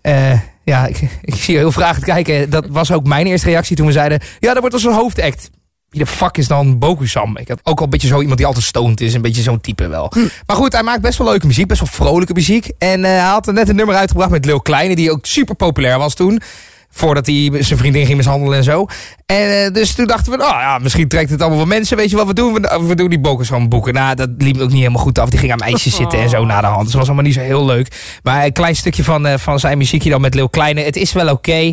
Eh, 0.00 0.40
ja, 0.62 0.86
ik, 0.86 1.00
ik 1.22 1.34
zie 1.34 1.54
je 1.54 1.60
heel 1.60 1.72
vragend 1.72 2.04
kijken. 2.04 2.50
Dat 2.50 2.66
was 2.68 2.92
ook 2.92 3.06
mijn 3.06 3.26
eerste 3.26 3.48
reactie 3.48 3.76
toen 3.76 3.86
we 3.86 3.92
zeiden, 3.92 4.20
ja, 4.38 4.52
dat 4.52 4.58
wordt 4.58 4.74
als 4.74 4.84
een 4.84 4.92
hoofdact. 4.92 5.50
wie 5.88 6.00
de 6.00 6.06
fuck 6.06 6.36
is 6.36 6.48
dan 6.48 6.78
Bokusam? 6.78 7.36
Ik 7.36 7.48
had 7.48 7.60
ook 7.62 7.78
al 7.78 7.84
een 7.84 7.90
beetje 7.90 8.08
zo 8.08 8.20
iemand 8.20 8.36
die 8.36 8.46
altijd 8.46 8.64
stoned 8.64 9.00
is. 9.00 9.14
Een 9.14 9.22
beetje 9.22 9.42
zo'n 9.42 9.60
type 9.60 9.88
wel. 9.88 10.12
Maar 10.46 10.56
goed, 10.56 10.72
hij 10.72 10.82
maakt 10.82 11.02
best 11.02 11.18
wel 11.18 11.26
leuke 11.26 11.46
muziek. 11.46 11.66
Best 11.66 11.80
wel 11.80 11.88
vrolijke 11.88 12.32
muziek. 12.32 12.70
En 12.78 13.04
eh, 13.04 13.10
hij 13.10 13.20
had 13.20 13.46
net 13.46 13.68
een 13.68 13.76
nummer 13.76 13.94
uitgebracht 13.94 14.30
met 14.30 14.44
Lil 14.44 14.60
Kleine. 14.60 14.96
Die 14.96 15.10
ook 15.10 15.26
super 15.26 15.54
populair 15.54 15.98
was 15.98 16.14
toen. 16.14 16.40
Voordat 16.96 17.26
hij 17.26 17.50
zijn 17.58 17.78
vriendin 17.78 18.04
ging 18.04 18.16
mishandelen 18.16 18.58
en 18.58 18.64
zo. 18.64 18.86
En 19.26 19.64
eh, 19.64 19.72
dus 19.72 19.94
toen 19.94 20.06
dachten 20.06 20.32
we, 20.32 20.38
nou 20.38 20.50
ja, 20.50 20.78
misschien 20.78 21.08
trekt 21.08 21.30
het 21.30 21.40
allemaal 21.40 21.58
wel 21.58 21.66
mensen. 21.66 21.96
Weet 21.96 22.10
je 22.10 22.16
wat 22.16 22.26
we 22.26 22.34
doen? 22.34 22.52
We, 22.52 22.84
we 22.86 22.94
doen 22.94 23.08
die 23.08 23.20
Bokusam 23.20 23.68
boeken. 23.68 23.94
Nou, 23.94 24.14
dat 24.14 24.28
liep 24.38 24.60
ook 24.60 24.68
niet 24.68 24.78
helemaal 24.78 25.02
goed 25.02 25.18
af. 25.18 25.30
Die 25.30 25.38
ging 25.38 25.52
aan 25.52 25.58
meisjes 25.58 25.96
zitten 26.02 26.18
en 26.18 26.28
zo 26.28 26.44
na 26.44 26.60
de 26.60 26.66
hand. 26.66 26.82
Dus 26.82 26.90
dat 26.90 26.98
was 26.98 27.06
allemaal 27.06 27.24
niet 27.24 27.34
zo 27.34 27.40
heel 27.40 27.64
leuk. 27.64 28.18
Maar 28.22 28.44
een 28.44 28.52
klein 28.52 28.76
stukje 28.76 29.04
van, 29.04 29.26
eh, 29.26 29.38
van 29.38 29.58
zijn 29.58 29.78
muziekje 29.78 30.10
dan 30.10 30.20
met 30.20 30.34
Lil 30.34 30.48
Kleine. 30.48 30.80
Het 30.80 30.96
is 30.96 31.12
wel 31.12 31.28
oké. 31.28 31.72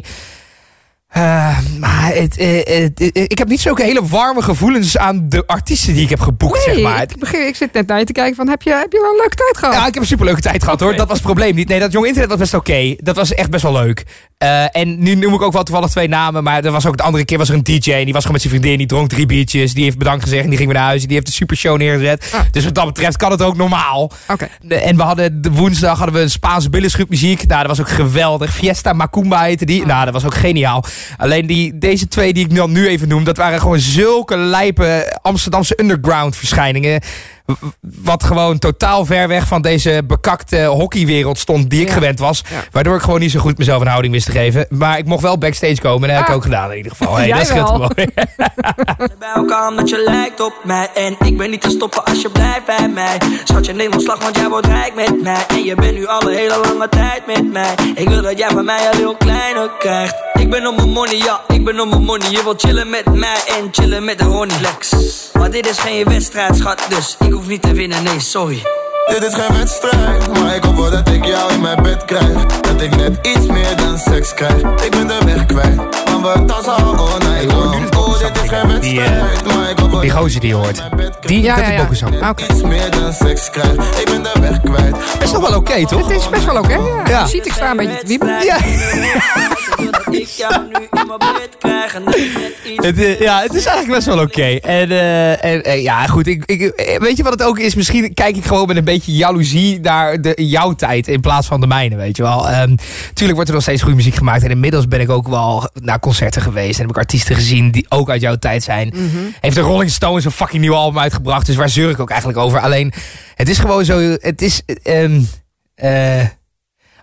Eh, 1.12 1.57
maar 1.80 2.12
het, 2.14 2.38
eh, 2.38 2.84
eh, 2.84 2.89
ik 3.14 3.38
heb 3.38 3.47
niet 3.47 3.59
zulke 3.59 3.84
hele 3.84 4.05
warme 4.07 4.41
gevoelens 4.41 4.97
aan 4.97 5.30
de 5.30 5.43
artiesten 5.47 5.93
die 5.93 6.03
ik 6.03 6.09
heb 6.09 6.20
geboekt, 6.20 6.66
Nee, 6.66 6.76
zeg 6.76 6.84
maar. 6.84 7.01
ik, 7.01 7.18
begin, 7.20 7.47
ik 7.47 7.55
zit 7.55 7.74
net 7.74 7.88
naar 7.88 7.99
je 7.99 8.05
te 8.05 8.12
kijken 8.12 8.36
van, 8.36 8.47
heb 8.49 8.62
je, 8.62 8.74
heb 8.74 8.91
je 8.91 8.99
wel 9.01 9.09
een 9.12 9.18
leuke 9.18 9.36
tijd 9.36 9.57
gehad? 9.57 9.74
Ja, 9.74 9.88
ik 9.88 9.93
heb 9.93 10.03
een 10.03 10.09
superleuke 10.09 10.41
tijd 10.41 10.64
gehad 10.64 10.80
hoor. 10.80 10.95
Dat 10.95 11.07
was 11.07 11.18
het 11.18 11.26
probleem 11.26 11.55
niet. 11.55 11.68
Nee, 11.68 11.80
dat 11.80 11.91
jong 11.91 12.05
internet 12.05 12.30
was 12.30 12.39
best 12.39 12.53
oké. 12.53 12.95
Dat 12.97 13.16
was 13.16 13.34
echt 13.34 13.49
best 13.49 13.64
wel 13.64 13.72
leuk. 13.74 14.03
En 14.72 15.03
nu 15.03 15.16
noem 15.16 15.34
ik 15.34 15.41
ook 15.41 15.53
wel 15.53 15.64
toevallig 15.64 15.89
twee 15.89 16.07
namen. 16.07 16.43
Maar 16.43 16.64
er 16.66 16.72
was 16.72 16.86
ook 16.86 16.97
de 16.97 17.03
andere 17.03 17.26
keer 17.26 17.38
was 17.38 17.49
er 17.49 17.55
een 17.55 17.64
DJ. 17.64 17.91
En 17.91 18.03
die 18.03 18.14
was 18.14 18.22
gewoon 18.26 18.32
met 18.32 18.41
zijn 18.41 18.53
vriendin. 18.53 18.78
Die 18.78 18.88
dronk 18.88 19.09
drie 19.09 19.26
biertjes. 19.26 19.74
Die 19.74 19.84
heeft 19.84 19.97
bedankt 19.97 20.24
gezegd. 20.24 20.43
En 20.43 20.49
die 20.49 20.57
ging 20.57 20.70
weer 20.70 20.80
naar 20.80 20.88
huis. 20.88 21.03
Die 21.03 21.14
heeft 21.16 21.28
een 21.28 21.34
super 21.34 21.57
show 21.57 21.78
neergezet. 21.78 22.32
Ah. 22.34 22.39
Dus 22.51 22.64
wat 22.64 22.76
dat 22.76 22.86
betreft 22.86 23.18
kan 23.18 23.32
het 23.32 23.41
ook 23.41 23.55
normaal. 23.57 24.12
Oké. 24.28 24.47
De- 24.62 24.76
En 24.76 24.95
we 24.97 25.03
hadden 25.03 25.41
de 25.41 25.51
woensdag 25.51 25.97
hadden 25.97 26.16
we 26.16 26.22
een 26.22 26.30
Spaanse 26.30 26.70
billenschutmuziek. 26.70 27.47
Nou, 27.47 27.59
dat 27.68 27.78
was 27.78 27.80
ook 27.80 27.89
geweldig. 27.93 28.53
Fiesta 28.53 28.93
Macumba 28.93 29.41
heette 29.41 29.66
die. 29.66 29.86
Nou, 29.86 30.05
dat 30.05 30.14
was 30.14 30.26
ook 30.26 30.36
geniaal. 30.36 30.84
Alleen 31.18 31.47
die, 31.47 31.78
deze 31.78 32.08
twee 32.08 32.34
die 32.34 32.45
ik 32.45 32.56
dan 32.56 32.72
nu 32.72 32.88
even 32.88 33.08
noem, 33.08 33.24
dat 33.24 33.38
waren 33.38 33.60
gewoon 33.60 33.80
zulke 33.80 34.38
lijpe 34.38 35.18
Amsterdamse 35.22 35.80
underground 35.80 36.36
verschijningen. 36.36 37.02
Wat 37.79 38.23
gewoon 38.23 38.59
totaal 38.59 39.05
ver 39.05 39.27
weg 39.27 39.47
van 39.47 39.61
deze 39.61 40.01
bekakte 40.07 40.63
hockeywereld 40.65 41.37
stond 41.39 41.69
die 41.69 41.81
ik 41.81 41.87
Ja. 41.87 41.93
gewend 41.93 42.19
was. 42.19 42.43
Ja. 42.49 42.55
Waardoor 42.71 42.95
ik 42.95 43.01
gewoon 43.01 43.19
niet 43.19 43.31
zo 43.31 43.39
goed 43.39 43.57
mezelf 43.57 43.81
een 43.81 43.87
houding 43.87 44.13
wist 44.13 44.25
te 44.25 44.31
geven. 44.31 44.65
Maar 44.69 44.97
ik 44.97 45.05
mocht 45.05 45.21
wel 45.21 45.37
backstage 45.37 45.81
komen 45.81 46.09
en 46.09 46.15
dat 46.15 46.17
heb 46.17 46.23
ik 46.25 46.29
Ah. 46.29 46.35
ook 46.35 46.43
gedaan 46.43 46.71
in 46.71 46.77
ieder 46.77 46.91
geval. 46.91 47.15
Hey, 47.21 47.27
Jij 47.27 47.37
dat 47.37 47.47
scheelt 47.47 47.69
wel. 47.69 47.75
gewoon. 47.77 47.95
bij 49.19 49.29
elkaar 49.35 49.67
omdat 49.69 49.89
je 49.89 50.03
lijkt 50.05 50.39
op 50.41 50.53
mij 50.63 50.89
En 50.95 51.15
ik 51.19 51.37
ben 51.37 51.49
niet 51.49 51.61
te 51.61 51.69
stoppen 51.69 52.03
als 52.05 52.21
je 52.21 52.29
blijft 52.29 52.65
bij 52.65 52.89
mij 52.89 53.17
Schatje 53.43 53.73
neem 53.73 53.91
ontslag 53.93 54.23
want 54.23 54.35
jij 54.35 54.49
wordt 54.49 54.67
rijk 54.67 54.95
met 54.95 55.21
mij 55.21 55.45
En 55.47 55.63
je 55.63 55.75
bent 55.75 55.93
nu 55.93 56.07
al 56.07 56.21
een 56.29 56.35
hele 56.37 56.57
lange 56.63 56.89
tijd 56.89 57.25
met 57.27 57.51
mij 57.51 57.73
Ik 57.95 58.07
wil 58.09 58.21
dat 58.21 58.37
jij 58.37 58.49
van 58.49 58.65
mij 58.65 58.87
een 58.91 58.97
heel 58.97 59.15
kleine 59.15 59.71
krijgt 59.79 60.15
Ik 60.33 60.49
ben 60.49 60.67
op 60.67 60.75
mijn 60.75 60.89
money, 60.89 61.15
ja, 61.17 61.41
ik 61.47 61.63
ben 61.65 61.79
op 61.79 61.89
mijn 61.89 62.03
money 62.03 62.29
Je 62.29 62.43
wilt 62.43 62.61
chillen 62.61 62.89
met 62.89 63.13
mij 63.13 63.37
en 63.47 63.67
chillen 63.71 64.03
met 64.05 64.17
de 64.19 64.25
honey 64.25 64.55
Flex 64.55 64.93
Maar 65.33 65.51
dit 65.51 65.69
is 65.69 65.77
geen 65.79 66.05
wedstrijd 66.05 66.55
schat 66.55 66.85
Dus 66.89 67.15
ik 67.19 67.30
hoef 67.32 67.47
niet 67.47 67.61
te 67.61 67.73
winnen, 67.73 68.03
nee 68.03 68.19
sorry 68.19 68.61
Dit 69.05 69.23
is 69.23 69.34
geen 69.34 69.57
wedstrijd, 69.57 70.39
maar 70.39 70.55
ik 70.55 70.63
hoop 70.63 70.75
wel 70.75 70.89
dat 70.91 71.09
ik 71.09 71.25
jou 71.25 71.53
in 71.53 71.61
mijn 71.61 71.84
bed 71.84 72.05
krijg. 72.05 72.45
Dat 72.61 72.82
ik 72.82 72.95
net 72.95 73.27
iets 73.27 73.45
meer 73.45 73.75
dan 73.75 73.97
seks 73.97 74.34
krijg. 74.34 74.61
Ik 74.61 74.91
ben 74.91 75.07
de 75.07 75.17
weg 75.25 75.45
kwijt, 75.45 75.75
maar 76.21 76.34
we 76.39 76.45
dansen 76.45 76.73
al 76.75 76.95
all 76.95 77.17
night 77.17 77.51
long. 77.51 77.95
Oh, 77.95 78.19
dit 78.19 78.43
is 78.43 78.49
geen 78.49 78.79
Die, 78.82 79.01
eh, 79.01 79.09
wedstrijd, 79.21 79.55
maar 79.55 79.69
ik 79.69 79.79
hoop 79.79 79.91
wel 79.91 79.99
Die 79.99 80.09
dat 80.11 80.19
gozer 80.19 80.39
die 80.39 80.49
je 80.49 80.55
hoort. 80.55 80.77
ik 80.77 80.84
in 80.91 80.95
mijn 80.95 81.11
bed 81.11 81.27
Die, 81.29 81.41
Ja, 81.41 81.55
dat 81.55 81.65
ja, 81.65 82.07
ja. 82.21 82.29
Oké. 82.29 82.43
iets 82.53 82.61
meer 82.61 82.91
dan 82.91 83.13
seks 83.13 83.49
krijg. 83.49 83.99
Ik 83.99 84.05
ben 84.05 84.23
de 84.23 84.32
weg 84.39 84.61
kwijt. 84.61 84.95
Best 85.19 85.34
nog 85.34 85.49
wel 85.49 85.57
oké, 85.57 85.86
toch? 85.88 86.07
Het 86.07 86.17
is 86.17 86.29
best 86.29 86.45
wel 86.45 86.57
oké. 86.57 86.73
ja. 86.73 87.01
Ja. 87.07 87.21
Je 87.21 87.27
ziet, 87.27 87.45
ik 87.45 87.53
sta 87.53 87.69
een 87.71 87.77
beetje 87.77 87.97
te 87.97 88.07
wiebelen. 88.07 88.43
Ja. 88.43 88.57
Dat 89.89 90.13
ik 90.13 90.27
jou 90.27 90.67
nu 90.67 90.88
in 90.91 91.07
mijn 91.07 91.19
bed 91.19 91.49
krijg 91.59 91.93
En 91.93 92.03
iets 92.07 92.86
Het, 92.86 92.97
eh, 92.97 93.19
ja, 93.19 93.41
het 93.41 93.53
is 93.53 93.65
eigenlijk 93.65 93.95
best 93.95 94.15
wel 94.15 94.23
oké. 94.23 94.67
En, 94.67 94.91
eh, 94.91 95.45
en 95.45 95.63
eh, 95.63 95.84
ja, 95.84 96.07
goed. 96.07 96.27
Ik, 96.27 96.43
ik, 96.45 96.59
weet 96.99 97.17
je 97.17 97.23
wat 97.23 97.32
het 97.32 97.43
ook 97.43 97.59
is? 97.59 97.75
Misschien 97.75 98.13
kijk 98.13 98.36
ik 98.36 98.45
gewoon 98.45 98.67
met 98.67 98.77
een 98.77 98.84
beetje 98.84 99.11
jaloezie 99.11 99.79
naar 99.79 100.21
de, 100.21 100.34
jouw 100.36 100.73
tijd 100.73 101.07
in 101.07 101.21
plaats 101.21 101.47
van 101.47 101.61
de 101.61 101.67
mijne, 101.67 101.95
weet 101.95 102.17
je 102.17 102.23
wel. 102.23 102.49
Ehm, 102.49 102.75
tuurlijk 103.13 103.36
wordt 103.36 103.49
er 103.49 103.53
nog 103.53 103.63
steeds 103.63 103.82
goede 103.82 103.97
muziek 103.97 104.15
gemaakt. 104.15 104.43
En 104.43 104.49
inmiddels 104.49 104.88
ben 104.88 104.99
ik 104.99 105.09
ook 105.09 105.27
wel 105.27 105.69
naar 105.73 105.99
concerten 105.99 106.41
geweest. 106.41 106.79
En 106.79 106.82
heb 106.82 106.95
ik 106.95 107.01
artiesten 107.01 107.36
gezien 107.36 107.71
die 107.71 107.86
ook 107.89 108.09
uit 108.09 108.21
jouw 108.21 108.36
tijd 108.36 108.63
zijn. 108.63 108.93
Heeft 109.39 109.55
de 109.55 109.61
Rolling 109.61 109.91
Stones 109.91 110.25
een 110.25 110.32
fucking 110.32 110.61
nieuw 110.61 110.75
album 110.75 110.99
uitgebracht. 110.99 111.45
Dus 111.45 111.55
waar 111.55 111.69
zeur 111.69 111.89
ik 111.89 111.99
ook 111.99 112.09
eigenlijk 112.09 112.39
over? 112.39 112.59
Alleen, 112.59 112.93
het 113.36 113.49
is 113.49 113.57
gewoon 113.57 113.86
zo... 113.86 114.15
Het 114.19 114.41
is... 114.41 114.61
eh, 115.75 116.25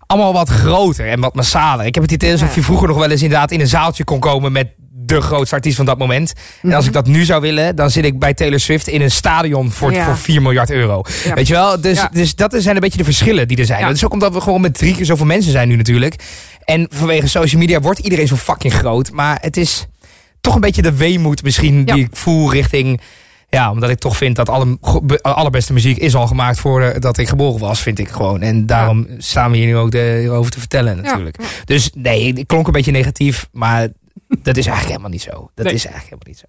allemaal 0.08 0.32
wat 0.32 0.48
groter 0.48 1.08
en 1.08 1.20
wat 1.20 1.34
massaler. 1.34 1.86
Ik 1.86 1.94
heb 1.94 2.02
het 2.04 2.12
idee 2.12 2.32
alsof 2.32 2.54
je 2.54 2.62
vroeger 2.62 2.88
nog 2.88 2.96
wel 2.96 3.10
eens 3.10 3.22
inderdaad 3.22 3.50
in 3.50 3.60
een 3.60 3.68
zaaltje 3.68 4.04
kon 4.04 4.20
komen 4.20 4.52
met 4.52 4.68
de 4.92 5.20
grootste 5.20 5.54
artiest 5.54 5.76
van 5.76 5.86
dat 5.86 5.98
moment. 5.98 6.32
En 6.62 6.72
als 6.72 6.86
ik 6.86 6.92
dat 6.92 7.06
nu 7.06 7.24
zou 7.24 7.40
willen, 7.40 7.76
dan 7.76 7.90
zit 7.90 8.04
ik 8.04 8.18
bij 8.18 8.34
Taylor 8.34 8.60
Swift 8.60 8.88
in 8.88 9.00
een 9.00 9.10
stadion 9.10 9.70
voor, 9.70 9.92
Ja. 9.92 10.04
voor 10.04 10.16
4 10.16 10.42
miljard 10.42 10.70
euro. 10.70 11.02
Ja. 11.24 11.34
Weet 11.34 11.46
je 11.46 11.54
wel? 11.54 11.80
Dus, 11.80 11.96
Ja. 11.98 12.10
dus 12.12 12.34
dat 12.34 12.54
zijn 12.58 12.74
een 12.74 12.80
beetje 12.80 12.98
de 12.98 13.04
verschillen 13.04 13.48
die 13.48 13.56
er 13.56 13.64
zijn. 13.64 13.82
Dat 13.82 13.94
is 13.94 14.04
ook 14.04 14.12
omdat 14.12 14.32
we 14.32 14.40
gewoon 14.40 14.60
met 14.60 14.74
drie 14.74 14.94
keer 14.94 15.04
zoveel 15.04 15.26
mensen 15.26 15.52
zijn 15.52 15.68
nu 15.68 15.76
natuurlijk. 15.76 16.14
En 16.64 16.86
vanwege 16.90 17.26
social 17.26 17.60
media 17.60 17.80
wordt 17.80 17.98
iedereen 17.98 18.26
zo 18.26 18.36
fucking 18.36 18.72
groot. 18.74 19.10
Maar 19.10 19.38
het 19.40 19.56
is 19.56 19.86
toch 20.40 20.54
een 20.54 20.60
beetje 20.60 20.82
de 20.82 20.96
weemoed 20.96 21.42
misschien 21.42 21.84
die 21.84 21.98
ik 22.04 22.08
voel 22.12 22.52
richting... 22.52 23.00
Ja, 23.50 23.70
omdat 23.70 23.90
ik 23.90 23.98
toch 23.98 24.16
vind 24.16 24.36
dat 24.36 24.48
alle 24.48 24.78
allerbeste 25.22 25.72
muziek 25.72 25.96
is 25.96 26.14
al 26.14 26.26
gemaakt 26.26 26.58
voordat 26.58 27.18
ik 27.18 27.28
geboren 27.28 27.60
was, 27.60 27.80
vind 27.80 27.98
ik 27.98 28.08
gewoon. 28.08 28.40
En 28.42 28.66
daarom 28.66 29.06
staan 29.18 29.50
we 29.50 29.56
hier 29.56 29.66
nu 29.66 29.76
ook 29.76 29.90
de, 29.90 30.16
hierover 30.20 30.50
te 30.50 30.58
vertellen 30.58 30.96
natuurlijk. 31.02 31.40
Ja. 31.40 31.46
Dus 31.64 31.90
nee, 31.94 32.32
het 32.34 32.46
klonk 32.46 32.66
een 32.66 32.72
beetje 32.72 32.90
negatief, 32.92 33.48
maar 33.52 33.80
dat 34.42 34.56
is 34.56 34.66
eigenlijk 34.66 34.86
helemaal 34.86 35.10
niet 35.10 35.22
zo. 35.22 35.50
Dat 35.54 35.64
Nee. 35.64 35.74
is 35.74 35.86
eigenlijk 35.86 36.22
helemaal 36.24 36.26
niet 36.26 36.38
zo. 36.38 36.46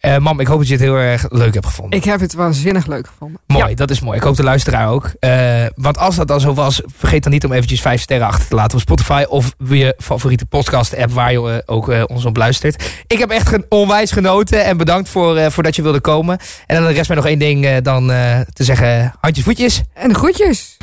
Eh, 0.00 0.16
mam, 0.18 0.40
ik 0.40 0.46
hoop 0.46 0.58
dat 0.58 0.66
je 0.66 0.72
het 0.72 0.82
heel 0.82 0.94
erg 0.96 1.26
leuk 1.28 1.54
hebt 1.54 1.66
gevonden. 1.66 1.98
Ik 1.98 2.04
heb 2.04 2.20
het 2.20 2.34
waanzinnig 2.34 2.86
leuk 2.86 3.06
gevonden. 3.06 3.40
Mooi, 3.46 3.68
Ja. 3.68 3.74
dat 3.74 3.90
is 3.90 4.00
mooi. 4.00 4.16
Ik 4.16 4.22
hoop 4.22 4.36
de 4.36 4.42
luisteraar 4.42 4.88
ook. 4.88 5.12
Eh, 5.20 5.64
want 5.76 5.98
als 5.98 6.16
dat 6.16 6.28
dan 6.28 6.40
zo 6.40 6.54
was, 6.54 6.82
vergeet 6.96 7.22
dan 7.22 7.32
niet 7.32 7.44
om 7.44 7.52
eventjes 7.52 7.80
vijf 7.80 8.00
sterren 8.00 8.26
achter 8.26 8.48
te 8.48 8.54
laten 8.54 8.74
op 8.76 8.80
Spotify 8.82 9.24
of 9.28 9.54
je 9.68 9.94
favoriete 9.98 10.46
podcast 10.46 10.96
app 10.96 11.10
waar 11.10 11.32
je 11.32 11.50
eh, 11.50 11.74
ook 11.74 11.92
ons 12.08 12.24
op 12.24 12.36
luistert. 12.36 12.84
Ik 13.06 13.18
heb 13.18 13.30
echt 13.30 13.56
onwijs 13.68 14.10
genoten 14.12 14.64
en 14.64 14.76
bedankt 14.76 15.08
voor, 15.08 15.50
voor 15.52 15.62
dat 15.62 15.76
je 15.76 15.82
wilde 15.82 16.00
komen. 16.00 16.38
En 16.66 16.82
dan 16.82 16.92
rest 16.92 17.08
mij 17.08 17.16
nog 17.16 17.26
één 17.26 17.38
ding 17.38 17.76
dan 17.78 18.06
te 18.52 18.64
zeggen, 18.64 19.14
handjes 19.20 19.44
voetjes. 19.44 19.82
En 19.94 20.08
de 20.08 20.14
groetjes. 20.14 20.76